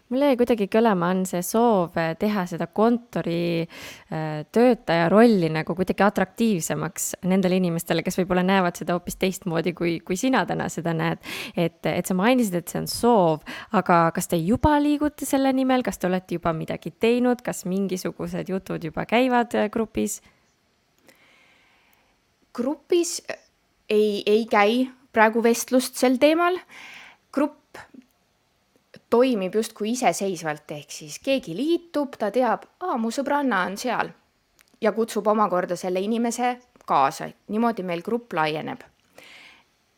mul 0.09 0.23
jäi 0.25 0.37
kuidagi 0.39 0.67
kõlama, 0.71 1.09
on 1.13 1.23
see 1.29 1.41
soov 1.45 1.97
eh, 1.99 2.13
teha 2.19 2.45
seda 2.49 2.67
kontori 2.75 3.63
eh, 3.63 5.05
rolli 5.11 5.49
nagu 5.53 5.75
kuidagi 5.77 6.05
atraktiivsemaks 6.05 7.09
nendele 7.29 7.57
inimestele, 7.61 8.03
kes 8.05 8.19
võib-olla 8.21 8.45
näevad 8.45 8.79
seda 8.79 8.97
hoopis 8.97 9.17
teistmoodi, 9.21 9.73
kui, 9.77 9.97
kui 10.05 10.17
sina 10.19 10.43
täna 10.49 10.69
seda 10.73 10.93
näed. 10.97 11.23
et, 11.57 11.79
et 11.85 12.05
sa 12.05 12.17
mainisid, 12.17 12.55
et 12.59 12.69
see 12.69 12.81
on 12.83 12.89
soov, 12.89 13.55
aga 13.71 14.05
kas 14.15 14.29
te 14.31 14.39
juba 14.39 14.75
liigute 14.81 15.27
selle 15.29 15.53
nimel, 15.53 15.83
kas 15.83 15.97
te 15.97 16.07
olete 16.09 16.37
juba 16.37 16.53
midagi 16.53 16.93
teinud, 16.93 17.41
kas 17.45 17.65
mingisugused 17.69 18.49
jutud 18.49 18.83
juba 18.83 19.07
käivad 19.09 19.55
eh, 19.57 19.69
grupis? 19.73 20.21
grupis 22.53 23.17
ei, 23.89 24.21
ei 24.29 24.45
käi 24.45 24.83
praegu 25.13 25.41
vestlust 25.43 25.97
sel 25.97 26.19
teemal. 26.21 26.59
grupp 27.33 27.62
toimib 29.13 29.53
justkui 29.55 29.91
iseseisvalt, 29.93 30.71
ehk 30.73 30.91
siis 30.91 31.19
keegi 31.21 31.53
liitub, 31.57 32.17
ta 32.17 32.31
teab, 32.33 32.65
aa, 32.81 32.97
mu 32.97 33.11
sõbranna 33.13 33.65
on 33.67 33.77
seal. 33.77 34.09
Ja 34.81 34.91
kutsub 34.91 35.27
omakorda 35.31 35.77
selle 35.79 36.01
inimese 36.03 36.55
kaasa, 36.89 37.29
niimoodi 37.53 37.85
meil 37.87 38.01
grupp 38.03 38.33
laieneb. 38.33 38.81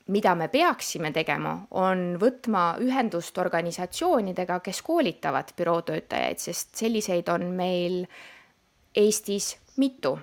mida 0.05 0.35
me 0.35 0.45
peaksime 0.53 1.09
tegema, 1.11 1.55
on 1.81 2.19
võtma 2.21 2.75
ühendust 2.77 3.37
organisatsioonidega, 3.41 4.59
kes 4.61 4.81
koolitavad 4.85 5.49
bürootöötajaid, 5.57 6.37
sest 6.37 6.75
selliseid 6.77 7.29
on 7.33 7.47
meil 7.57 8.03
Eestis 8.95 9.55
mitu. 9.77 10.19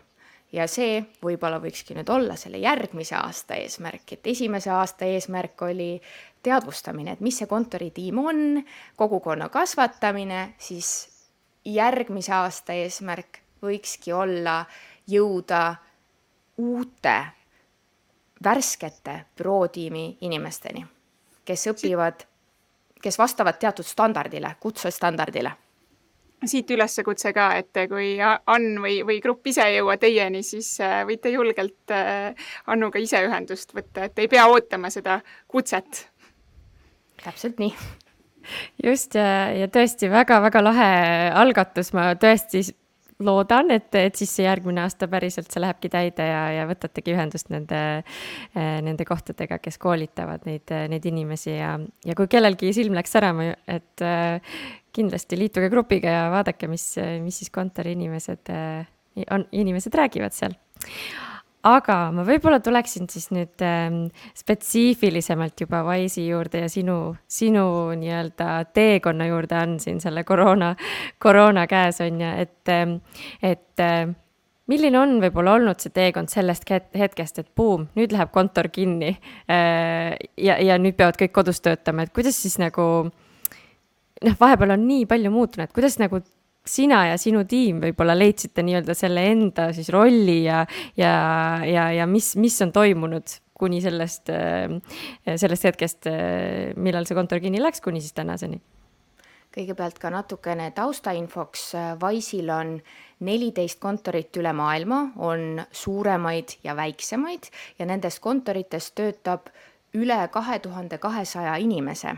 Ja 0.52 0.68
see 0.68 1.00
võib-olla 1.24 1.58
võikski 1.58 1.96
nüüd 1.96 2.10
olla 2.12 2.36
selle 2.36 2.60
järgmise 2.62 3.16
aasta 3.16 3.56
eesmärk, 3.58 4.12
et 4.12 4.26
esimese 4.26 4.70
aasta 4.70 5.08
eesmärk 5.08 5.62
oli 5.66 5.96
teadvustamine, 6.42 7.12
et 7.12 7.20
mis 7.20 7.38
see 7.38 7.46
kontoritiim 7.50 8.18
on, 8.18 8.62
kogukonna 8.96 9.48
kasvatamine, 9.48 10.54
siis 10.58 10.90
järgmise 11.64 12.34
aasta 12.34 12.74
eesmärk 12.74 13.38
võikski 13.62 14.12
olla 14.12 14.64
jõuda 15.06 15.62
uute 16.58 17.16
värskete 18.44 19.24
bürootiimi 19.38 20.18
inimesteni, 20.20 20.84
kes 21.44 21.66
õpivad, 21.70 22.24
kes 23.02 23.18
vastavad 23.18 23.58
teatud 23.58 23.86
standardile, 23.86 24.56
kutsestandardile. 24.60 25.52
Siit 26.42 26.70
üleskutse 26.74 27.30
ka, 27.30 27.52
et 27.54 27.78
kui 27.86 28.16
Ann 28.18 28.80
või, 28.82 28.96
või 29.06 29.20
grupp 29.22 29.46
ise 29.46 29.62
ei 29.62 29.76
jõua 29.76 29.94
teieni, 30.02 30.40
siis 30.42 30.72
äh, 30.82 31.04
võite 31.06 31.30
julgelt 31.30 31.94
äh, 31.94 32.34
Annuga 32.66 32.98
ise 32.98 33.20
ühendust 33.22 33.70
võtta, 33.76 34.08
et 34.08 34.18
ei 34.18 34.26
pea 34.26 34.48
ootama 34.50 34.90
seda 34.90 35.20
kutset 35.46 36.08
täpselt 37.24 37.60
nii. 37.62 37.72
Just 38.82 39.14
ja, 39.14 39.52
ja 39.54 39.68
tõesti 39.70 40.10
väga-väga 40.10 40.62
lahe 40.64 40.92
algatus, 41.38 41.92
ma 41.94 42.10
tõesti 42.18 42.64
loodan, 43.22 43.70
et, 43.70 43.94
et 43.94 44.18
siis 44.18 44.32
see 44.34 44.46
järgmine 44.46 44.82
aasta 44.82 45.06
päriselt 45.10 45.50
see 45.52 45.62
lähebki 45.62 45.90
täide 45.92 46.26
ja, 46.26 46.42
ja 46.56 46.66
võtategi 46.66 47.14
ühendust 47.14 47.52
nende, 47.54 47.80
nende 48.56 49.06
kohtadega, 49.06 49.60
kes 49.62 49.78
koolitavad 49.82 50.46
neid, 50.48 50.72
neid 50.90 51.06
inimesi. 51.06 51.52
Ja, 51.54 51.76
ja 52.08 52.18
kui 52.18 52.26
kellelgi 52.30 52.72
silm 52.74 52.98
läks 52.98 53.14
särama, 53.14 53.52
et 53.70 54.06
kindlasti 54.92 55.38
liituge 55.38 55.70
grupiga 55.72 56.16
ja 56.16 56.24
vaadake, 56.34 56.66
mis, 56.68 56.88
mis 57.22 57.38
siis 57.42 57.52
kontori 57.54 57.94
inimesed 57.96 58.50
on, 59.30 59.46
inimesed 59.52 59.94
räägivad 60.02 60.34
seal 60.34 60.58
aga 61.66 61.96
ma 62.14 62.24
võib-olla 62.26 62.58
tuleksin 62.62 63.06
siis 63.10 63.28
nüüd 63.34 63.62
ähm, 63.66 64.06
spetsiifilisemalt 64.38 65.62
juba 65.62 65.82
Wise'i 65.86 66.26
juurde 66.28 66.64
ja 66.64 66.70
sinu, 66.72 67.14
sinu 67.30 67.66
nii-öelda 67.98 68.48
teekonna 68.74 69.28
juurde 69.30 69.60
on 69.60 69.76
siin 69.82 70.00
selle 70.02 70.24
koroona, 70.26 70.72
koroona 71.22 71.66
käes 71.70 72.02
on 72.02 72.20
ju, 72.22 72.32
et, 72.42 72.72
ähm, 72.74 72.98
et 73.42 73.82
äh, 73.82 74.10
milline 74.70 74.98
on 74.98 75.16
võib-olla 75.22 75.56
olnud 75.58 75.82
see 75.82 75.94
teekond 75.94 76.32
sellest 76.32 76.66
hetkest, 76.68 77.38
et 77.38 77.50
buum, 77.56 77.86
nüüd 77.98 78.14
läheb 78.14 78.34
kontor 78.34 78.70
kinni 78.74 79.14
äh, 79.14 80.18
ja, 80.36 80.58
ja 80.58 80.78
nüüd 80.82 80.98
peavad 80.98 81.20
kõik 81.20 81.34
kodus 81.38 81.62
töötama, 81.62 82.06
et 82.06 82.14
kuidas 82.14 82.42
siis 82.42 82.58
nagu 82.62 82.88
noh, 84.22 84.38
vahepeal 84.40 84.74
on 84.74 84.86
nii 84.88 85.06
palju 85.10 85.30
muutunud, 85.34 85.70
kuidas 85.74 85.98
nagu 86.02 86.24
sina 86.66 87.06
ja 87.10 87.18
sinu 87.18 87.44
tiim 87.48 87.80
võib-olla 87.82 88.14
leidsite 88.16 88.62
nii-öelda 88.66 88.94
selle 88.96 89.24
enda 89.32 89.70
siis 89.74 89.90
rolli 89.92 90.42
ja, 90.44 90.62
ja, 90.98 91.14
ja, 91.66 91.88
ja 91.96 92.06
mis, 92.06 92.34
mis 92.40 92.58
on 92.62 92.72
toimunud 92.74 93.38
kuni 93.62 93.80
sellest, 93.82 94.30
äh, 94.30 94.76
sellest 95.38 95.70
hetkest, 95.70 96.06
äh, 96.10 96.72
millal 96.76 97.06
see 97.06 97.18
kontor 97.18 97.42
kinni 97.42 97.62
läks, 97.62 97.82
kuni 97.84 98.02
siis 98.02 98.14
tänaseni? 98.16 98.62
kõigepealt 99.52 99.98
ka 100.00 100.08
natukene 100.08 100.70
taustainfoks, 100.72 101.74
Wise'il 102.00 102.48
on 102.48 102.70
neliteist 103.20 103.76
kontorit 103.82 104.32
üle 104.40 104.54
maailma, 104.56 105.02
on 105.20 105.60
suuremaid 105.68 106.56
ja 106.64 106.72
väiksemaid 106.78 107.50
ja 107.76 107.84
nendest 107.84 108.22
kontoritest 108.24 108.94
töötab 108.96 109.52
üle 109.92 110.16
kahe 110.32 110.56
tuhande 110.64 110.96
kahesaja 110.96 111.58
inimese 111.60 112.16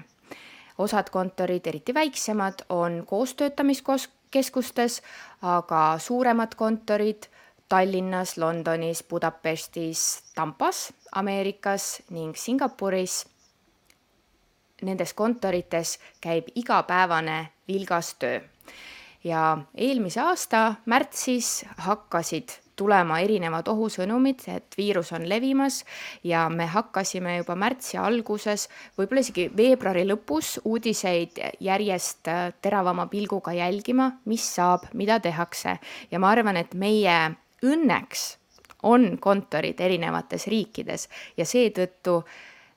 osad 0.79 1.11
kontorid, 1.11 1.67
eriti 1.67 1.95
väiksemad, 1.95 2.65
on 2.69 3.03
koostöötamiskos-, 3.07 4.09
keskustes, 4.35 5.01
aga 5.43 5.99
suuremad 5.99 6.57
kontorid 6.59 7.29
Tallinnas, 7.69 8.37
Londonis, 8.37 9.05
Budapestis, 9.09 10.03
Tampas 10.35 10.93
Ameerikas 11.15 12.03
ning 12.11 12.35
Singapuris. 12.37 13.25
Nendes 14.83 15.15
kontorites 15.15 15.99
käib 16.21 16.51
igapäevane 16.55 17.39
vilgas 17.69 18.15
töö 18.21 18.41
ja 19.25 19.59
eelmise 19.75 20.21
aasta 20.21 20.75
märtsis 20.85 21.65
hakkasid 21.87 22.59
tulema 22.77 23.21
erinevad 23.25 23.69
ohusõnumid, 23.71 24.45
et 24.51 24.77
viirus 24.79 25.13
on 25.17 25.29
levimas 25.29 25.83
ja 26.25 26.49
me 26.51 26.67
hakkasime 26.71 27.37
juba 27.39 27.57
märtsi 27.59 27.99
alguses, 28.01 28.69
võib-olla 28.99 29.25
isegi 29.25 29.49
veebruari 29.57 30.05
lõpus 30.09 30.59
uudiseid 30.65 31.41
järjest 31.65 32.31
äh, 32.33 32.47
teravama 32.63 33.07
pilguga 33.13 33.55
jälgima, 33.57 34.11
mis 34.31 34.47
saab, 34.57 34.89
mida 34.95 35.21
tehakse. 35.21 35.79
Ja 36.11 36.23
ma 36.23 36.33
arvan, 36.35 36.59
et 36.61 36.75
meie 36.75 37.19
õnneks 37.65 38.25
on 38.85 39.15
kontorid 39.19 39.81
erinevates 39.81 40.47
riikides 40.53 41.09
ja 41.39 41.47
seetõttu 41.49 42.21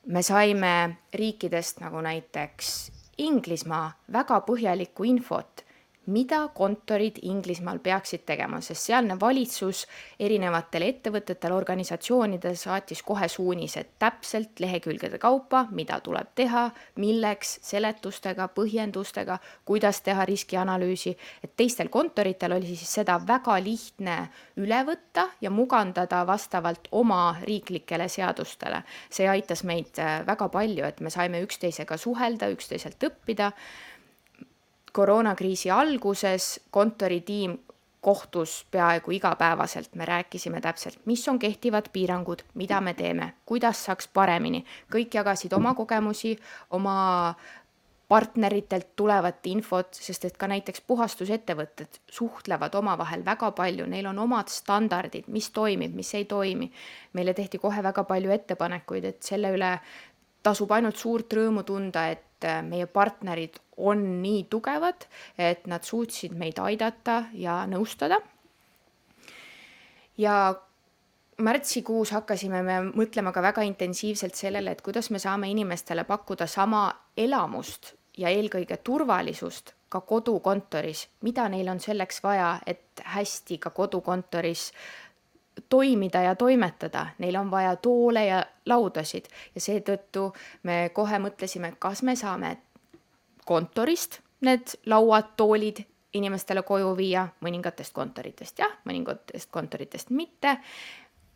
me 0.07 0.23
saime 0.23 0.73
riikidest 1.13 1.81
nagu 1.83 2.01
näiteks 2.01 2.75
Inglismaa 3.17 3.89
väga 4.13 4.37
põhjalikku 4.45 5.07
infot 5.09 5.63
mida 6.07 6.47
kontorid 6.55 7.19
Inglismaal 7.27 7.79
peaksid 7.83 8.23
tegema, 8.27 8.61
sest 8.63 8.87
sealne 8.87 9.17
valitsus 9.19 9.83
erinevatele 10.19 10.87
ettevõtetele, 10.93 11.55
organisatsioonidele 11.55 12.55
saatis 12.55 13.01
kohe 13.03 13.27
suunised 13.31 13.93
täpselt 13.99 14.61
lehekülgede 14.63 15.19
kaupa, 15.19 15.65
mida 15.71 15.99
tuleb 16.03 16.31
teha, 16.35 16.67
milleks, 17.03 17.57
seletustega, 17.67 18.47
põhjendustega, 18.55 19.39
kuidas 19.67 20.01
teha 20.05 20.25
riskianalüüsi, 20.27 21.15
et 21.43 21.55
teistel 21.59 21.91
kontoritel 21.93 22.55
oli 22.55 22.75
siis 22.75 22.93
seda 23.01 23.19
väga 23.27 23.57
lihtne 23.63 24.17
üle 24.63 24.79
võtta 24.87 25.27
ja 25.41 25.51
mugandada 25.51 26.23
vastavalt 26.27 26.87
oma 26.91 27.35
riiklikele 27.43 28.07
seadustele. 28.07 28.83
see 29.09 29.27
aitas 29.27 29.63
meid 29.63 29.99
äh, 29.99 30.23
väga 30.27 30.47
palju, 30.49 30.85
et 30.85 31.01
me 31.01 31.09
saime 31.09 31.41
üksteisega 31.43 31.97
suhelda, 31.97 32.49
üksteiselt 32.53 33.03
õppida 33.03 33.51
koroonakriisi 34.97 35.71
alguses 35.71 36.59
kontoritiim 36.71 37.57
kohtus 38.01 38.65
peaaegu 38.71 39.11
igapäevaselt, 39.11 39.95
me 39.95 40.05
rääkisime 40.05 40.61
täpselt, 40.61 40.99
mis 41.05 41.27
on 41.27 41.39
kehtivad 41.39 41.89
piirangud, 41.93 42.41
mida 42.53 42.81
me 42.81 42.93
teeme, 42.93 43.33
kuidas 43.45 43.85
saaks 43.85 44.07
paremini, 44.13 44.63
kõik 44.93 45.17
jagasid 45.19 45.53
oma 45.53 45.73
kogemusi, 45.77 46.37
oma 46.69 46.97
partneritelt 48.07 48.93
tulevat 48.95 49.45
infot, 49.51 49.91
sest 49.91 50.25
et 50.29 50.37
ka 50.39 50.47
näiteks 50.47 50.81
puhastusettevõtted 50.87 51.99
suhtlevad 52.11 52.75
omavahel 52.79 53.25
väga 53.25 53.51
palju, 53.51 53.85
neil 53.91 54.07
on 54.07 54.21
omad 54.23 54.47
standardid, 54.53 55.27
mis 55.27 55.49
toimib, 55.51 55.95
mis 55.95 56.13
ei 56.15 56.25
toimi. 56.25 56.71
meile 57.13 57.33
tehti 57.33 57.59
kohe 57.59 57.83
väga 57.83 58.03
palju 58.03 58.31
ettepanekuid, 58.31 59.05
et 59.11 59.23
selle 59.23 59.51
üle 59.51 59.73
tasub 60.47 60.71
ainult 60.71 60.99
suurt 60.99 61.33
rõõmu 61.35 61.65
tunda, 61.67 62.07
et 62.13 62.47
meie 62.63 62.87
partnerid 62.87 63.59
on 63.77 64.03
nii 64.21 64.45
tugevad, 64.49 65.07
et 65.37 65.67
nad 65.67 65.83
suutsid 65.83 66.35
meid 66.37 66.59
aidata 66.63 67.25
ja 67.33 67.65
nõustada. 67.69 68.21
ja 70.17 70.55
märtsikuus 71.37 72.11
hakkasime 72.15 72.61
me 72.65 72.77
mõtlema 72.87 73.31
ka 73.33 73.41
väga 73.45 73.65
intensiivselt 73.67 74.35
sellele, 74.35 74.71
et 74.71 74.81
kuidas 74.81 75.11
me 75.13 75.19
saame 75.21 75.49
inimestele 75.51 76.03
pakkuda 76.03 76.47
sama 76.47 76.89
elamust 77.17 77.93
ja 78.17 78.29
eelkõige 78.33 78.77
turvalisust 78.77 79.75
ka 79.89 80.01
kodukontoris, 80.01 81.05
mida 81.21 81.47
neil 81.49 81.69
on 81.69 81.79
selleks 81.79 82.23
vaja, 82.23 82.57
et 82.65 83.03
hästi 83.13 83.59
ka 83.61 83.69
kodukontoris 83.69 84.71
toimida 85.69 86.21
ja 86.21 86.35
toimetada, 86.35 87.07
neil 87.17 87.35
on 87.35 87.51
vaja 87.51 87.75
toole 87.75 88.25
ja 88.25 88.45
laudasid. 88.65 89.25
Ja 89.55 89.61
seetõttu 89.61 90.31
me 90.63 90.89
kohe 90.93 91.19
mõtlesime, 91.19 91.73
kas 91.79 92.03
me 92.03 92.15
saame 92.15 92.57
kontorist 93.45 94.19
need 94.41 94.75
lauad, 94.85 95.33
toolid 95.37 95.81
inimestele 96.13 96.61
koju 96.63 96.93
viia, 96.97 97.27
mõningatest 97.41 97.93
kontoritest 97.93 98.59
jah, 98.59 98.77
mõningatest 98.85 99.51
kontoritest 99.51 100.09
mitte. 100.09 100.57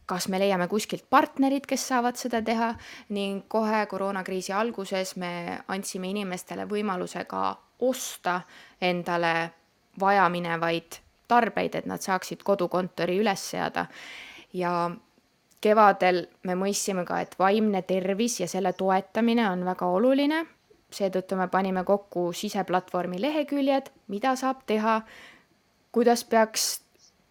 kas 0.06 0.28
me 0.28 0.40
leiame 0.40 0.68
kuskilt 0.68 1.06
partnerid, 1.10 1.64
kes 1.66 1.88
saavad 1.88 2.18
seda 2.20 2.42
teha? 2.44 2.74
Ning 3.16 3.46
kohe 3.48 3.86
koroonakriisi 3.88 4.52
alguses 4.52 5.16
me 5.16 5.62
andsime 5.68 6.10
inimestele 6.10 6.66
võimaluse 6.68 7.24
ka 7.26 7.56
osta 7.80 8.42
endale 8.82 9.52
vajaminevaid 10.00 11.00
tarbeid, 11.32 11.80
et 11.80 11.88
nad 11.88 12.04
saaksid 12.04 12.44
kodukontori 12.44 13.18
üles 13.24 13.50
seada. 13.56 13.88
ja 14.54 14.92
kevadel 15.62 16.26
me 16.44 16.56
mõistsime 16.60 17.06
ka, 17.08 17.22
et 17.24 17.38
vaimne 17.40 17.82
tervis 17.88 18.40
ja 18.42 18.48
selle 18.48 18.74
toetamine 18.74 19.50
on 19.50 19.64
väga 19.66 19.88
oluline 19.88 20.46
seetõttu 20.96 21.38
me 21.40 21.48
panime 21.48 21.84
kokku 21.88 22.30
siseplatvormi 22.36 23.20
leheküljed, 23.22 23.90
mida 24.12 24.36
saab 24.40 24.64
teha, 24.68 25.02
kuidas 25.96 26.24
peaks 26.28 26.70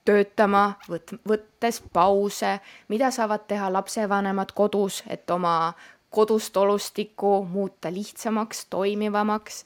töötama, 0.08 0.74
võt-, 0.88 1.16
võttes 1.28 1.80
pause, 1.92 2.56
mida 2.88 3.10
saavad 3.14 3.46
teha 3.50 3.70
lapsevanemad 3.72 4.54
kodus, 4.56 5.02
et 5.08 5.30
oma 5.30 5.72
kodust 6.10 6.56
olustikku 6.56 7.44
muuta 7.46 7.92
lihtsamaks, 7.92 8.66
toimivamaks. 8.72 9.64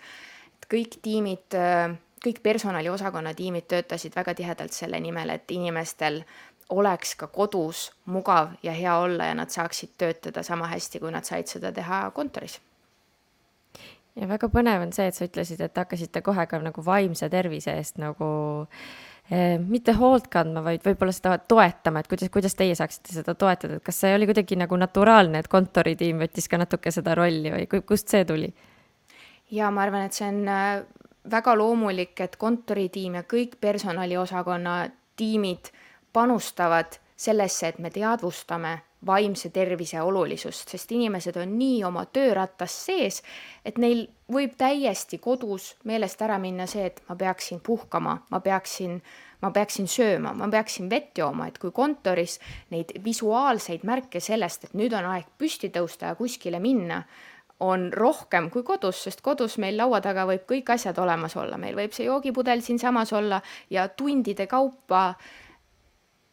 et 0.54 0.68
kõik 0.70 0.98
tiimid, 1.02 1.56
kõik 2.24 2.42
personaliosakonna 2.42 3.34
tiimid 3.34 3.68
töötasid 3.68 4.16
väga 4.16 4.34
tihedalt 4.34 4.72
selle 4.72 5.00
nimel, 5.00 5.30
et 5.30 5.50
inimestel 5.50 6.22
oleks 6.72 7.14
ka 7.20 7.28
kodus 7.28 7.90
mugav 8.06 8.54
ja 8.62 8.72
hea 8.72 8.98
olla 8.98 9.28
ja 9.30 9.34
nad 9.34 9.52
saaksid 9.52 9.98
töötada 9.98 10.42
sama 10.42 10.66
hästi, 10.72 11.00
kui 11.00 11.12
nad 11.12 11.24
said 11.28 11.50
seda 11.50 11.72
teha 11.72 12.06
kontoris 12.16 12.60
ja 14.18 14.28
väga 14.30 14.48
põnev 14.52 14.84
on 14.84 14.92
see, 14.94 15.08
et 15.10 15.16
sa 15.16 15.26
ütlesid, 15.26 15.60
et 15.64 15.80
hakkasite 15.80 16.22
kohe 16.24 16.46
ka 16.50 16.60
nagu 16.62 16.84
vaimse 16.86 17.28
tervise 17.32 17.74
eest 17.74 17.98
nagu 18.02 18.28
eh, 19.28 19.56
mitte 19.58 19.94
hoolt 19.98 20.28
kandma, 20.32 20.62
vaid 20.66 20.84
võib-olla 20.86 21.14
seda 21.14 21.36
toetama, 21.50 22.02
et 22.02 22.10
kuidas, 22.10 22.30
kuidas 22.34 22.54
teie 22.58 22.76
saaksite 22.78 23.16
seda 23.16 23.34
toetada, 23.38 23.78
et 23.78 23.86
kas 23.86 24.02
see 24.04 24.14
oli 24.14 24.28
kuidagi 24.30 24.58
nagu 24.60 24.78
naturaalne, 24.80 25.42
et 25.42 25.50
kontoritiim 25.50 26.22
võttis 26.22 26.48
ka 26.50 26.60
natuke 26.62 26.94
seda 26.94 27.16
rolli 27.18 27.54
või 27.54 27.82
kust 27.82 28.14
see 28.14 28.26
tuli? 28.28 28.52
ja 29.54 29.70
ma 29.74 29.84
arvan, 29.86 30.06
et 30.08 30.16
see 30.16 30.30
on 30.30 30.40
äh, 30.50 30.84
väga 31.30 31.54
loomulik, 31.56 32.20
et 32.20 32.36
kontoritiim 32.36 33.14
ja 33.20 33.22
kõik 33.22 33.56
personaliosakonna 33.60 34.74
tiimid 35.16 35.70
panustavad 36.12 36.98
sellesse, 37.16 37.68
et 37.68 37.78
me 37.78 37.90
teadvustame 37.90 38.78
vaimse 39.06 39.50
tervise 39.52 40.00
olulisust, 40.02 40.70
sest 40.72 40.92
inimesed 40.92 41.36
on 41.36 41.58
nii 41.58 41.82
oma 41.84 42.04
töörattas 42.12 42.76
sees, 42.86 43.20
et 43.64 43.78
neil 43.78 44.06
võib 44.32 44.54
täiesti 44.58 45.18
kodus 45.22 45.74
meelest 45.84 46.22
ära 46.24 46.38
minna 46.40 46.66
see, 46.70 46.86
et 46.88 47.02
ma 47.08 47.16
peaksin 47.20 47.60
puhkama, 47.64 48.16
ma 48.30 48.40
peaksin, 48.40 48.96
ma 49.44 49.50
peaksin 49.52 49.88
sööma, 49.90 50.32
ma 50.34 50.48
peaksin 50.50 50.88
vett 50.90 51.18
jooma, 51.18 51.50
et 51.50 51.60
kui 51.60 51.74
kontoris 51.74 52.38
neid 52.72 52.94
visuaalseid 53.04 53.84
märke 53.84 54.20
sellest, 54.24 54.64
et 54.64 54.74
nüüd 54.78 54.96
on 54.96 55.12
aeg 55.12 55.28
püsti 55.38 55.70
tõusta 55.74 56.12
ja 56.12 56.18
kuskile 56.18 56.60
minna, 56.64 57.02
on 57.64 57.88
rohkem 57.92 58.50
kui 58.52 58.62
kodus, 58.66 59.04
sest 59.06 59.22
kodus 59.24 59.58
meil 59.62 59.78
laua 59.78 60.00
taga 60.04 60.26
võib 60.28 60.44
kõik 60.50 60.74
asjad 60.76 60.98
olemas 61.02 61.36
olla, 61.40 61.58
meil 61.60 61.76
võib 61.78 61.94
see 61.96 62.08
joogipudel 62.08 62.62
siinsamas 62.64 63.12
olla 63.12 63.40
ja 63.70 63.88
tundide 63.88 64.46
kaupa 64.50 65.06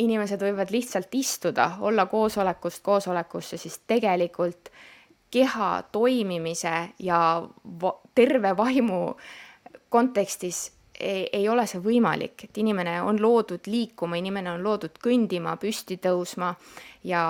inimesed 0.01 0.41
võivad 0.41 0.71
lihtsalt 0.73 1.13
istuda, 1.15 1.75
olla 1.85 2.07
koosolekust 2.09 2.81
koosolekusse, 2.83 3.57
siis 3.61 3.81
tegelikult 3.87 4.71
keha 5.31 5.71
toimimise 5.91 6.73
ja 6.99 7.19
va 7.81 7.93
terve 8.15 8.51
vaimu 8.57 9.01
kontekstis 9.89 10.71
ei, 10.99 11.29
ei 11.33 11.49
ole 11.49 11.65
see 11.67 11.81
võimalik, 11.83 12.47
et 12.47 12.57
inimene 12.61 12.99
on 13.01 13.21
loodud 13.21 13.67
liikuma, 13.71 14.19
inimene 14.19 14.51
on 14.51 14.63
loodud 14.63 14.99
kõndima, 15.01 15.55
püsti 15.61 15.97
tõusma 16.01 16.51
ja 17.07 17.23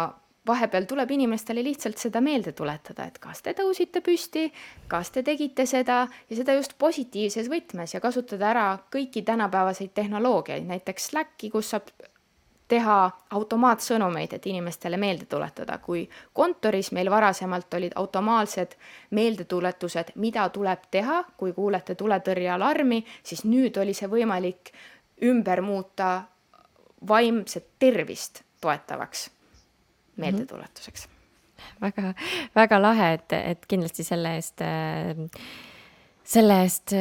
vahepeal 0.47 0.85
tuleb 0.89 1.11
inimestele 1.11 1.63
lihtsalt 1.63 1.97
seda 2.01 2.21
meelde 2.21 2.51
tuletada, 2.57 3.05
et 3.05 3.19
kas 3.21 3.43
te 3.45 3.53
tõusite 3.57 4.01
püsti, 4.01 4.47
kas 4.89 5.11
te 5.13 5.23
tegite 5.23 5.65
seda 5.69 6.05
ja 6.29 6.37
seda 6.37 6.55
just 6.57 6.73
positiivses 6.81 7.49
võtmes 7.51 7.93
ja 7.93 8.01
kasutada 8.01 8.49
ära 8.49 8.65
kõiki 8.93 9.21
tänapäevaseid 9.27 9.93
tehnoloogiaid, 9.93 10.65
näiteks 10.69 11.11
Slacki, 11.11 11.51
kus 11.53 11.69
saab 11.75 11.91
teha 12.71 12.97
automaatsõnumeid, 13.35 14.33
et 14.33 14.45
inimestele 14.47 14.97
meelde 14.97 15.25
tuletada, 15.29 15.77
kui 15.83 16.05
kontoris 16.33 16.93
meil 16.95 17.09
varasemalt 17.11 17.73
olid 17.73 17.97
automaatsed 17.99 18.77
meeldetuletused, 19.17 20.13
mida 20.15 20.47
tuleb 20.49 20.87
teha, 20.91 21.19
kui 21.37 21.51
kuulete 21.53 21.97
tuletõrjealarmi, 21.99 23.03
siis 23.23 23.43
nüüd 23.43 23.77
oli 23.83 23.93
see 23.97 24.07
võimalik 24.09 24.71
ümber 25.27 25.61
muuta 25.61 26.13
vaimset 27.07 27.67
tervist 27.79 28.41
toetavaks 28.61 29.27
meeldetuletuseks 30.17 31.07
mm. 31.07 31.13
-hmm. 31.13 31.81
väga, 31.81 32.13
väga 32.55 32.81
lahe, 32.81 33.13
et, 33.13 33.33
et 33.33 33.65
kindlasti 33.67 34.03
selle 34.03 34.35
eest 34.39 34.61
äh, 34.61 35.27
selle 36.31 36.61
eest 36.63 36.93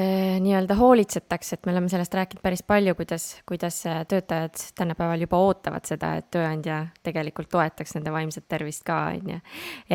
nii-öelda 0.42 0.74
hoolitsetakse, 0.78 1.56
et 1.56 1.66
me 1.66 1.74
oleme 1.74 1.90
sellest 1.92 2.14
rääkinud 2.16 2.42
päris 2.42 2.62
palju, 2.66 2.94
kuidas, 2.98 3.26
kuidas 3.48 3.82
töötajad 4.08 4.56
tänapäeval 4.78 5.22
juba 5.26 5.38
ootavad 5.44 5.86
seda, 5.86 6.14
et 6.18 6.30
tööandja 6.34 6.80
tegelikult 7.06 7.50
toetaks 7.52 7.94
nende 7.96 8.12
vaimset 8.14 8.48
tervist 8.50 8.82
ka, 8.88 8.98
on 9.12 9.34
ju. 9.34 9.38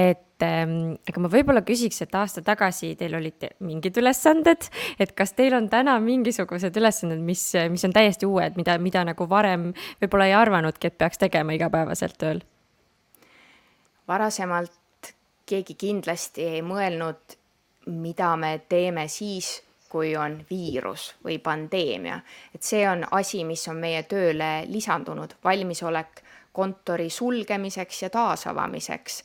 et 0.05 0.45
ähm, 0.45 0.77
aga 1.09 1.25
ma 1.25 1.31
võib-olla 1.31 1.65
küsiks, 1.67 1.99
et 2.05 2.15
aasta 2.15 2.45
tagasi 2.45 2.93
teil 2.99 3.17
olid 3.17 3.49
mingid 3.65 3.97
ülesanded, 3.99 4.69
et 4.99 5.15
kas 5.17 5.33
teil 5.35 5.57
on 5.57 5.69
täna 5.73 5.97
mingisugused 6.03 6.77
ülesanded, 6.77 7.23
mis, 7.25 7.49
mis 7.73 7.87
on 7.87 7.95
täiesti 7.95 8.29
uued, 8.29 8.59
mida, 8.59 8.77
mida 8.79 9.03
nagu 9.09 9.29
varem 9.29 9.71
võib-olla 10.03 10.29
ei 10.29 10.37
arvanudki, 10.37 10.93
et 10.93 11.01
peaks 11.01 11.19
tegema 11.25 11.57
igapäevaselt 11.57 12.21
tööl? 12.21 12.45
Varasemalt 14.07 15.13
keegi 15.45 15.75
kindlasti 15.77 16.43
ei 16.57 16.61
mõelnud 16.61 17.37
mida 17.85 18.35
me 18.35 18.61
teeme 18.69 19.07
siis, 19.07 19.61
kui 19.89 20.15
on 20.17 20.39
viirus 20.49 21.13
või 21.23 21.37
pandeemia. 21.39 22.19
et 22.55 22.63
see 22.63 22.87
on 22.89 23.05
asi, 23.11 23.43
mis 23.43 23.67
on 23.67 23.77
meie 23.77 24.03
tööle 24.03 24.65
lisandunud, 24.67 25.35
valmisolek 25.43 26.21
kontori 26.53 27.09
sulgemiseks 27.09 28.01
ja 28.01 28.09
taasavamiseks. 28.09 29.23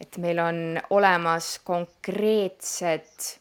et 0.00 0.18
meil 0.18 0.38
on 0.38 0.80
olemas 0.90 1.58
konkreetsed 1.64 3.38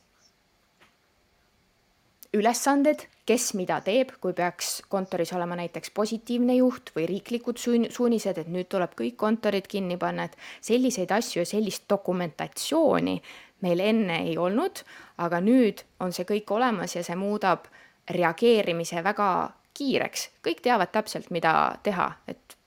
ülesanded, 2.34 3.08
kes 3.28 3.52
mida 3.60 3.80
teeb, 3.84 4.14
kui 4.24 4.34
peaks 4.34 4.82
kontoris 4.90 5.34
olema 5.36 5.58
näiteks 5.60 5.92
positiivne 5.96 6.56
juht 6.58 6.94
või 6.96 7.08
riiklikud 7.10 7.60
suunised, 7.60 8.38
et 8.40 8.48
nüüd 8.52 8.70
tuleb 8.72 8.96
kõik 8.98 9.18
kontorid 9.20 9.68
kinni 9.68 9.98
panna, 10.00 10.28
et 10.28 10.38
selliseid 10.64 11.12
asju 11.12 11.44
ja 11.44 11.50
sellist 11.50 11.86
dokumentatsiooni 11.92 13.18
meil 13.66 13.84
enne 13.84 14.22
ei 14.30 14.38
olnud, 14.38 14.84
aga 15.24 15.42
nüüd 15.44 15.84
on 16.00 16.14
see 16.16 16.28
kõik 16.30 16.52
olemas 16.56 16.96
ja 16.96 17.04
see 17.04 17.18
muudab 17.20 17.68
reageerimise 18.10 19.04
väga 19.04 19.30
kiireks. 19.78 20.30
kõik 20.46 20.62
teavad 20.64 20.92
täpselt, 20.94 21.30
mida 21.32 21.78
teha, 21.84 22.12
et 22.28 22.58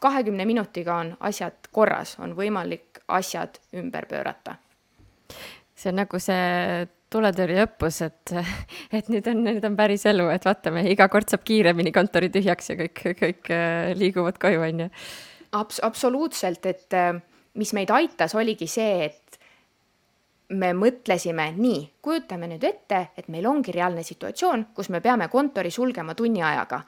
kahekümne 0.00 0.44
minutiga 0.44 0.96
on 0.96 1.16
asjad 1.20 1.70
korras, 1.72 2.18
on 2.18 2.36
võimalik 2.36 3.00
asjad 3.08 3.60
ümber 3.74 4.06
pöörata. 4.06 4.56
see 5.74 5.88
on 5.88 5.96
nagu 5.96 6.18
see 6.18 6.88
tuletõrjeõppus, 7.10 8.00
et, 8.06 8.34
et 8.96 9.10
nüüd 9.12 9.26
on, 9.30 9.42
nüüd 9.48 9.66
on 9.66 9.78
päris 9.78 10.06
elu, 10.10 10.28
et 10.34 10.46
vaatame, 10.46 10.84
iga 10.92 11.08
kord 11.12 11.30
saab 11.32 11.44
kiiremini 11.46 11.92
kontori 11.94 12.30
tühjaks 12.32 12.72
ja 12.72 12.78
kõik, 12.84 13.02
kõik 13.18 13.50
äh, 13.54 13.90
liiguvad 13.98 14.38
koju, 14.42 14.62
on 14.66 14.86
ju. 14.86 14.92
Abs-, 15.58 15.82
absoluutselt, 15.86 16.66
et 16.70 16.96
äh, 16.96 17.18
mis 17.58 17.74
meid 17.76 17.90
aitas, 17.94 18.36
oligi 18.38 18.68
see, 18.70 19.10
et 19.10 19.30
me 20.50 20.72
mõtlesime 20.74 21.50
nii, 21.56 21.82
kujutame 22.02 22.48
nüüd 22.50 22.64
ette, 22.66 23.04
et 23.18 23.28
meil 23.30 23.46
ongi 23.46 23.74
reaalne 23.74 24.02
situatsioon, 24.06 24.70
kus 24.74 24.90
me 24.90 25.00
peame 25.02 25.28
kontori 25.30 25.70
sulgema 25.70 26.16
tunni 26.18 26.42
ajaga. 26.42 26.82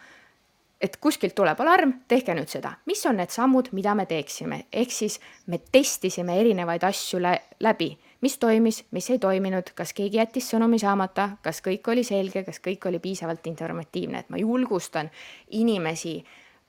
et 0.82 0.96
kuskilt 0.98 1.36
tuleb 1.38 1.60
alarm, 1.62 1.92
tehke 2.10 2.34
nüüd 2.34 2.50
seda, 2.50 2.72
mis 2.90 3.04
on 3.06 3.14
need 3.20 3.30
sammud, 3.30 3.68
mida 3.70 3.92
me 3.94 4.02
teeksime, 4.10 4.64
ehk 4.72 4.90
siis 4.90 5.20
me 5.46 5.60
testisime 5.62 6.34
erinevaid 6.40 6.82
asju 6.82 7.20
lä 7.22 7.36
läbi, 7.62 7.92
mis 8.22 8.38
toimis, 8.38 8.84
mis 8.90 9.10
ei 9.10 9.18
toiminud, 9.18 9.72
kas 9.74 9.92
keegi 9.92 10.20
jättis 10.20 10.48
sõnumi 10.52 10.78
saamata, 10.80 11.28
kas 11.42 11.60
kõik 11.64 11.88
oli 11.92 12.04
selge, 12.06 12.44
kas 12.46 12.62
kõik 12.62 12.86
oli 12.88 13.02
piisavalt 13.02 13.46
informatiivne, 13.50 14.22
et 14.22 14.30
ma 14.30 14.40
julgustan 14.40 15.10
inimesi 15.58 16.20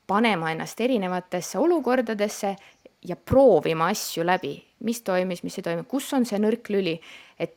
panema 0.08 0.52
ennast 0.52 0.82
erinevatesse 0.82 1.60
olukordadesse 1.62 2.56
ja 3.06 3.16
proovima 3.16 3.92
asju 3.94 4.26
läbi, 4.26 4.56
mis 4.84 5.02
toimis, 5.02 5.44
mis 5.44 5.58
ei 5.60 5.64
toimi, 5.64 5.86
kus 5.88 6.10
on 6.14 6.26
see 6.26 6.40
nõrk 6.42 6.74
lüli, 6.74 6.98
et 7.40 7.56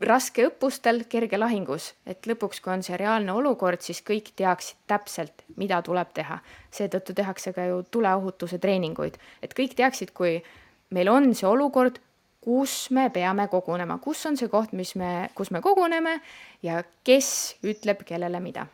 raske 0.00 0.46
õppustel, 0.46 1.04
kerge 1.10 1.38
lahingus, 1.38 1.92
et 2.06 2.26
lõpuks, 2.26 2.60
kui 2.62 2.72
on 2.72 2.84
see 2.86 2.96
reaalne 3.00 3.34
olukord, 3.34 3.82
siis 3.82 4.02
kõik 4.06 4.32
teaksid 4.38 4.78
täpselt, 4.86 5.44
mida 5.56 5.80
tuleb 5.82 6.12
teha. 6.14 6.38
seetõttu 6.70 7.14
tehakse 7.14 7.52
ka 7.52 7.64
ju 7.66 7.82
tuleohutuse 7.90 8.58
treeninguid, 8.58 9.18
et 9.42 9.54
kõik 9.54 9.74
teaksid, 9.74 10.12
kui 10.14 10.42
meil 10.90 11.08
on 11.12 11.34
see 11.34 11.48
olukord, 11.48 12.00
kus 12.40 12.88
me 12.94 13.08
peame 13.12 13.48
kogunema, 13.52 13.98
kus 14.00 14.24
on 14.26 14.36
see 14.40 14.48
koht, 14.48 14.72
mis 14.72 14.94
me, 14.96 15.28
kus 15.34 15.50
me 15.50 15.60
koguneme 15.60 16.18
ja 16.62 16.82
kes 17.04 17.30
ütleb 17.66 18.04
kellele 18.08 18.40
mida 18.40 18.68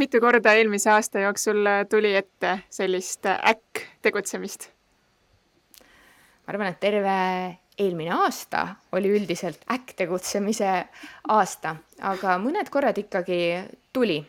mitu 0.00 0.20
korda 0.20 0.54
eelmise 0.56 0.90
aasta 0.90 1.20
jooksul 1.20 1.66
tuli 1.90 2.14
ette 2.16 2.58
sellist 2.72 3.26
äkk 3.26 3.82
tegutsemist? 4.02 4.70
ma 6.46 6.54
arvan, 6.54 6.70
et 6.72 6.80
terve 6.80 7.16
eelmine 7.80 8.14
aasta 8.14 8.66
oli 8.96 9.10
üldiselt 9.16 9.64
äkk 9.72 9.94
tegutsemise 9.96 10.70
aasta, 11.28 11.76
aga 12.00 12.38
mõned 12.42 12.68
korrad 12.72 12.98
ikkagi 13.00 13.40
tuli. 13.92 14.20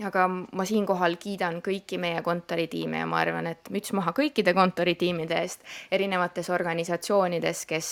Aga 0.00 0.26
ma 0.28 0.64
siinkohal 0.68 1.16
kiidan 1.20 1.60
kõiki 1.64 1.98
meie 2.00 2.22
kontoritiime 2.24 3.02
ja 3.02 3.08
ma 3.08 3.20
arvan, 3.20 3.50
et 3.50 3.68
müts 3.74 3.92
maha 3.96 4.14
kõikide 4.16 4.54
kontoritiimide 4.56 5.40
eest 5.42 5.66
erinevates 5.92 6.50
organisatsioonides, 6.50 7.66
kes 7.68 7.88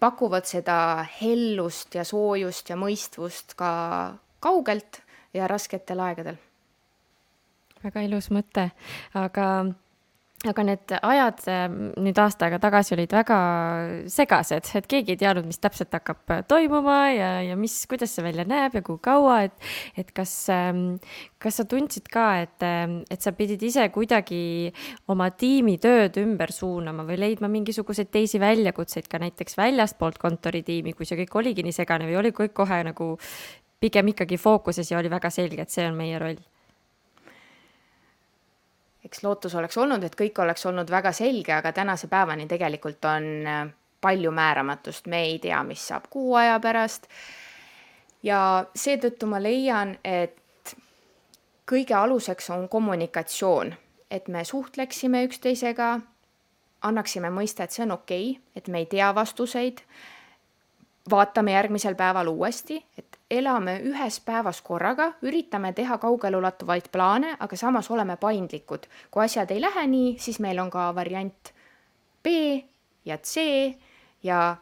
pakuvad 0.00 0.44
seda 0.48 1.06
hellust 1.20 1.96
ja 1.96 2.04
soojust 2.04 2.70
ja 2.70 2.76
mõistvust 2.76 3.56
ka 3.56 3.70
kaugelt 4.44 5.00
ja 5.34 5.48
rasketel 5.48 6.00
aegadel. 6.00 6.36
väga 7.84 8.02
ilus 8.02 8.30
mõte, 8.34 8.70
aga 9.14 9.48
aga 10.44 10.62
need 10.66 10.92
ajad 11.00 11.40
nüüd 11.96 12.18
aasta 12.20 12.46
aega 12.46 12.58
tagasi 12.60 12.94
olid 12.96 13.12
väga 13.16 13.36
segased, 14.12 14.68
et 14.78 14.88
keegi 14.90 15.14
ei 15.14 15.20
teadnud, 15.22 15.46
mis 15.48 15.58
täpselt 15.62 15.94
hakkab 15.96 16.34
toimuma 16.50 16.98
ja, 17.14 17.30
ja 17.46 17.56
mis, 17.58 17.78
kuidas 17.88 18.12
see 18.12 18.24
välja 18.26 18.44
näeb 18.48 18.76
ja 18.76 18.82
kui 18.84 19.00
kaua, 19.02 19.38
et, 19.48 19.56
et 19.96 20.12
kas, 20.16 20.34
kas 21.42 21.60
sa 21.60 21.66
tundsid 21.68 22.10
ka, 22.12 22.26
et, 22.44 22.66
et 23.10 23.24
sa 23.24 23.32
pidid 23.36 23.64
ise 23.64 23.88
kuidagi 23.94 24.40
oma 25.12 25.30
tiimi 25.32 25.78
tööd 25.82 26.20
ümber 26.20 26.52
suunama 26.54 27.06
või 27.08 27.18
leidma 27.22 27.50
mingisuguseid 27.52 28.12
teisi 28.12 28.42
väljakutseid 28.42 29.08
ka 29.08 29.22
näiteks 29.22 29.56
väljastpoolt 29.58 30.20
kontoritiimi, 30.20 30.92
kui 30.92 31.08
see 31.08 31.22
kõik 31.24 31.40
oligi 31.40 31.64
nii 31.64 31.80
segane 31.80 32.10
või 32.10 32.20
oli 32.20 32.34
kõik 32.36 32.54
kohe 32.56 32.82
nagu 32.86 33.14
pigem 33.80 34.12
ikkagi 34.12 34.38
fookuses 34.40 34.92
ja 34.92 35.00
oli 35.00 35.10
väga 35.12 35.32
selge, 35.32 35.64
et 35.64 35.72
see 35.72 35.88
on 35.88 35.96
meie 35.96 36.20
roll? 36.20 36.44
Eks 39.06 39.22
lootus 39.22 39.54
oleks 39.54 39.78
olnud, 39.78 40.04
et 40.04 40.16
kõik 40.18 40.38
oleks 40.42 40.66
olnud 40.66 40.90
väga 40.90 41.12
selge, 41.14 41.54
aga 41.54 41.72
tänase 41.72 42.10
päevani 42.10 42.48
tegelikult 42.50 43.04
on 43.06 43.28
äh, 43.46 43.68
palju 44.00 44.30
määramatust, 44.34 45.06
me 45.06 45.22
ei 45.30 45.38
tea, 45.42 45.62
mis 45.66 45.84
saab 45.88 46.10
kuu 46.10 46.34
aja 46.38 46.58
pärast. 46.60 47.08
ja 48.22 48.40
seetõttu 48.74 49.28
ma 49.30 49.38
leian, 49.42 49.96
et 50.04 50.74
kõige 51.66 51.94
aluseks 51.94 52.50
on 52.50 52.68
kommunikatsioon, 52.68 53.74
et 54.10 54.28
me 54.28 54.44
suhtleksime 54.44 55.24
üksteisega, 55.26 56.00
annaksime 56.82 57.30
mõista, 57.30 57.64
et 57.64 57.74
see 57.74 57.84
on 57.86 57.96
okei 57.96 58.30
okay,, 58.30 58.42
et 58.56 58.68
me 58.68 58.82
ei 58.84 58.86
tea 58.90 59.14
vastuseid 59.14 59.82
vaatame 61.10 61.52
järgmisel 61.54 61.94
päeval 61.94 62.28
uuesti, 62.28 62.82
et 62.98 63.15
elame 63.30 63.80
ühes 63.82 64.20
päevas 64.22 64.60
korraga, 64.62 65.12
üritame 65.26 65.72
teha 65.74 65.98
kaugeleulatuvaid 65.98 66.90
plaane, 66.92 67.34
aga 67.40 67.56
samas 67.56 67.90
oleme 67.90 68.16
paindlikud. 68.16 68.86
kui 69.10 69.24
asjad 69.24 69.50
ei 69.50 69.60
lähe 69.60 69.86
nii, 69.86 70.16
siis 70.18 70.38
meil 70.40 70.58
on 70.58 70.70
ka 70.70 70.94
variant 70.94 71.52
B 72.22 72.28
ja 73.04 73.18
C 73.18 73.74
ja 74.22 74.56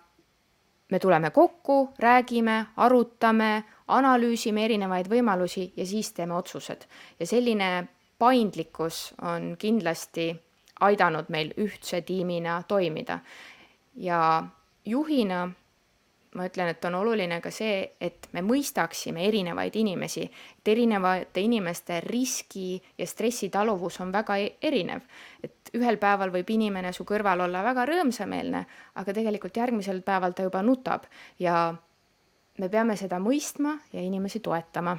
me 0.90 0.98
tuleme 0.98 1.30
kokku, 1.30 1.94
räägime, 1.98 2.66
arutame, 2.76 3.64
analüüsime 3.88 4.64
erinevaid 4.64 5.08
võimalusi 5.08 5.72
ja 5.76 5.86
siis 5.86 6.12
teeme 6.12 6.34
otsused. 6.34 6.86
ja 7.20 7.26
selline 7.26 7.88
paindlikkus 8.18 9.14
on 9.22 9.56
kindlasti 9.58 10.32
aidanud 10.80 11.28
meil 11.28 11.52
ühtse 11.58 12.00
tiimina 12.00 12.62
toimida. 12.68 13.18
ja 13.96 14.44
juhina 14.84 15.50
ma 16.34 16.48
ütlen, 16.48 16.72
et 16.74 16.84
on 16.88 16.96
oluline 16.98 17.38
ka 17.42 17.50
see, 17.54 17.94
et 18.02 18.28
me 18.34 18.42
mõistaksime 18.42 19.22
erinevaid 19.28 19.76
inimesi, 19.78 20.24
et 20.58 20.70
erinevate 20.72 21.42
inimeste 21.44 22.00
riski 22.06 22.74
ja 22.98 23.06
stressitaluvus 23.06 24.00
on 24.02 24.12
väga 24.14 24.38
e-, 24.42 24.54
erinev. 24.62 25.06
et 25.44 25.70
ühel 25.78 25.98
päeval 26.02 26.32
võib 26.34 26.50
inimene 26.50 26.92
su 26.92 27.06
kõrval 27.06 27.46
olla 27.46 27.62
väga 27.62 27.86
rõõmsameelne, 27.90 28.64
aga 28.94 29.14
tegelikult 29.14 29.56
järgmisel 29.56 30.02
päeval 30.02 30.34
ta 30.34 30.46
juba 30.46 30.62
nutab. 30.62 31.06
Ja 31.38 31.74
me 32.58 32.68
peame 32.70 32.96
seda 32.96 33.18
mõistma 33.22 33.78
ja 33.92 34.02
inimesi 34.02 34.40
toetama. 34.40 34.96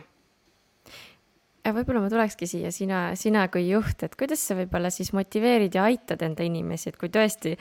Võib-olla 1.66 2.04
ma 2.04 2.10
tulekski 2.14 2.46
siia, 2.46 2.70
sina, 2.72 3.16
sina 3.18 3.48
kui 3.50 3.64
juht, 3.72 4.04
et 4.06 4.14
kuidas 4.16 4.44
sa 4.46 4.54
võib-olla 4.58 4.92
siis 4.94 5.10
motiveerid 5.18 5.74
ja 5.74 5.88
aitad 5.90 6.22
enda 6.22 6.46
inimesi, 6.46 6.92
et 6.92 7.00
kui 7.02 7.10
tõesti 7.10 7.56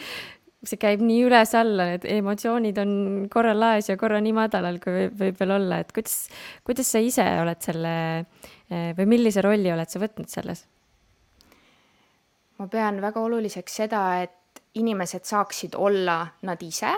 see 0.71 0.81
käib 0.81 1.03
nii 1.05 1.25
üles-alla, 1.29 1.89
need 1.95 2.07
emotsioonid 2.17 2.79
on 2.83 2.93
korra 3.33 3.55
laes 3.57 3.91
ja 3.91 3.99
korra 4.01 4.21
nii 4.25 4.35
madalal, 4.37 4.79
kui 4.83 4.95
võib, 4.95 5.19
võib 5.21 5.41
veel 5.41 5.57
olla, 5.57 5.81
et 5.85 5.93
kuidas, 5.95 6.29
kuidas 6.67 6.93
sa 6.95 7.03
ise 7.03 7.27
oled 7.43 7.61
selle 7.65 7.97
või 8.71 9.07
millise 9.11 9.43
rolli 9.45 9.73
oled 9.73 9.91
sa 9.91 10.01
võtnud 10.03 10.31
selles? 10.33 10.65
ma 12.59 12.69
pean 12.71 13.01
väga 13.03 13.21
oluliseks 13.21 13.81
seda, 13.83 14.01
et 14.23 14.63
inimesed 14.79 15.27
saaksid 15.27 15.75
olla 15.75 16.21
nad 16.47 16.63
ise 16.63 16.93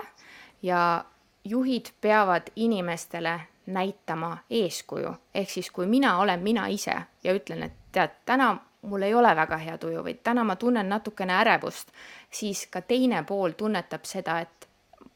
ja 0.61 1.03
juhid 1.43 1.91
peavad 2.01 2.51
inimestele 2.55 3.39
näitama 3.67 4.37
eeskuju, 4.49 5.11
ehk 5.35 5.49
siis 5.49 5.71
kui 5.71 5.87
mina 5.87 6.17
olen 6.19 6.43
mina 6.43 6.67
ise 6.71 6.95
ja 7.23 7.33
ütlen, 7.35 7.63
et 7.67 7.73
tead, 7.91 8.15
täna 8.25 8.53
mul 8.81 9.01
ei 9.01 9.13
ole 9.13 9.35
väga 9.35 9.57
hea 9.57 9.77
tuju 9.77 10.03
või 10.03 10.13
täna 10.23 10.43
ma 10.43 10.55
tunnen 10.55 10.89
natukene 10.89 11.33
ärevust, 11.41 11.91
siis 12.31 12.67
ka 12.71 12.81
teine 12.81 13.23
pool 13.23 13.55
tunnetab 13.57 14.05
seda, 14.05 14.39
et 14.39 14.67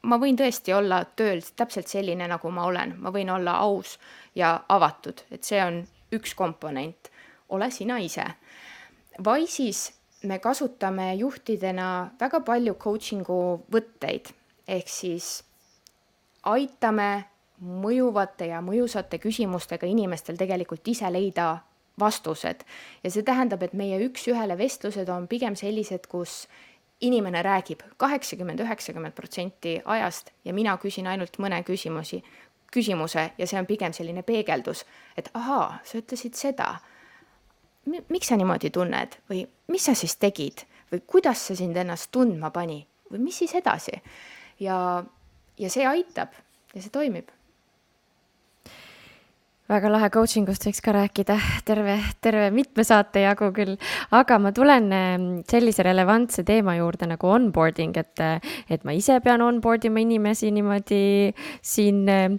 ma 0.02 0.18
võin 0.18 0.36
tõesti 0.36 0.74
olla 0.74 1.02
tööl 1.16 1.42
täpselt 1.56 1.88
selline, 1.88 2.26
nagu 2.28 2.50
ma 2.50 2.66
olen, 2.66 2.96
ma 2.98 3.12
võin 3.14 3.30
olla 3.30 3.58
aus 3.62 3.98
ja 4.34 4.54
avatud, 4.68 5.24
et 5.30 5.44
see 5.44 5.62
on 5.62 5.82
üks 6.12 6.34
komponent. 6.34 7.10
ole 7.48 7.70
sina 7.70 7.98
ise. 7.98 8.24
Wise'is 9.26 9.92
me 10.22 10.38
kasutame 10.38 11.14
juhtidena 11.14 12.10
väga 12.20 12.40
palju 12.40 12.74
coaching'u 12.74 13.64
võtteid, 13.72 14.30
ehk 14.68 14.88
siis 14.88 15.42
aitame 16.42 17.24
mõjuvate 17.60 18.48
ja 18.48 18.60
mõjusate 18.64 19.18
küsimustega 19.18 19.86
inimestel 19.86 20.36
tegelikult 20.36 20.88
ise 20.88 21.10
leida 21.12 21.58
vastused. 22.00 22.64
Ja 23.04 23.10
see 23.10 23.24
tähendab, 23.26 23.62
et 23.62 23.74
meie 23.76 23.98
üks-ühele 24.06 24.56
vestlused 24.58 25.08
on 25.12 25.28
pigem 25.28 25.56
sellised, 25.58 26.06
kus 26.10 26.46
inimene 27.02 27.42
räägib 27.42 27.82
kaheksakümmend, 27.96 28.60
üheksakümmend 28.62 29.14
protsenti 29.14 29.80
ajast 29.84 30.30
ja 30.44 30.54
mina 30.54 30.76
küsin 30.78 31.08
ainult 31.10 31.38
mõne 31.42 31.58
küsimusi, 31.66 32.22
küsimuse 32.72 33.30
ja 33.38 33.46
see 33.46 33.58
on 33.58 33.66
pigem 33.66 33.92
selline 33.92 34.22
peegeldus, 34.22 34.84
et 35.18 35.30
ahaa, 35.34 35.80
sa 35.84 35.98
ütlesid 35.98 36.38
seda. 36.38 36.76
miks 37.86 38.28
sa 38.28 38.36
niimoodi 38.36 38.70
tunned? 38.70 39.18
Või 39.28 39.46
mis 39.68 39.84
sa 39.84 39.94
siis 39.94 40.16
tegid? 40.16 40.62
Või 40.92 41.02
kuidas 41.06 41.46
see 41.46 41.56
sind 41.56 41.76
ennast 41.76 42.10
tundma 42.10 42.50
pani? 42.50 42.86
Või 43.10 43.18
mis 43.18 43.38
siis 43.38 43.54
edasi? 43.54 43.98
ja, 44.60 45.04
ja 45.58 45.70
see 45.70 45.86
aitab 45.86 46.28
ja 46.74 46.82
see 46.82 46.90
toimib 46.90 47.30
väga 49.70 49.90
lahe 49.92 50.08
coaching 50.12 50.48
ust 50.50 50.66
võiks 50.66 50.82
ka 50.84 50.94
rääkida. 50.96 51.36
Terve, 51.68 51.96
terve 52.24 52.50
mitme 52.54 52.84
saate 52.86 53.22
jagu 53.24 53.50
küll, 53.54 53.76
aga 54.14 54.38
ma 54.42 54.52
tulen 54.54 54.88
ehm, 54.92 55.26
sellise 55.48 55.84
relevantse 55.86 56.44
teema 56.48 56.76
juurde 56.78 57.08
nagu 57.10 57.30
onboarding, 57.30 57.96
et, 58.00 58.24
et 58.68 58.86
ma 58.88 58.96
ise 58.96 59.20
pean 59.24 59.44
onboard 59.44 59.86
ima 59.88 60.02
inimesi 60.02 60.50
niimoodi 60.54 61.02
siin 61.62 62.02
äh, 62.10 62.38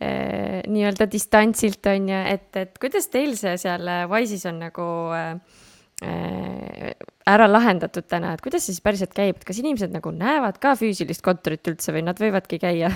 nii-öelda 0.00 1.06
distantsilt 1.10 1.86
on 1.92 2.10
ju, 2.10 2.22
et, 2.34 2.50
et 2.60 2.74
kuidas 2.82 3.08
teil 3.12 3.36
see 3.38 3.54
seal 3.60 3.88
Wise'is 4.10 4.44
on 4.50 4.58
nagu 4.66 4.88
äh, 5.14 5.36
ära 7.24 7.46
lahendatud 7.48 8.04
täna, 8.10 8.34
et 8.34 8.42
kuidas 8.44 8.66
see 8.66 8.74
siis 8.74 8.84
päriselt 8.84 9.14
käib, 9.16 9.38
et 9.38 9.46
kas 9.46 9.62
inimesed 9.62 9.94
nagu 9.94 10.10
näevad 10.12 10.58
ka 10.60 10.74
füüsilist 10.76 11.24
kontorit 11.24 11.64
üldse 11.70 11.94
või 11.94 12.04
nad 12.04 12.18
võivadki 12.20 12.58
käia 12.60 12.90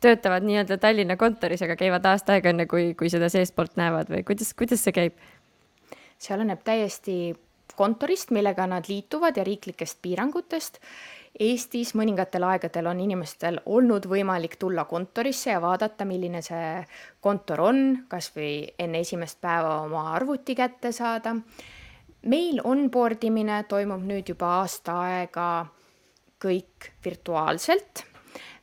töötavad 0.00 0.46
nii-öelda 0.46 0.78
Tallinna 0.78 1.16
kontoris, 1.16 1.62
aga 1.66 1.76
käivad 1.76 2.06
aasta 2.06 2.36
aega 2.36 2.52
enne, 2.52 2.66
kui, 2.70 2.92
kui 2.98 3.10
seda 3.10 3.30
seestpoolt 3.32 3.76
näevad 3.80 4.10
või 4.12 4.24
kuidas, 4.26 4.54
kuidas 4.58 4.84
see 4.84 4.94
käib? 4.94 5.18
see 6.18 6.34
oleneb 6.34 6.64
täiesti 6.66 7.14
kontorist, 7.78 8.32
millega 8.34 8.66
nad 8.66 8.88
liituvad 8.88 9.36
ja 9.38 9.44
riiklikest 9.46 10.00
piirangutest. 10.02 10.80
Eestis 11.38 11.92
mõningatel 11.94 12.42
aegadel 12.42 12.88
on 12.90 13.00
inimestel 13.04 13.60
olnud 13.66 14.08
võimalik 14.10 14.56
tulla 14.58 14.82
kontorisse 14.90 15.52
ja 15.52 15.60
vaadata, 15.62 16.06
milline 16.08 16.42
see 16.42 16.82
kontor 17.22 17.62
on, 17.68 17.82
kas 18.10 18.32
või 18.34 18.64
enne 18.82 19.04
esimest 19.04 19.38
päeva 19.44 19.76
oma 19.84 20.08
arvuti 20.16 20.56
kätte 20.58 20.92
saada. 20.92 21.36
meil 22.22 22.60
onboard 22.64 23.22
imine 23.24 23.62
toimub 23.68 24.02
nüüd 24.02 24.28
juba 24.28 24.46
aasta 24.60 25.00
aega 25.00 25.66
kõik 26.42 26.90
virtuaalselt. 27.04 28.04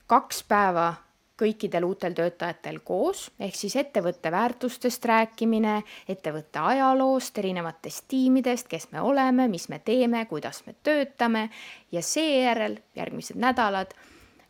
kaks 0.07 0.43
päeva 0.43 0.93
kõikidel 1.39 1.83
uutel 1.83 2.15
töötajatel 2.15 2.79
koos, 2.83 3.27
ehk 3.39 3.55
siis 3.55 3.75
ettevõtte 3.75 4.31
väärtustest 4.31 5.05
rääkimine, 5.05 5.81
ettevõtte 6.09 6.59
ajaloost, 6.59 7.37
erinevatest 7.37 8.07
tiimidest, 8.07 8.67
kes 8.71 8.89
me 8.91 9.01
oleme, 9.01 9.47
mis 9.51 9.69
me 9.69 9.79
teeme, 9.79 10.25
kuidas 10.25 10.63
me 10.65 10.75
töötame. 10.83 11.49
Ja 11.91 12.01
seejärel 12.01 12.79
järgmised 12.95 13.39
nädalad 13.39 13.91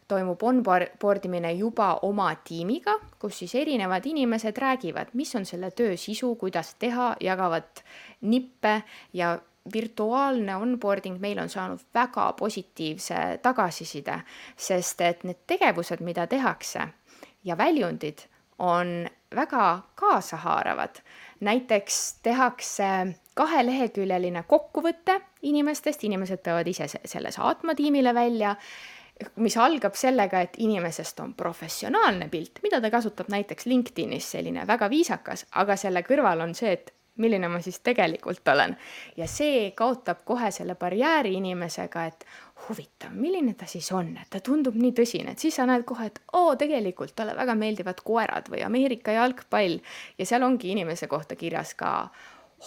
toimub 0.07 0.43
onboard 0.43 1.25
imine 1.25 1.51
juba 1.57 1.95
oma 2.05 2.29
tiimiga, 2.45 2.93
kus 3.19 3.39
siis 3.41 3.55
erinevad 3.55 4.05
inimesed 4.05 4.57
räägivad, 4.57 5.13
mis 5.13 5.35
on 5.35 5.45
selle 5.45 5.71
töö 5.71 5.97
sisu, 5.97 6.35
kuidas 6.35 6.75
teha, 6.79 7.15
jagavad 7.19 7.81
nippe 8.21 8.81
ja 9.13 9.39
virtuaalne 9.73 10.55
onboarding 10.55 11.19
meil 11.19 11.39
on 11.39 11.49
saanud 11.49 11.79
väga 11.93 12.33
positiivse 12.39 13.39
tagasiside, 13.41 14.19
sest 14.55 15.01
et 15.01 15.23
need 15.23 15.41
tegevused, 15.47 16.03
mida 16.05 16.27
tehakse 16.27 16.87
ja 17.43 17.57
väljundid 17.57 18.27
on 18.59 19.07
väga 19.35 19.81
kaasahaaravad. 19.95 20.95
näiteks 21.39 22.19
tehakse 22.23 22.85
kaheleheküljeline 23.33 24.43
kokkuvõte 24.47 25.19
inimestest, 25.41 26.03
inimesed 26.03 26.39
peavad 26.43 26.67
ise 26.67 26.87
selle 27.05 27.31
saatma 27.31 27.75
tiimile 27.75 28.13
välja, 28.13 28.55
mis 29.35 29.57
algab 29.57 29.95
sellega, 29.99 30.41
et 30.41 30.55
inimesest 30.57 31.19
on 31.19 31.33
professionaalne 31.33 32.29
pilt, 32.31 32.59
mida 32.63 32.81
ta 32.81 32.89
kasutab 32.91 33.29
näiteks 33.29 33.65
LinkedInis, 33.65 34.31
selline 34.31 34.67
väga 34.67 34.89
viisakas, 34.89 35.45
aga 35.51 35.75
selle 35.75 36.03
kõrval 36.07 36.43
on 36.47 36.55
see, 36.55 36.71
et 36.71 36.94
milline 37.21 37.47
ma 37.47 37.61
siis 37.63 37.79
tegelikult 37.79 38.47
olen. 38.51 38.75
ja 39.17 39.27
see 39.27 39.71
kaotab 39.71 40.23
kohe 40.25 40.51
selle 40.51 40.75
barjääri 40.75 41.33
inimesega, 41.39 42.05
et 42.05 42.25
huvitav, 42.67 43.13
milline 43.13 43.53
ta 43.53 43.67
siis 43.69 43.91
on, 43.91 44.13
et 44.21 44.29
ta 44.29 44.39
tundub 44.43 44.75
nii 44.79 44.91
tõsine, 44.95 45.35
et 45.35 45.39
siis 45.39 45.55
sa 45.55 45.65
näed 45.69 45.85
kohe, 45.87 46.09
et 46.11 46.21
oo, 46.33 46.55
tegelikult 46.59 47.15
talle 47.15 47.35
väga 47.35 47.55
meeldivad 47.55 48.01
koerad 48.03 48.49
või 48.51 48.63
Ameerika 48.65 49.15
jalgpall. 49.15 49.79
Ja 50.17 50.25
seal 50.25 50.43
ongi 50.43 50.71
inimese 50.73 51.07
kohta 51.11 51.35
kirjas 51.35 51.75
ka 51.79 51.95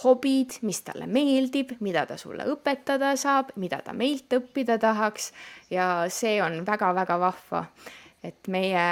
hobid, 0.03 0.59
mis 0.63 0.81
talle 0.87 1.09
meeldib, 1.11 1.75
mida 1.85 2.05
ta 2.07 2.19
sulle 2.21 2.47
õpetada 2.53 3.15
saab, 3.19 3.55
mida 3.57 3.81
ta 3.85 3.95
meilt 3.97 4.33
õppida 4.37 4.79
tahaks. 4.81 5.33
Ja 5.73 6.07
see 6.13 6.39
on 6.45 6.61
väga-väga 6.67 7.19
vahva, 7.21 7.65
et 8.23 8.51
meie 8.53 8.89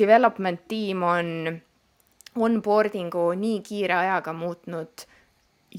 development 0.00 0.64
tiim 0.68 1.02
on 1.04 1.60
onboarding'u 2.36 3.32
nii 3.34 3.60
kiire 3.60 3.94
ajaga 3.94 4.32
muutnud 4.32 5.06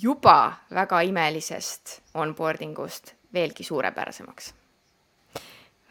juba 0.02 0.54
väga 0.74 1.02
imelisest 1.02 2.02
onboarding 2.14 2.80
ust 2.80 3.14
veelgi 3.34 3.64
suurepärasemaks. 3.64 4.54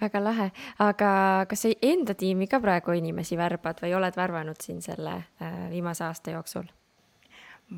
väga 0.00 0.24
lahe, 0.24 0.50
aga 0.78 1.46
kas 1.48 1.62
sa 1.62 1.68
enda 1.82 2.14
tiimi 2.14 2.46
ka 2.48 2.60
praegu 2.60 2.92
inimesi 2.96 3.36
värbad 3.36 3.82
või 3.84 3.94
oled 3.94 4.16
värvanud 4.16 4.60
siin 4.60 4.82
selle 4.82 5.12
äh, 5.12 5.70
viimase 5.70 6.04
aasta 6.04 6.30
jooksul? 6.30 6.64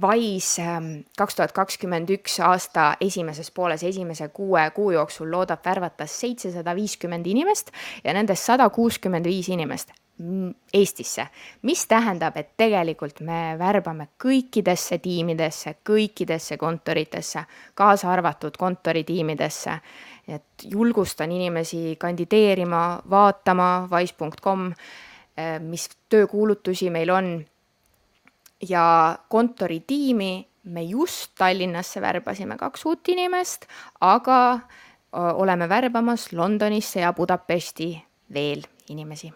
Wise 0.03 0.69
kaks 1.19 1.35
tuhat 1.37 1.53
kakskümmend 1.53 2.11
üks 2.15 2.39
aasta 2.41 2.95
esimeses 3.01 3.51
pooles, 3.51 3.83
esimese 3.83 4.29
kuue 4.29 4.71
kuu 4.71 4.91
jooksul 4.91 5.31
loodab 5.31 5.67
värvata 5.67 6.07
seitsesada 6.07 6.75
viiskümmend 6.77 7.27
inimest 7.27 7.75
ja 8.05 8.15
nendest 8.15 8.47
sada 8.49 8.71
kuuskümmend 8.71 9.29
viis 9.29 9.51
inimest 9.53 9.93
Eestisse, 10.73 11.25
mis 11.67 11.87
tähendab, 11.89 12.37
et 12.37 12.53
tegelikult 12.61 13.23
me 13.27 13.57
värbame 13.59 14.11
kõikidesse 14.21 15.01
tiimidesse, 15.03 15.73
kõikidesse 15.89 16.59
kontoritesse, 16.61 17.43
kaasa 17.75 18.11
arvatud 18.13 18.57
kontoritiimidesse. 18.59 19.81
et 20.29 20.65
julgustan 20.71 21.33
inimesi 21.33 21.97
kandideerima, 21.99 23.03
vaatama 23.11 23.89
wise.com, 23.91 24.73
eh, 25.37 25.59
mis 25.59 25.89
töökuulutusi 26.09 26.91
meil 26.91 27.11
on. 27.11 27.45
ja 28.69 29.19
kontoritiimi 29.29 30.47
me 30.65 30.83
just 30.83 31.33
Tallinnasse 31.35 32.01
värbasime 32.01 32.57
kaks 32.57 32.87
uut 32.87 33.09
inimest, 33.09 33.67
aga 34.01 34.61
oleme 35.13 35.69
värbamas 35.69 36.33
Londonisse 36.33 37.01
ja 37.01 37.13
Budapesti 37.13 38.05
veel 38.33 38.63
inimesi 38.89 39.33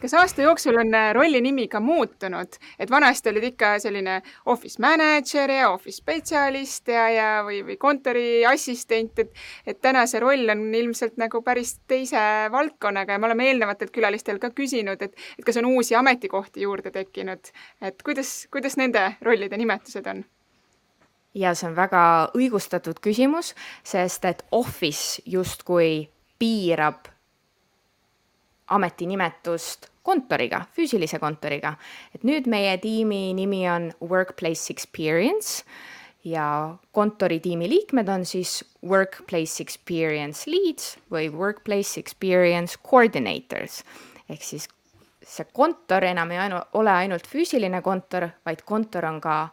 kas 0.00 0.14
aasta 0.14 0.42
jooksul 0.42 0.76
on 0.80 0.94
äh, 0.94 1.10
rolli 1.14 1.40
nimi 1.40 1.68
ka 1.68 1.80
muutunud, 1.80 2.58
et 2.78 2.90
vanasti 2.90 3.30
olid 3.32 3.48
ikka 3.50 3.76
selline 3.82 4.20
office 4.46 4.82
manager 4.82 5.50
ja 5.50 5.70
office 5.70 6.00
spetsialist 6.02 6.88
ja, 6.88 7.08
ja 7.10 7.28
või, 7.46 7.62
või 7.66 7.78
kontoriassistent, 7.80 9.24
et 9.24 9.42
et 9.66 9.80
täna 9.82 10.06
see 10.06 10.20
roll 10.22 10.48
on 10.52 10.64
ilmselt 10.74 11.18
nagu 11.20 11.42
päris 11.46 11.76
teise 11.88 12.20
valdkonnaga 12.52 13.16
ja 13.16 13.22
me 13.22 13.30
oleme 13.30 13.48
eelnevatelt 13.50 13.92
külalistelt 13.94 14.42
ka 14.42 14.50
küsinud, 14.50 15.02
et 15.02 15.14
et 15.38 15.44
kas 15.44 15.58
on 15.60 15.70
uusi 15.72 15.94
ametikohti 15.94 16.66
juurde 16.66 16.90
tekkinud, 16.90 17.52
et 17.82 18.02
kuidas, 18.02 18.46
kuidas 18.52 18.76
nende 18.76 19.12
rollide 19.22 19.56
nimetused 19.56 20.06
on? 20.06 20.24
ja 21.36 21.52
see 21.54 21.68
on 21.68 21.76
väga 21.76 22.02
õigustatud 22.36 23.00
küsimus, 23.04 23.52
sest 23.84 24.24
et 24.24 24.42
office 24.56 25.22
justkui 25.26 26.08
piirab 26.38 27.15
ametinimetust 28.66 29.90
kontoriga, 30.06 30.64
füüsilise 30.76 31.18
kontoriga. 31.18 31.74
et 32.14 32.24
nüüd 32.24 32.46
meie 32.46 32.78
tiimi 32.78 33.34
nimi 33.34 33.64
on 33.70 33.92
Workplace 34.02 34.72
Experience 34.72 35.64
ja 36.24 36.76
kontoritiimi 36.92 37.68
liikmed 37.68 38.08
on 38.08 38.24
siis 38.24 38.64
Workplace 38.84 39.62
Experience 39.62 40.50
Leads 40.50 40.98
või 41.10 41.28
Workplace 41.30 42.00
Experience 42.00 42.78
Coordinators. 42.90 43.82
Ehk 44.28 44.42
siis 44.42 44.68
see 45.22 45.46
kontor 45.52 46.04
enam 46.04 46.30
ei 46.30 46.38
ainu, 46.46 46.62
ole 46.74 46.90
ainult 46.90 47.26
füüsiline 47.26 47.82
kontor, 47.82 48.28
vaid 48.46 48.62
kontor 48.66 49.06
on 49.10 49.20
ka 49.20 49.48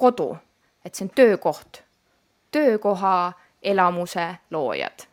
kodu, 0.00 0.32
et 0.84 0.94
see 0.94 1.04
on 1.04 1.14
töökoht, 1.16 1.82
töökoha 2.52 3.32
elamuse 3.62 4.26
loojad 4.50 5.09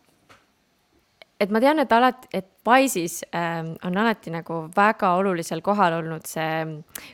et 1.39 1.51
ma 1.53 1.61
tean, 1.61 1.79
et 1.79 1.91
alati, 1.93 2.29
et 2.33 2.47
Wise'is 2.67 3.21
äh, 3.29 3.61
on 3.85 3.97
alati 3.97 4.31
nagu 4.33 4.59
väga 4.75 5.13
olulisel 5.19 5.61
kohal 5.65 5.99
olnud 5.99 6.25
see 6.27 6.65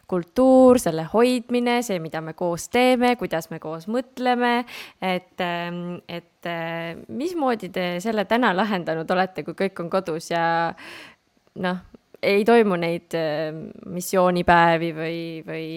kultuur, 0.10 0.80
selle 0.82 1.06
hoidmine, 1.12 1.82
see, 1.86 2.00
mida 2.04 2.22
me 2.24 2.34
koos 2.38 2.70
teeme, 2.74 3.14
kuidas 3.20 3.50
me 3.52 3.60
koos 3.64 3.90
mõtleme, 3.92 4.54
et 5.04 5.44
äh,, 5.44 5.82
et 6.08 6.50
äh, 6.50 6.94
mismoodi 7.08 7.70
te 7.74 7.88
selle 8.04 8.26
täna 8.30 8.54
lahendanud 8.56 9.12
olete, 9.12 9.44
kui 9.44 9.58
kõik 9.66 9.84
on 9.84 9.92
kodus 9.94 10.32
ja 10.32 10.46
noh, 11.64 11.84
ei 12.24 12.46
toimu 12.48 12.80
neid 12.80 13.16
äh, 13.20 13.52
missioonipäevi 13.92 14.94
või, 14.96 15.20
või, 15.46 15.68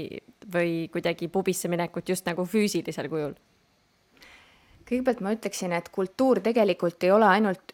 või 0.54 0.72
kuidagi 0.92 1.28
pubisse 1.32 1.68
minekut 1.72 2.14
just 2.14 2.26
nagu 2.30 2.46
füüsilisel 2.46 3.10
kujul? 3.10 3.36
kõigepealt 4.86 5.18
ma 5.18 5.32
ütleksin, 5.34 5.72
et 5.74 5.88
kultuur 5.90 6.38
tegelikult 6.44 7.02
ei 7.02 7.10
ole 7.10 7.26
ainult 7.26 7.72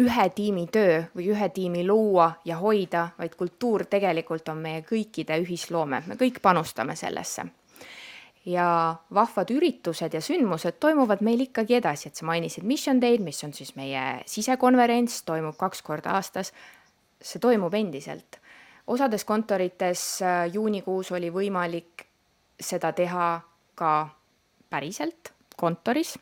ühe 0.00 0.28
tiimi 0.34 0.66
töö 0.72 1.02
või 1.16 1.28
ühe 1.32 1.48
tiimi 1.54 1.84
luua 1.86 2.30
ja 2.44 2.58
hoida, 2.58 3.08
vaid 3.18 3.34
kultuur 3.38 3.86
tegelikult 3.90 4.48
on 4.48 4.62
meie 4.64 4.82
kõikide 4.86 5.38
ühisloome, 5.42 6.02
me 6.06 6.16
kõik 6.20 6.40
panustame 6.42 6.96
sellesse. 6.96 7.46
ja 8.44 8.94
vahvad 9.14 9.50
üritused 9.50 10.12
ja 10.14 10.20
sündmused 10.20 10.76
toimuvad 10.80 11.22
meil 11.24 11.40
ikkagi 11.40 11.78
edasi, 11.78 12.08
et 12.08 12.16
sa 12.16 12.26
mainisid 12.28 12.64
Mission 12.64 13.00
Day'd, 13.00 13.22
mis 13.24 13.44
on 13.44 13.54
siis 13.56 13.72
meie 13.76 14.20
sisekonverents, 14.26 15.22
toimub 15.22 15.56
kaks 15.56 15.82
korda 15.82 16.10
aastas. 16.10 16.52
see 17.20 17.40
toimub 17.40 17.74
endiselt. 17.74 18.40
osades 18.86 19.24
kontorites 19.24 20.22
äh, 20.22 20.52
juunikuus 20.52 21.12
oli 21.12 21.30
võimalik 21.30 22.06
seda 22.60 22.92
teha 22.92 23.40
ka 23.74 24.08
päriselt 24.70 25.32
kontoris 25.56 26.18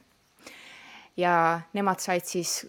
ja 1.16 1.61
nemad 1.73 2.01
said 2.01 2.25
siis 2.25 2.66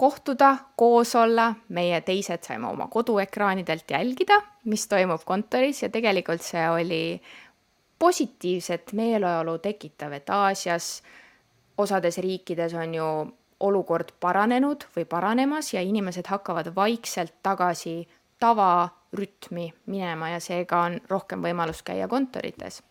kohtuda, 0.00 0.56
koos 0.80 1.12
olla, 1.16 1.50
meie 1.76 2.00
teised 2.00 2.46
saime 2.46 2.70
oma 2.70 2.86
koduekraanidelt 2.88 3.90
jälgida, 3.90 4.38
mis 4.64 4.86
toimub 4.88 5.26
kontoris 5.28 5.82
ja 5.82 5.90
tegelikult 5.92 6.40
see 6.40 6.62
oli 6.70 7.02
positiivset 7.98 8.94
meeleolu 8.96 9.58
tekitav, 9.58 10.14
et 10.16 10.30
Aasias 10.30 11.02
osades 11.78 12.18
riikides 12.18 12.74
on 12.74 12.94
ju 12.94 13.08
olukord 13.60 14.14
paranenud 14.20 14.86
või 14.96 15.04
paranemas 15.04 15.74
ja 15.74 15.82
inimesed 15.84 16.32
hakkavad 16.32 16.72
vaikselt 16.76 17.34
tagasi 17.42 18.08
tavarütmi 18.40 19.66
minema 19.86 20.30
ja 20.32 20.40
seega 20.40 20.80
on 20.88 20.96
rohkem 21.10 21.44
võimalust 21.44 21.84
käia 21.84 22.08
kontorites. 22.08 22.82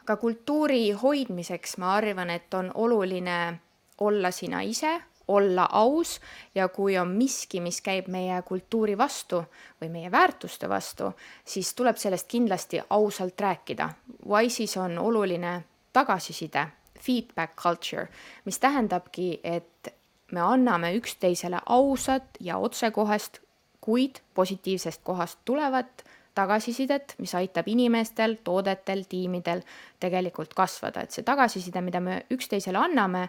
aga 0.00 0.16
kultuuri 0.16 0.90
hoidmiseks 0.96 1.76
ma 1.78 1.92
arvan, 2.00 2.30
et 2.30 2.54
on 2.54 2.72
oluline 2.74 3.60
olla 4.00 4.30
sina 4.30 4.60
ise, 4.64 4.96
olla 5.28 5.68
aus 5.72 6.20
ja 6.54 6.68
kui 6.68 6.98
on 6.98 7.08
miski, 7.08 7.60
mis 7.60 7.80
käib 7.84 8.08
meie 8.08 8.42
kultuuri 8.42 8.98
vastu 8.98 9.42
või 9.80 9.90
meie 9.92 10.10
väärtuste 10.10 10.68
vastu, 10.68 11.12
siis 11.44 11.74
tuleb 11.74 11.96
sellest 11.96 12.28
kindlasti 12.28 12.80
ausalt 12.90 13.40
rääkida. 13.40 13.88
Wise'is 14.26 14.76
on 14.80 14.98
oluline 14.98 15.62
tagasiside, 15.92 16.66
feedback 17.00 17.56
culture, 17.56 18.08
mis 18.44 18.58
tähendabki, 18.58 19.40
et 19.44 19.94
me 20.32 20.40
anname 20.40 20.94
üksteisele 20.96 21.60
ausat 21.66 22.40
ja 22.40 22.58
otsekohest, 22.58 23.40
kuid 23.80 24.20
positiivsest 24.34 25.00
kohast 25.04 25.38
tulevat 25.44 26.04
tagasisidet, 26.34 27.14
mis 27.18 27.34
aitab 27.34 27.68
inimestel, 27.68 28.36
toodetel, 28.44 29.04
tiimidel 29.08 29.62
tegelikult 30.00 30.54
kasvada, 30.54 31.02
et 31.02 31.14
see 31.14 31.24
tagasiside, 31.26 31.82
mida 31.82 32.00
me 32.00 32.20
üksteisele 32.34 32.78
anname, 32.78 33.28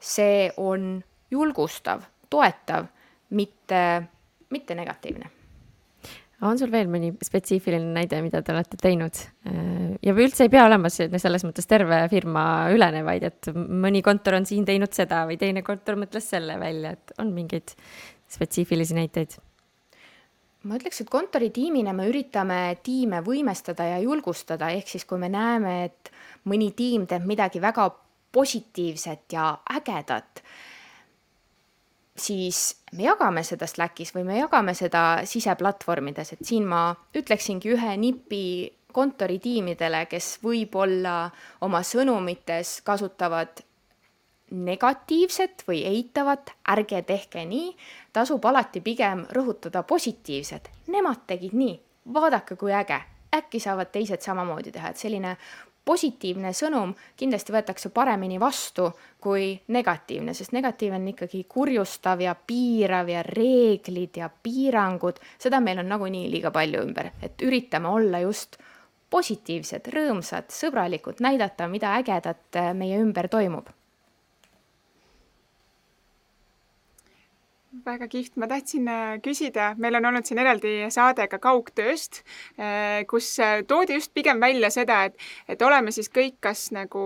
see 0.00 0.48
on 0.56 1.02
julgustav, 1.30 2.04
toetav, 2.30 2.86
mitte, 3.30 3.82
mitte 4.50 4.74
negatiivne 4.78 5.32
on 6.44 6.58
sul 6.60 6.68
veel 6.72 6.88
mõni 6.90 7.12
spetsiifiline 7.24 7.94
näide, 7.96 8.18
mida 8.24 8.42
te 8.44 8.52
olete 8.52 8.78
teinud? 8.80 9.22
ja 10.04 10.14
või 10.14 10.26
üldse 10.28 10.44
ei 10.46 10.52
pea 10.52 10.66
olema 10.66 10.90
selles 10.92 11.46
mõttes 11.46 11.68
terve 11.68 12.02
firma 12.12 12.44
ülene, 12.74 13.02
vaid 13.06 13.24
et 13.30 13.50
mõni 13.54 14.02
kontor 14.04 14.40
on 14.40 14.48
siin 14.48 14.66
teinud 14.68 14.92
seda 14.92 15.24
või 15.28 15.38
teine 15.40 15.64
kontor 15.66 15.98
mõtles 16.00 16.28
selle 16.28 16.58
välja, 16.60 16.92
et 16.96 17.16
on 17.22 17.32
mingeid 17.36 17.72
spetsiifilisi 18.28 18.98
näiteid? 18.98 19.38
ma 20.66 20.76
ütleks, 20.80 21.00
et 21.00 21.10
kontoritiimina 21.10 21.94
me 21.96 22.08
üritame 22.10 22.60
tiime 22.84 23.22
võimestada 23.24 23.86
ja 23.94 24.00
julgustada, 24.02 24.72
ehk 24.74 24.90
siis 24.90 25.06
kui 25.08 25.20
me 25.22 25.30
näeme, 25.32 25.76
et 25.86 26.10
mõni 26.50 26.72
tiim 26.76 27.06
teeb 27.08 27.24
midagi 27.28 27.62
väga 27.62 27.88
positiivset 28.34 29.32
ja 29.32 29.52
ägedat 29.78 30.42
siis 32.20 32.76
me 32.96 33.06
jagame 33.06 33.42
seda 33.46 33.66
Slackis 33.66 34.14
või 34.14 34.24
me 34.28 34.38
jagame 34.38 34.74
seda 34.74 35.22
siseplatvormides, 35.26 36.32
et 36.36 36.44
siin 36.46 36.66
ma 36.68 36.88
ütleksingi 37.16 37.72
ühe 37.74 37.96
nipi 38.00 38.42
kontoritiimidele, 38.96 40.06
kes 40.08 40.38
võib-olla 40.44 41.26
oma 41.66 41.82
sõnumites 41.84 42.80
kasutavad 42.86 43.60
negatiivset 44.50 45.64
või 45.66 45.82
eitavat, 45.84 46.54
ärge 46.72 47.02
tehke 47.02 47.44
nii, 47.44 47.74
tasub 48.14 48.44
alati 48.46 48.80
pigem 48.80 49.26
rõhutada 49.34 49.82
positiivset, 49.82 50.70
nemad 50.92 51.26
tegid 51.26 51.56
nii, 51.58 51.74
vaadake, 52.14 52.56
kui 52.56 52.72
äge, 52.72 53.00
äkki 53.36 53.60
saavad 53.60 53.90
teised 53.92 54.22
samamoodi 54.22 54.72
teha, 54.72 54.94
et 54.94 55.02
selline 55.02 55.34
positiivne 55.86 56.50
sõnum 56.56 56.92
kindlasti 57.16 57.54
võetakse 57.54 57.92
paremini 57.94 58.40
vastu 58.42 58.88
kui 59.22 59.52
negatiivne, 59.72 60.34
sest 60.34 60.54
negatiivne 60.56 60.98
on 60.98 61.08
ikkagi 61.12 61.44
kurjustav 61.48 62.20
ja 62.24 62.34
piirav 62.34 63.08
ja 63.10 63.22
reeglid 63.26 64.18
ja 64.18 64.28
piirangud, 64.30 65.22
seda 65.38 65.62
meil 65.62 65.80
on 65.82 65.90
nagunii 65.94 66.26
liiga 66.32 66.50
palju 66.54 66.82
ümber, 66.88 67.12
et 67.22 67.46
üritame 67.46 67.92
olla 67.92 68.22
just 68.26 68.58
positiivsed, 69.10 69.86
rõõmsad, 69.94 70.50
sõbralikud, 70.50 71.22
näidata, 71.22 71.70
mida 71.70 71.94
ägedat 72.00 72.62
meie 72.74 72.98
ümber 72.98 73.30
toimub 73.30 73.75
väga 77.84 78.08
kihvt, 78.08 78.36
ma 78.40 78.48
tahtsin 78.50 78.88
äh, 78.88 79.16
küsida, 79.24 79.72
meil 79.80 79.98
on 79.98 80.08
olnud 80.10 80.28
siin 80.28 80.40
eraldi 80.42 80.78
saade 80.94 81.26
ka 81.30 81.40
kaugtööst, 81.42 82.22
äh, 82.60 83.02
kus 83.10 83.34
äh, 83.42 83.60
toodi 83.68 83.98
just 83.98 84.14
pigem 84.14 84.40
välja 84.40 84.70
seda, 84.74 85.04
et, 85.10 85.28
et 85.48 85.62
oleme 85.62 85.92
siis 85.94 86.10
kõik 86.12 86.40
kas 86.40 86.70
nagu 86.76 87.04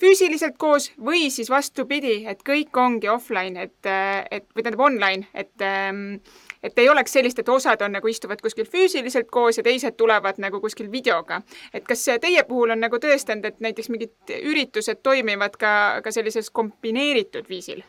füüsiliselt 0.00 0.56
koos 0.58 0.88
või 1.04 1.28
siis 1.30 1.50
vastupidi, 1.52 2.24
et 2.26 2.40
kõik 2.42 2.74
ongi 2.80 3.10
offline, 3.12 3.68
et, 3.68 3.86
et 3.86 4.46
või 4.56 4.64
tähendab 4.64 4.82
online, 4.82 5.28
et 5.36 5.62
ähm, 5.62 6.16
et 6.62 6.78
ei 6.80 6.88
oleks 6.88 7.12
sellist, 7.12 7.38
et 7.38 7.48
osad 7.52 7.84
on 7.84 7.92
nagu 7.94 8.10
istuvad 8.10 8.40
kuskil 8.42 8.66
füüsiliselt 8.66 9.28
koos 9.30 9.60
ja 9.60 9.62
teised 9.62 9.94
tulevad 10.00 10.40
nagu 10.42 10.58
kuskil 10.64 10.90
videoga. 10.90 11.42
et 11.74 11.84
kas 11.86 12.08
teie 12.20 12.42
puhul 12.48 12.74
on 12.74 12.80
nagu 12.80 12.98
tõestanud, 12.98 13.46
et 13.46 13.60
näiteks 13.60 13.92
mingid 13.94 14.34
üritused 14.40 15.04
toimivad 15.04 15.60
ka, 15.60 16.00
ka 16.02 16.10
sellises 16.10 16.50
kombineeritud 16.50 17.46
viisil? 17.48 17.84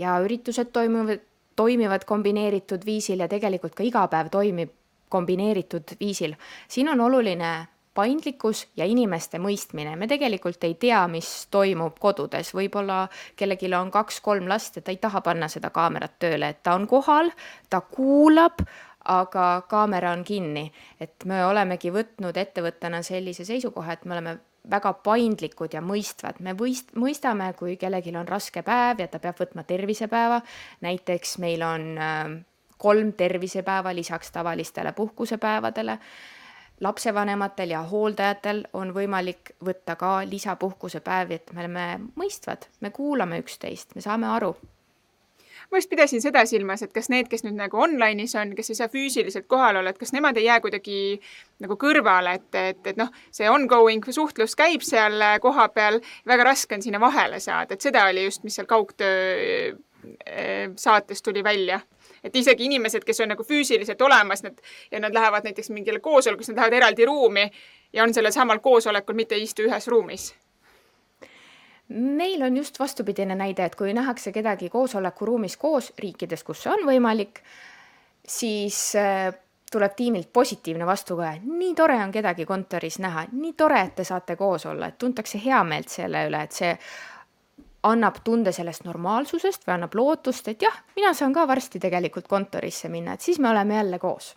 Ja 0.00 0.16
üritused 0.24 0.72
toimuvad, 0.72 1.20
toimivad 1.56 2.06
kombineeritud 2.08 2.86
viisil 2.86 3.20
ja 3.20 3.28
tegelikult 3.28 3.76
ka 3.76 3.84
iga 3.84 4.06
päev 4.08 4.30
toimib 4.32 4.72
kombineeritud 5.10 5.96
viisil. 6.00 6.34
siin 6.68 6.88
on 6.88 7.00
oluline 7.00 7.68
paindlikkus 7.94 8.66
ja 8.76 8.86
inimeste 8.86 9.38
mõistmine, 9.42 9.96
me 9.98 10.06
tegelikult 10.08 10.64
ei 10.64 10.76
tea, 10.80 11.00
mis 11.10 11.48
toimub 11.50 11.98
kodudes, 12.00 12.52
võib-olla 12.54 13.02
kellelgi 13.36 13.72
on 13.74 13.90
kaks-kolm 13.90 14.46
last 14.48 14.78
ja 14.78 14.82
ta 14.82 14.94
ei 14.94 15.00
taha 15.02 15.20
panna 15.26 15.48
seda 15.50 15.72
kaamerat 15.74 16.14
tööle, 16.22 16.52
et 16.54 16.62
ta 16.62 16.76
on 16.78 16.86
kohal, 16.88 17.32
ta 17.70 17.80
kuulab, 17.80 18.62
aga 19.10 19.48
kaamera 19.68 20.12
on 20.12 20.22
kinni, 20.24 20.70
et 21.00 21.24
me 21.26 21.42
olemegi 21.44 21.90
võtnud 21.90 22.36
ettevõttena 22.36 23.02
sellise 23.02 23.44
seisukoha, 23.48 23.96
et 23.96 24.04
me 24.04 24.16
oleme 24.16 24.38
väga 24.70 24.92
paindlikud 25.04 25.74
ja 25.74 25.80
mõistvad, 25.84 26.40
me 26.44 26.54
võist-, 26.58 26.92
mõistame, 26.98 27.52
kui 27.58 27.76
kellelgi 27.80 28.12
on 28.16 28.28
raske 28.28 28.62
päev 28.66 29.00
ja 29.00 29.08
ta 29.08 29.20
peab 29.22 29.40
võtma 29.40 29.64
tervisepäeva, 29.64 30.40
näiteks 30.84 31.38
meil 31.42 31.64
on 31.64 31.86
äh, 31.98 32.34
kolm 32.78 33.12
tervisepäeva 33.12 33.94
lisaks 33.94 34.32
tavalistele 34.32 34.92
puhkusepäevadele. 34.92 35.98
Lapsevanematel 36.80 37.74
ja 37.74 37.82
hooldajatel 37.84 38.62
on 38.72 38.94
võimalik 38.96 39.52
võtta 39.64 39.98
ka 40.00 40.20
lisapuhkusepäevi, 40.24 41.34
et 41.36 41.52
me 41.52 41.60
oleme 41.60 41.86
mõistvad, 42.16 42.64
me 42.80 42.90
kuulame 42.90 43.42
üksteist, 43.42 43.92
me 43.94 44.04
saame 44.04 44.30
aru 44.32 44.54
ma 45.70 45.78
just 45.78 45.90
pidasin 45.90 46.22
seda 46.22 46.42
silmas, 46.48 46.82
et 46.82 46.92
kas 46.94 47.08
need, 47.12 47.28
kes 47.30 47.44
nüüd 47.46 47.58
nagu 47.58 47.78
online'is 47.84 48.34
on, 48.40 48.54
kes 48.58 48.72
ei 48.72 48.78
saa 48.80 48.90
füüsiliselt 48.90 49.46
kohal 49.50 49.78
olla, 49.80 49.92
et 49.92 50.00
kas 50.00 50.12
nemad 50.16 50.38
ei 50.40 50.48
jää 50.48 50.58
kuidagi 50.64 50.96
nagu 51.62 51.76
kõrvale, 51.80 52.34
et, 52.40 52.48
et, 52.58 52.82
et 52.92 52.98
noh, 52.98 53.12
see 53.34 53.50
ongoing 53.50 54.04
suhtlus 54.10 54.56
käib 54.58 54.82
seal 54.86 55.22
kohapeal, 55.42 56.00
väga 56.26 56.48
raske 56.50 56.78
on 56.78 56.82
sinna 56.82 57.00
vahele 57.02 57.40
saada, 57.40 57.76
et 57.76 57.86
seda 57.86 58.08
oli 58.10 58.26
just, 58.26 58.44
mis 58.46 58.58
seal 58.58 58.68
kaugtöö 58.70 59.70
eh, 60.26 60.68
saates 60.76 61.22
tuli 61.22 61.44
välja. 61.44 61.80
Et 62.24 62.34
isegi 62.36 62.66
inimesed, 62.66 63.04
kes 63.06 63.22
on 63.24 63.30
nagu 63.32 63.44
füüsiliselt 63.46 64.02
olemas, 64.04 64.42
need 64.44 64.58
ja 64.92 65.00
nad 65.00 65.14
lähevad 65.14 65.46
näiteks 65.46 65.70
mingile 65.72 66.02
koosolekusse, 66.04 66.52
nad 66.52 66.60
lähevad 66.60 66.76
eraldi 66.82 67.06
ruumi 67.08 67.46
ja 67.92 68.04
on 68.04 68.12
sellel 68.14 68.34
samal 68.34 68.60
koosolekul, 68.60 69.16
mitte 69.16 69.38
ei 69.38 69.46
istu 69.48 69.64
ühes 69.64 69.88
ruumis 69.88 70.32
meil 71.90 72.42
on 72.42 72.56
just 72.56 72.78
vastupidine 72.78 73.34
näide, 73.34 73.64
et 73.64 73.74
kui 73.74 73.92
nähakse 73.94 74.32
kedagi 74.32 74.68
koosolekuruumis 74.70 75.56
koos 75.56 75.92
riikides, 75.98 76.44
kus 76.46 76.64
see 76.64 76.72
on 76.72 76.84
võimalik, 76.86 77.42
siis 78.26 78.78
äh, 78.98 79.30
tuleb 79.70 79.94
tiimilt 79.96 80.32
positiivne 80.32 80.86
vastukaja. 80.86 81.40
nii 81.42 81.74
tore 81.74 81.96
on 82.02 82.12
kedagi 82.12 82.46
kontoris 82.46 82.98
näha, 82.98 83.26
nii 83.32 83.52
tore, 83.52 83.80
et 83.80 83.94
te 83.94 84.04
saate 84.04 84.36
koos 84.36 84.66
olla, 84.66 84.86
et 84.86 84.98
tuntakse 84.98 85.40
heameelt 85.44 85.88
selle 85.88 86.26
üle, 86.28 86.42
et 86.42 86.52
see 86.52 86.76
annab 87.82 88.20
tunde 88.24 88.52
sellest 88.52 88.84
normaalsusest 88.84 89.66
või 89.66 89.74
annab 89.78 89.94
lootust, 89.96 90.48
et 90.48 90.62
jah, 90.62 90.82
mina 90.96 91.14
saan 91.14 91.32
ka 91.32 91.46
varsti 91.48 91.80
tegelikult 91.80 92.28
kontorisse 92.28 92.88
minna, 92.92 93.14
et 93.14 93.24
siis 93.24 93.38
me 93.38 93.48
oleme 93.50 93.74
jälle 93.74 93.98
koos. 93.98 94.34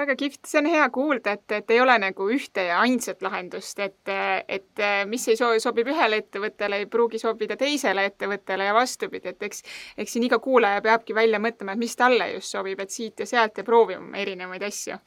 Väga 0.00 0.16
kihvt, 0.18 0.42
see 0.48 0.60
on 0.60 0.68
hea 0.72 0.88
kuulda, 0.94 1.36
et, 1.38 1.46
et 1.60 1.72
ei 1.74 1.80
ole 1.80 1.96
nagu 2.02 2.28
ühte 2.32 2.66
ja 2.68 2.80
ainsat 2.82 3.22
lahendust, 3.22 3.78
et, 3.84 4.12
et 4.48 4.84
mis 5.10 5.26
ei 5.28 5.38
so 5.38 5.52
sobib 5.62 5.90
ühele 5.92 6.22
ettevõttele, 6.24 6.82
ei 6.82 6.90
pruugi 6.90 7.20
sobida 7.22 7.56
teisele 7.60 8.06
ettevõttele 8.10 8.68
ja 8.70 8.76
vastupidi, 8.76 9.34
et 9.34 9.48
eks, 9.50 9.64
eks 10.00 10.16
siin 10.16 10.28
iga 10.28 10.40
kuulaja 10.42 10.82
peabki 10.84 11.16
välja 11.16 11.40
mõtlema, 11.42 11.76
et 11.76 11.84
mis 11.84 11.96
talle 11.96 12.32
just 12.34 12.56
sobib, 12.56 12.80
et 12.80 12.94
siit 12.94 13.20
ja 13.20 13.28
sealt 13.28 13.60
ja 13.60 13.66
proovima 13.66 14.18
erinevaid 14.20 14.64
asju. 14.66 15.00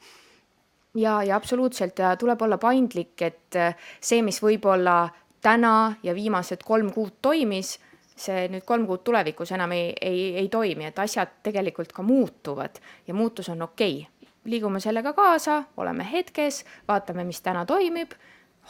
Ja, 0.94 1.22
ja 1.26 1.36
absoluutselt. 1.36 1.98
Ja 1.98 2.14
tuleb 2.16 2.42
olla 2.42 2.58
paindlik, 2.58 3.18
et 3.26 3.58
see, 4.00 4.22
mis 4.22 4.38
võib-olla 4.42 5.08
täna 5.42 5.96
ja 6.02 6.14
viimased 6.14 6.62
kolm 6.64 6.92
kuud 6.94 7.18
toimis, 7.22 7.74
see 8.14 8.46
nüüd 8.52 8.62
kolm 8.66 8.86
kuud 8.86 9.02
tulevikus 9.06 9.50
enam 9.56 9.74
ei, 9.74 9.90
ei, 10.00 10.20
ei 10.38 10.48
toimi, 10.48 10.86
et 10.86 10.98
asjad 11.02 11.40
tegelikult 11.42 11.92
ka 11.92 12.04
muutuvad 12.06 12.78
ja 13.08 13.14
muutus 13.14 13.50
on 13.50 13.66
okei. 13.66 13.96
okay.. 14.04 14.13
Liigume 14.44 14.80
sellega 14.80 15.12
kaasa, 15.12 15.62
oleme 15.76 16.06
hetkes, 16.12 16.64
vaatame, 16.88 17.24
mis 17.24 17.40
täna 17.42 17.64
toimib, 17.66 18.12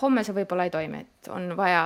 homme 0.02 0.24
see 0.24 0.36
võib-olla 0.36 0.68
ei 0.68 0.74
toimi, 0.74 1.02
et 1.06 1.32
on 1.32 1.56
vaja 1.56 1.82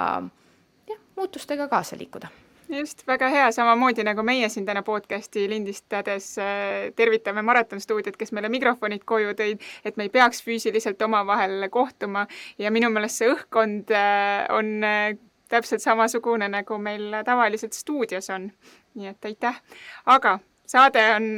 jah, 0.88 1.00
muutustega 1.16 1.68
kaasa 1.68 1.98
liikuda. 1.98 2.28
Just, 2.68 3.06
väga 3.06 3.30
hea, 3.32 3.46
samamoodi 3.52 4.04
nagu 4.04 4.20
meie 4.22 4.48
siin 4.52 4.66
täna 4.68 4.82
podcasti 4.84 5.46
lindistades 5.48 6.34
äh, 6.38 6.90
tervitame 6.96 7.40
Maraton 7.42 7.80
stuudiot, 7.80 8.16
kes 8.20 8.32
meile 8.36 8.50
mikrofonid 8.52 9.06
koju 9.08 9.32
tõid, 9.38 9.64
et 9.88 9.96
me 9.96 10.04
ei 10.04 10.12
peaks 10.12 10.42
füüsiliselt 10.44 11.00
omavahel 11.02 11.64
kohtuma. 11.72 12.26
Ja 12.60 12.68
minu 12.74 12.90
meelest 12.92 13.22
see 13.22 13.30
õhkkond 13.32 13.94
äh, 13.96 14.44
on 14.52 14.84
äh, 14.84 15.14
täpselt 15.48 15.80
samasugune, 15.80 16.50
nagu 16.52 16.76
meil 16.76 17.22
tavaliselt 17.24 17.72
stuudios 17.72 18.28
on. 18.36 18.50
nii 18.98 19.14
et 19.14 19.24
aitäh, 19.24 19.62
aga 20.04 20.36
saade 20.68 21.04
on 21.14 21.28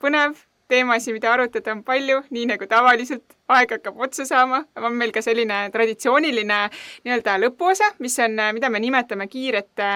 põnev 0.00 0.40
teemasid, 0.72 1.14
mida 1.16 1.30
arutada 1.32 1.74
on 1.74 1.82
palju, 1.86 2.22
nii 2.32 2.46
nagu 2.50 2.66
tavaliselt, 2.68 3.36
aeg 3.52 3.76
hakkab 3.76 4.00
otsa 4.06 4.24
saama, 4.28 4.62
on 4.80 4.96
meil 4.96 5.12
ka 5.14 5.22
selline 5.24 5.58
traditsiooniline 5.74 6.58
nii-öelda 7.04 7.36
lõpuosa, 7.44 7.92
mis 8.02 8.16
on, 8.24 8.40
mida 8.56 8.72
me 8.72 8.80
nimetame 8.82 9.28
kiirete 9.30 9.90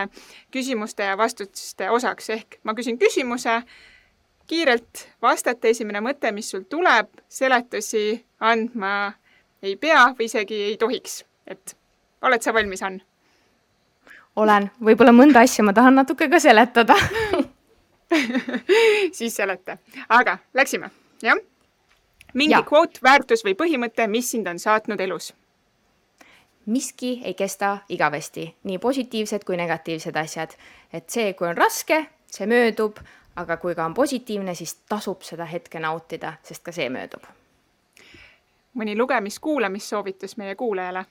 küsimuste 0.55 1.09
ja 1.09 1.17
vastuste 1.19 1.91
osaks, 1.91 2.31
ehk 2.37 2.61
ma 2.65 2.77
küsin 2.77 3.01
küsimuse, 3.01 3.61
kiirelt 4.47 5.07
vastata, 5.23 5.73
esimene 5.73 6.03
mõte, 6.05 6.31
mis 6.33 6.53
sul 6.53 6.69
tuleb, 6.71 7.11
seletusi 7.29 8.07
andma 8.41 8.95
ei 9.65 9.77
pea 9.81 10.13
või 10.15 10.31
isegi 10.31 10.63
ei 10.71 10.79
tohiks, 10.81 11.23
et 11.49 11.77
oled 12.23 12.43
sa 12.43 12.55
valmis, 12.55 12.85
Ann? 12.87 13.03
olen, 14.37 14.69
võib-olla 14.85 15.15
mõnda 15.17 15.43
asja 15.47 15.65
ma 15.65 15.73
tahan 15.77 15.97
natuke 15.97 16.29
ka 16.29 16.41
seletada 16.43 16.97
siis 19.19 19.37
seleta. 19.37 19.79
aga 20.09 20.39
läksime, 20.55 20.91
jah? 21.23 21.39
mingi 22.35 22.63
kvoot, 22.69 22.99
väärtus 23.03 23.45
või 23.45 23.57
põhimõte, 23.59 24.07
mis 24.07 24.31
sind 24.31 24.47
on 24.47 24.59
saatnud 24.59 25.01
elus? 25.01 25.33
miski 26.67 27.21
ei 27.25 27.35
kesta 27.35 27.79
igavesti, 27.89 28.55
nii 28.65 28.79
positiivsed 28.79 29.45
kui 29.45 29.57
negatiivsed 29.57 30.17
asjad. 30.17 30.51
et 30.93 31.11
see, 31.11 31.33
kui 31.35 31.49
on 31.49 31.57
raske, 31.57 32.07
see 32.27 32.47
möödub, 32.47 32.99
aga 33.37 33.57
kui 33.57 33.75
ka 33.75 33.85
on 33.85 33.95
positiivne, 33.95 34.55
siis 34.55 34.75
tasub 34.89 35.23
seda 35.23 35.45
hetke 35.45 35.81
nautida, 35.81 36.35
sest 36.43 36.65
ka 36.65 36.73
see 36.73 36.89
möödub. 36.91 37.23
mõni 38.75 38.97
lugemis-kuulamissoovitus 38.97 40.37
meie 40.37 40.55
kuulajale? 40.55 41.05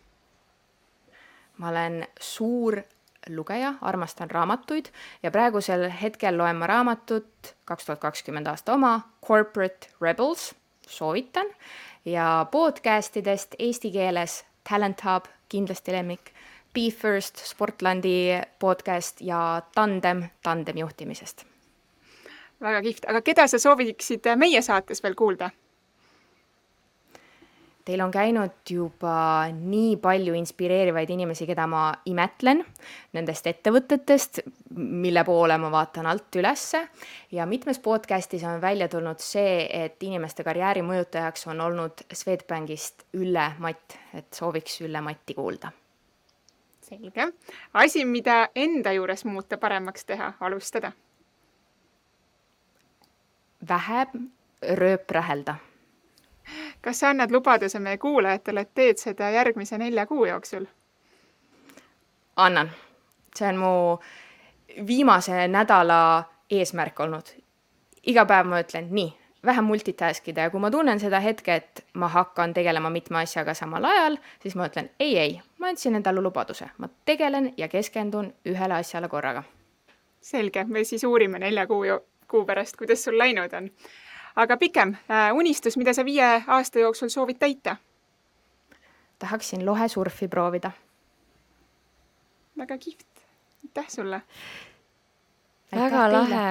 ma 1.58 1.70
olen 1.70 2.08
suur 2.20 2.82
lugeja, 3.30 3.74
armastan 3.82 4.32
raamatuid 4.32 4.86
ja 5.24 5.32
praegusel 5.32 5.90
hetkel 6.02 6.38
loen 6.38 6.56
ma 6.56 6.68
raamatut, 6.68 7.56
kaks 7.66 7.86
tuhat 7.86 8.00
kakskümmend 8.00 8.48
aasta 8.48 8.74
oma, 8.74 9.00
Corporate 9.26 9.90
Rebels, 10.02 10.54
soovitan, 10.88 11.48
ja 12.06 12.46
podcast 12.52 13.18
idest 13.18 13.56
eesti 13.60 13.92
keeles 13.92 14.44
Talent 14.70 15.04
Hub, 15.06 15.26
kindlasti 15.50 15.92
lemmik, 15.92 16.32
Be 16.74 16.92
First, 16.92 17.38
Sportlandi 17.46 18.42
podcast 18.60 19.22
ja 19.22 19.62
Tandem, 19.76 20.24
tandem 20.44 20.78
juhtimisest. 20.78 21.46
väga 22.62 22.82
kihvt, 22.82 23.06
aga 23.08 23.22
keda 23.22 23.48
sa 23.48 23.60
sooviksid 23.60 24.28
meie 24.36 24.62
saates 24.62 25.04
veel 25.04 25.16
kuulda? 25.16 25.50
Teil 27.86 28.02
on 28.02 28.10
käinud 28.10 28.66
juba 28.70 29.46
nii 29.54 29.98
palju 30.02 30.34
inspireerivaid 30.34 31.10
inimesi, 31.14 31.46
keda 31.46 31.68
ma 31.70 31.84
imetlen 32.10 32.64
nendest 33.14 33.46
ettevõtetest, 33.52 34.40
mille 34.74 35.22
poole 35.28 35.58
ma 35.62 35.70
vaatan 35.70 36.10
alt 36.10 36.34
ülesse 36.42 36.82
ja 37.38 37.46
mitmes 37.46 37.78
podcastis 37.86 38.44
on 38.50 38.58
välja 38.62 38.88
tulnud 38.90 39.22
see, 39.22 39.68
et 39.70 40.02
inimeste 40.04 40.44
karjääri 40.48 40.82
mõjutajaks 40.82 41.46
on 41.54 41.62
olnud 41.62 42.02
Swedbankist 42.10 43.06
Ülle 43.22 43.52
Matt, 43.62 44.00
et 44.18 44.34
sooviks 44.34 44.82
Ülle 44.82 45.06
Matti 45.06 45.38
kuulda. 45.38 45.72
selge. 46.82 47.30
asi, 47.74 48.06
mida 48.06 48.48
enda 48.56 48.92
juures 48.98 49.26
muuta, 49.26 49.58
paremaks 49.58 50.06
teha, 50.06 50.34
alustada? 50.40 50.92
vähem 53.70 54.30
rööprähelda 54.62 55.56
kas 56.86 57.00
sa 57.00 57.10
annad 57.10 57.32
lubaduse 57.34 57.80
meie 57.82 57.98
kuulajatele, 57.98 58.62
et 58.62 58.74
teed 58.78 59.02
seda 59.02 59.32
järgmise 59.34 59.78
nelja 59.82 60.06
kuu 60.06 60.26
jooksul? 60.26 60.66
annan. 62.36 62.70
see 63.36 63.48
on 63.50 63.58
mu 63.58 63.98
viimase 64.88 65.48
nädala 65.48 66.24
eesmärk 66.50 67.00
olnud. 67.00 67.34
iga 68.06 68.26
päev 68.26 68.46
ma 68.46 68.62
ütlen 68.62 68.92
nii, 68.92 69.10
vähem 69.46 69.66
multitask 69.66 70.28
ida 70.28 70.46
ja 70.46 70.50
kui 70.50 70.62
ma 70.62 70.72
tunnen 70.72 71.00
seda 71.00 71.20
hetke, 71.20 71.56
et 71.56 71.86
ma 71.94 72.08
hakkan 72.08 72.54
tegelema 72.54 72.90
mitme 72.90 73.18
asjaga 73.24 73.54
samal 73.54 73.84
ajal, 73.84 74.18
siis 74.44 74.56
ma 74.56 74.70
ütlen 74.70 74.90
ei, 75.00 75.18
ei, 75.18 75.42
ma 75.58 75.74
andsin 75.74 75.96
endale 75.96 76.22
lubaduse, 76.22 76.70
ma 76.78 76.90
tegelen 77.06 77.54
ja 77.58 77.68
keskendun 77.68 78.34
ühele 78.46 78.78
asjale 78.78 79.10
korraga. 79.10 79.44
selge, 80.22 80.64
me 80.64 80.84
siis 80.84 81.04
uurime 81.04 81.40
nelja 81.40 81.68
kuu, 81.68 81.84
kuu 82.28 82.46
pärast, 82.46 82.78
kuidas 82.78 83.04
sul 83.04 83.18
läinud 83.18 83.54
on. 83.54 83.72
Aga 84.36 84.58
pikem 84.58 84.96
äh, 85.10 85.34
unistus, 85.34 85.78
mida 85.78 85.94
sa 85.94 86.06
viie 86.06 86.44
aasta 86.48 86.80
jooksul 86.80 87.10
soovid 87.10 87.40
täita? 87.40 87.76
tahaksin 89.20 89.66
lohesurfi 89.66 90.28
proovida. 90.28 90.72
väga 92.58 92.78
kihvt, 92.78 93.26
aitäh 93.64 93.90
sulle 93.90 94.22
väga 95.74 96.08
lahe, 96.12 96.48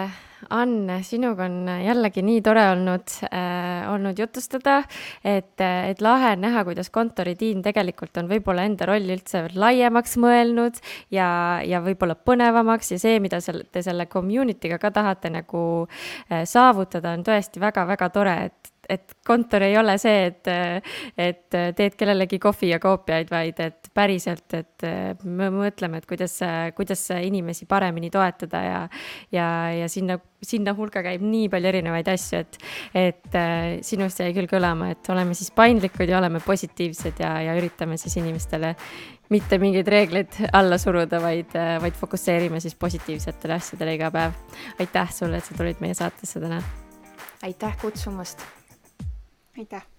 Ann, 0.52 0.90
sinuga 1.06 1.46
on 1.46 1.68
jällegi 1.80 2.22
nii 2.24 2.40
tore 2.44 2.64
olnud 2.72 3.12
äh,, 3.30 3.86
olnud 3.88 4.18
jutustada, 4.18 4.82
et, 5.24 5.56
et 5.60 6.02
lahe 6.04 6.34
on 6.34 6.42
näha, 6.44 6.64
kuidas 6.68 6.90
kontoritiim 6.92 7.62
tegelikult 7.64 8.18
on 8.20 8.28
võib-olla 8.28 8.66
enda 8.68 8.88
rolli 8.90 9.16
üldse 9.16 9.46
laiemaks 9.54 10.18
mõelnud 10.20 10.80
ja, 11.14 11.28
ja 11.64 11.80
võib-olla 11.84 12.16
põnevamaks 12.18 12.92
ja 12.92 13.00
see, 13.00 13.16
mida 13.24 13.40
seal, 13.44 13.62
te 13.72 13.84
selle 13.86 14.08
community'ga 14.10 14.80
ka 14.82 14.92
tahate 14.94 15.32
nagu 15.32 15.64
äh, 15.86 16.44
saavutada, 16.48 17.14
on 17.16 17.24
tõesti 17.24 17.62
väga-väga 17.62 18.12
tore, 18.12 18.38
et 18.50 18.74
et 18.89 19.16
kontor 19.26 19.64
ei 19.66 19.76
ole 19.78 19.97
see, 20.01 20.26
et, 20.30 20.51
et 21.18 21.59
teed 21.76 21.97
kellelegi 21.99 22.39
kohvi 22.43 22.72
ja 22.72 22.80
koopiaid, 22.82 23.30
vaid 23.30 23.61
et 23.64 23.91
päriselt, 23.95 24.47
et 24.57 24.87
me 25.24 25.51
mõtleme, 25.55 26.01
et 26.01 26.07
kuidas, 26.09 26.39
kuidas 26.76 27.07
inimesi 27.16 27.68
paremini 27.70 28.11
toetada 28.12 28.62
ja, 28.64 28.80
ja, 29.32 29.49
ja 29.78 29.89
sinna, 29.93 30.18
sinna 30.45 30.74
hulka 30.76 31.05
käib 31.07 31.24
nii 31.24 31.49
palju 31.53 31.70
erinevaid 31.70 32.11
asju, 32.12 32.43
et, 32.43 32.59
et 32.99 33.41
sinust 33.87 34.20
jäi 34.20 34.35
küll 34.37 34.51
kõlama, 34.51 34.93
et 34.95 35.12
oleme 35.14 35.37
siis 35.39 35.53
paindlikud 35.55 36.11
ja 36.11 36.20
oleme 36.20 36.43
positiivsed 36.45 37.22
ja, 37.22 37.37
ja 37.49 37.59
üritame 37.59 37.99
siis 38.01 38.18
inimestele 38.20 38.74
mitte 39.32 39.59
mingeid 39.59 39.89
reegleid 39.89 40.37
alla 40.53 40.78
suruda, 40.78 41.20
vaid, 41.22 41.55
vaid 41.80 41.97
fokusseerime 41.99 42.61
siis 42.61 42.74
positiivsetele 42.74 43.57
asjadele 43.57 43.97
iga 43.97 44.11
päev. 44.14 44.37
aitäh 44.80 45.12
sulle, 45.12 45.41
et 45.41 45.49
sa 45.49 45.57
tulid 45.57 45.80
meie 45.80 45.95
saatesse 45.95 46.41
täna. 46.41 46.61
aitäh 47.43 47.78
kutsumast 47.80 48.45
aitäh! 49.59 49.93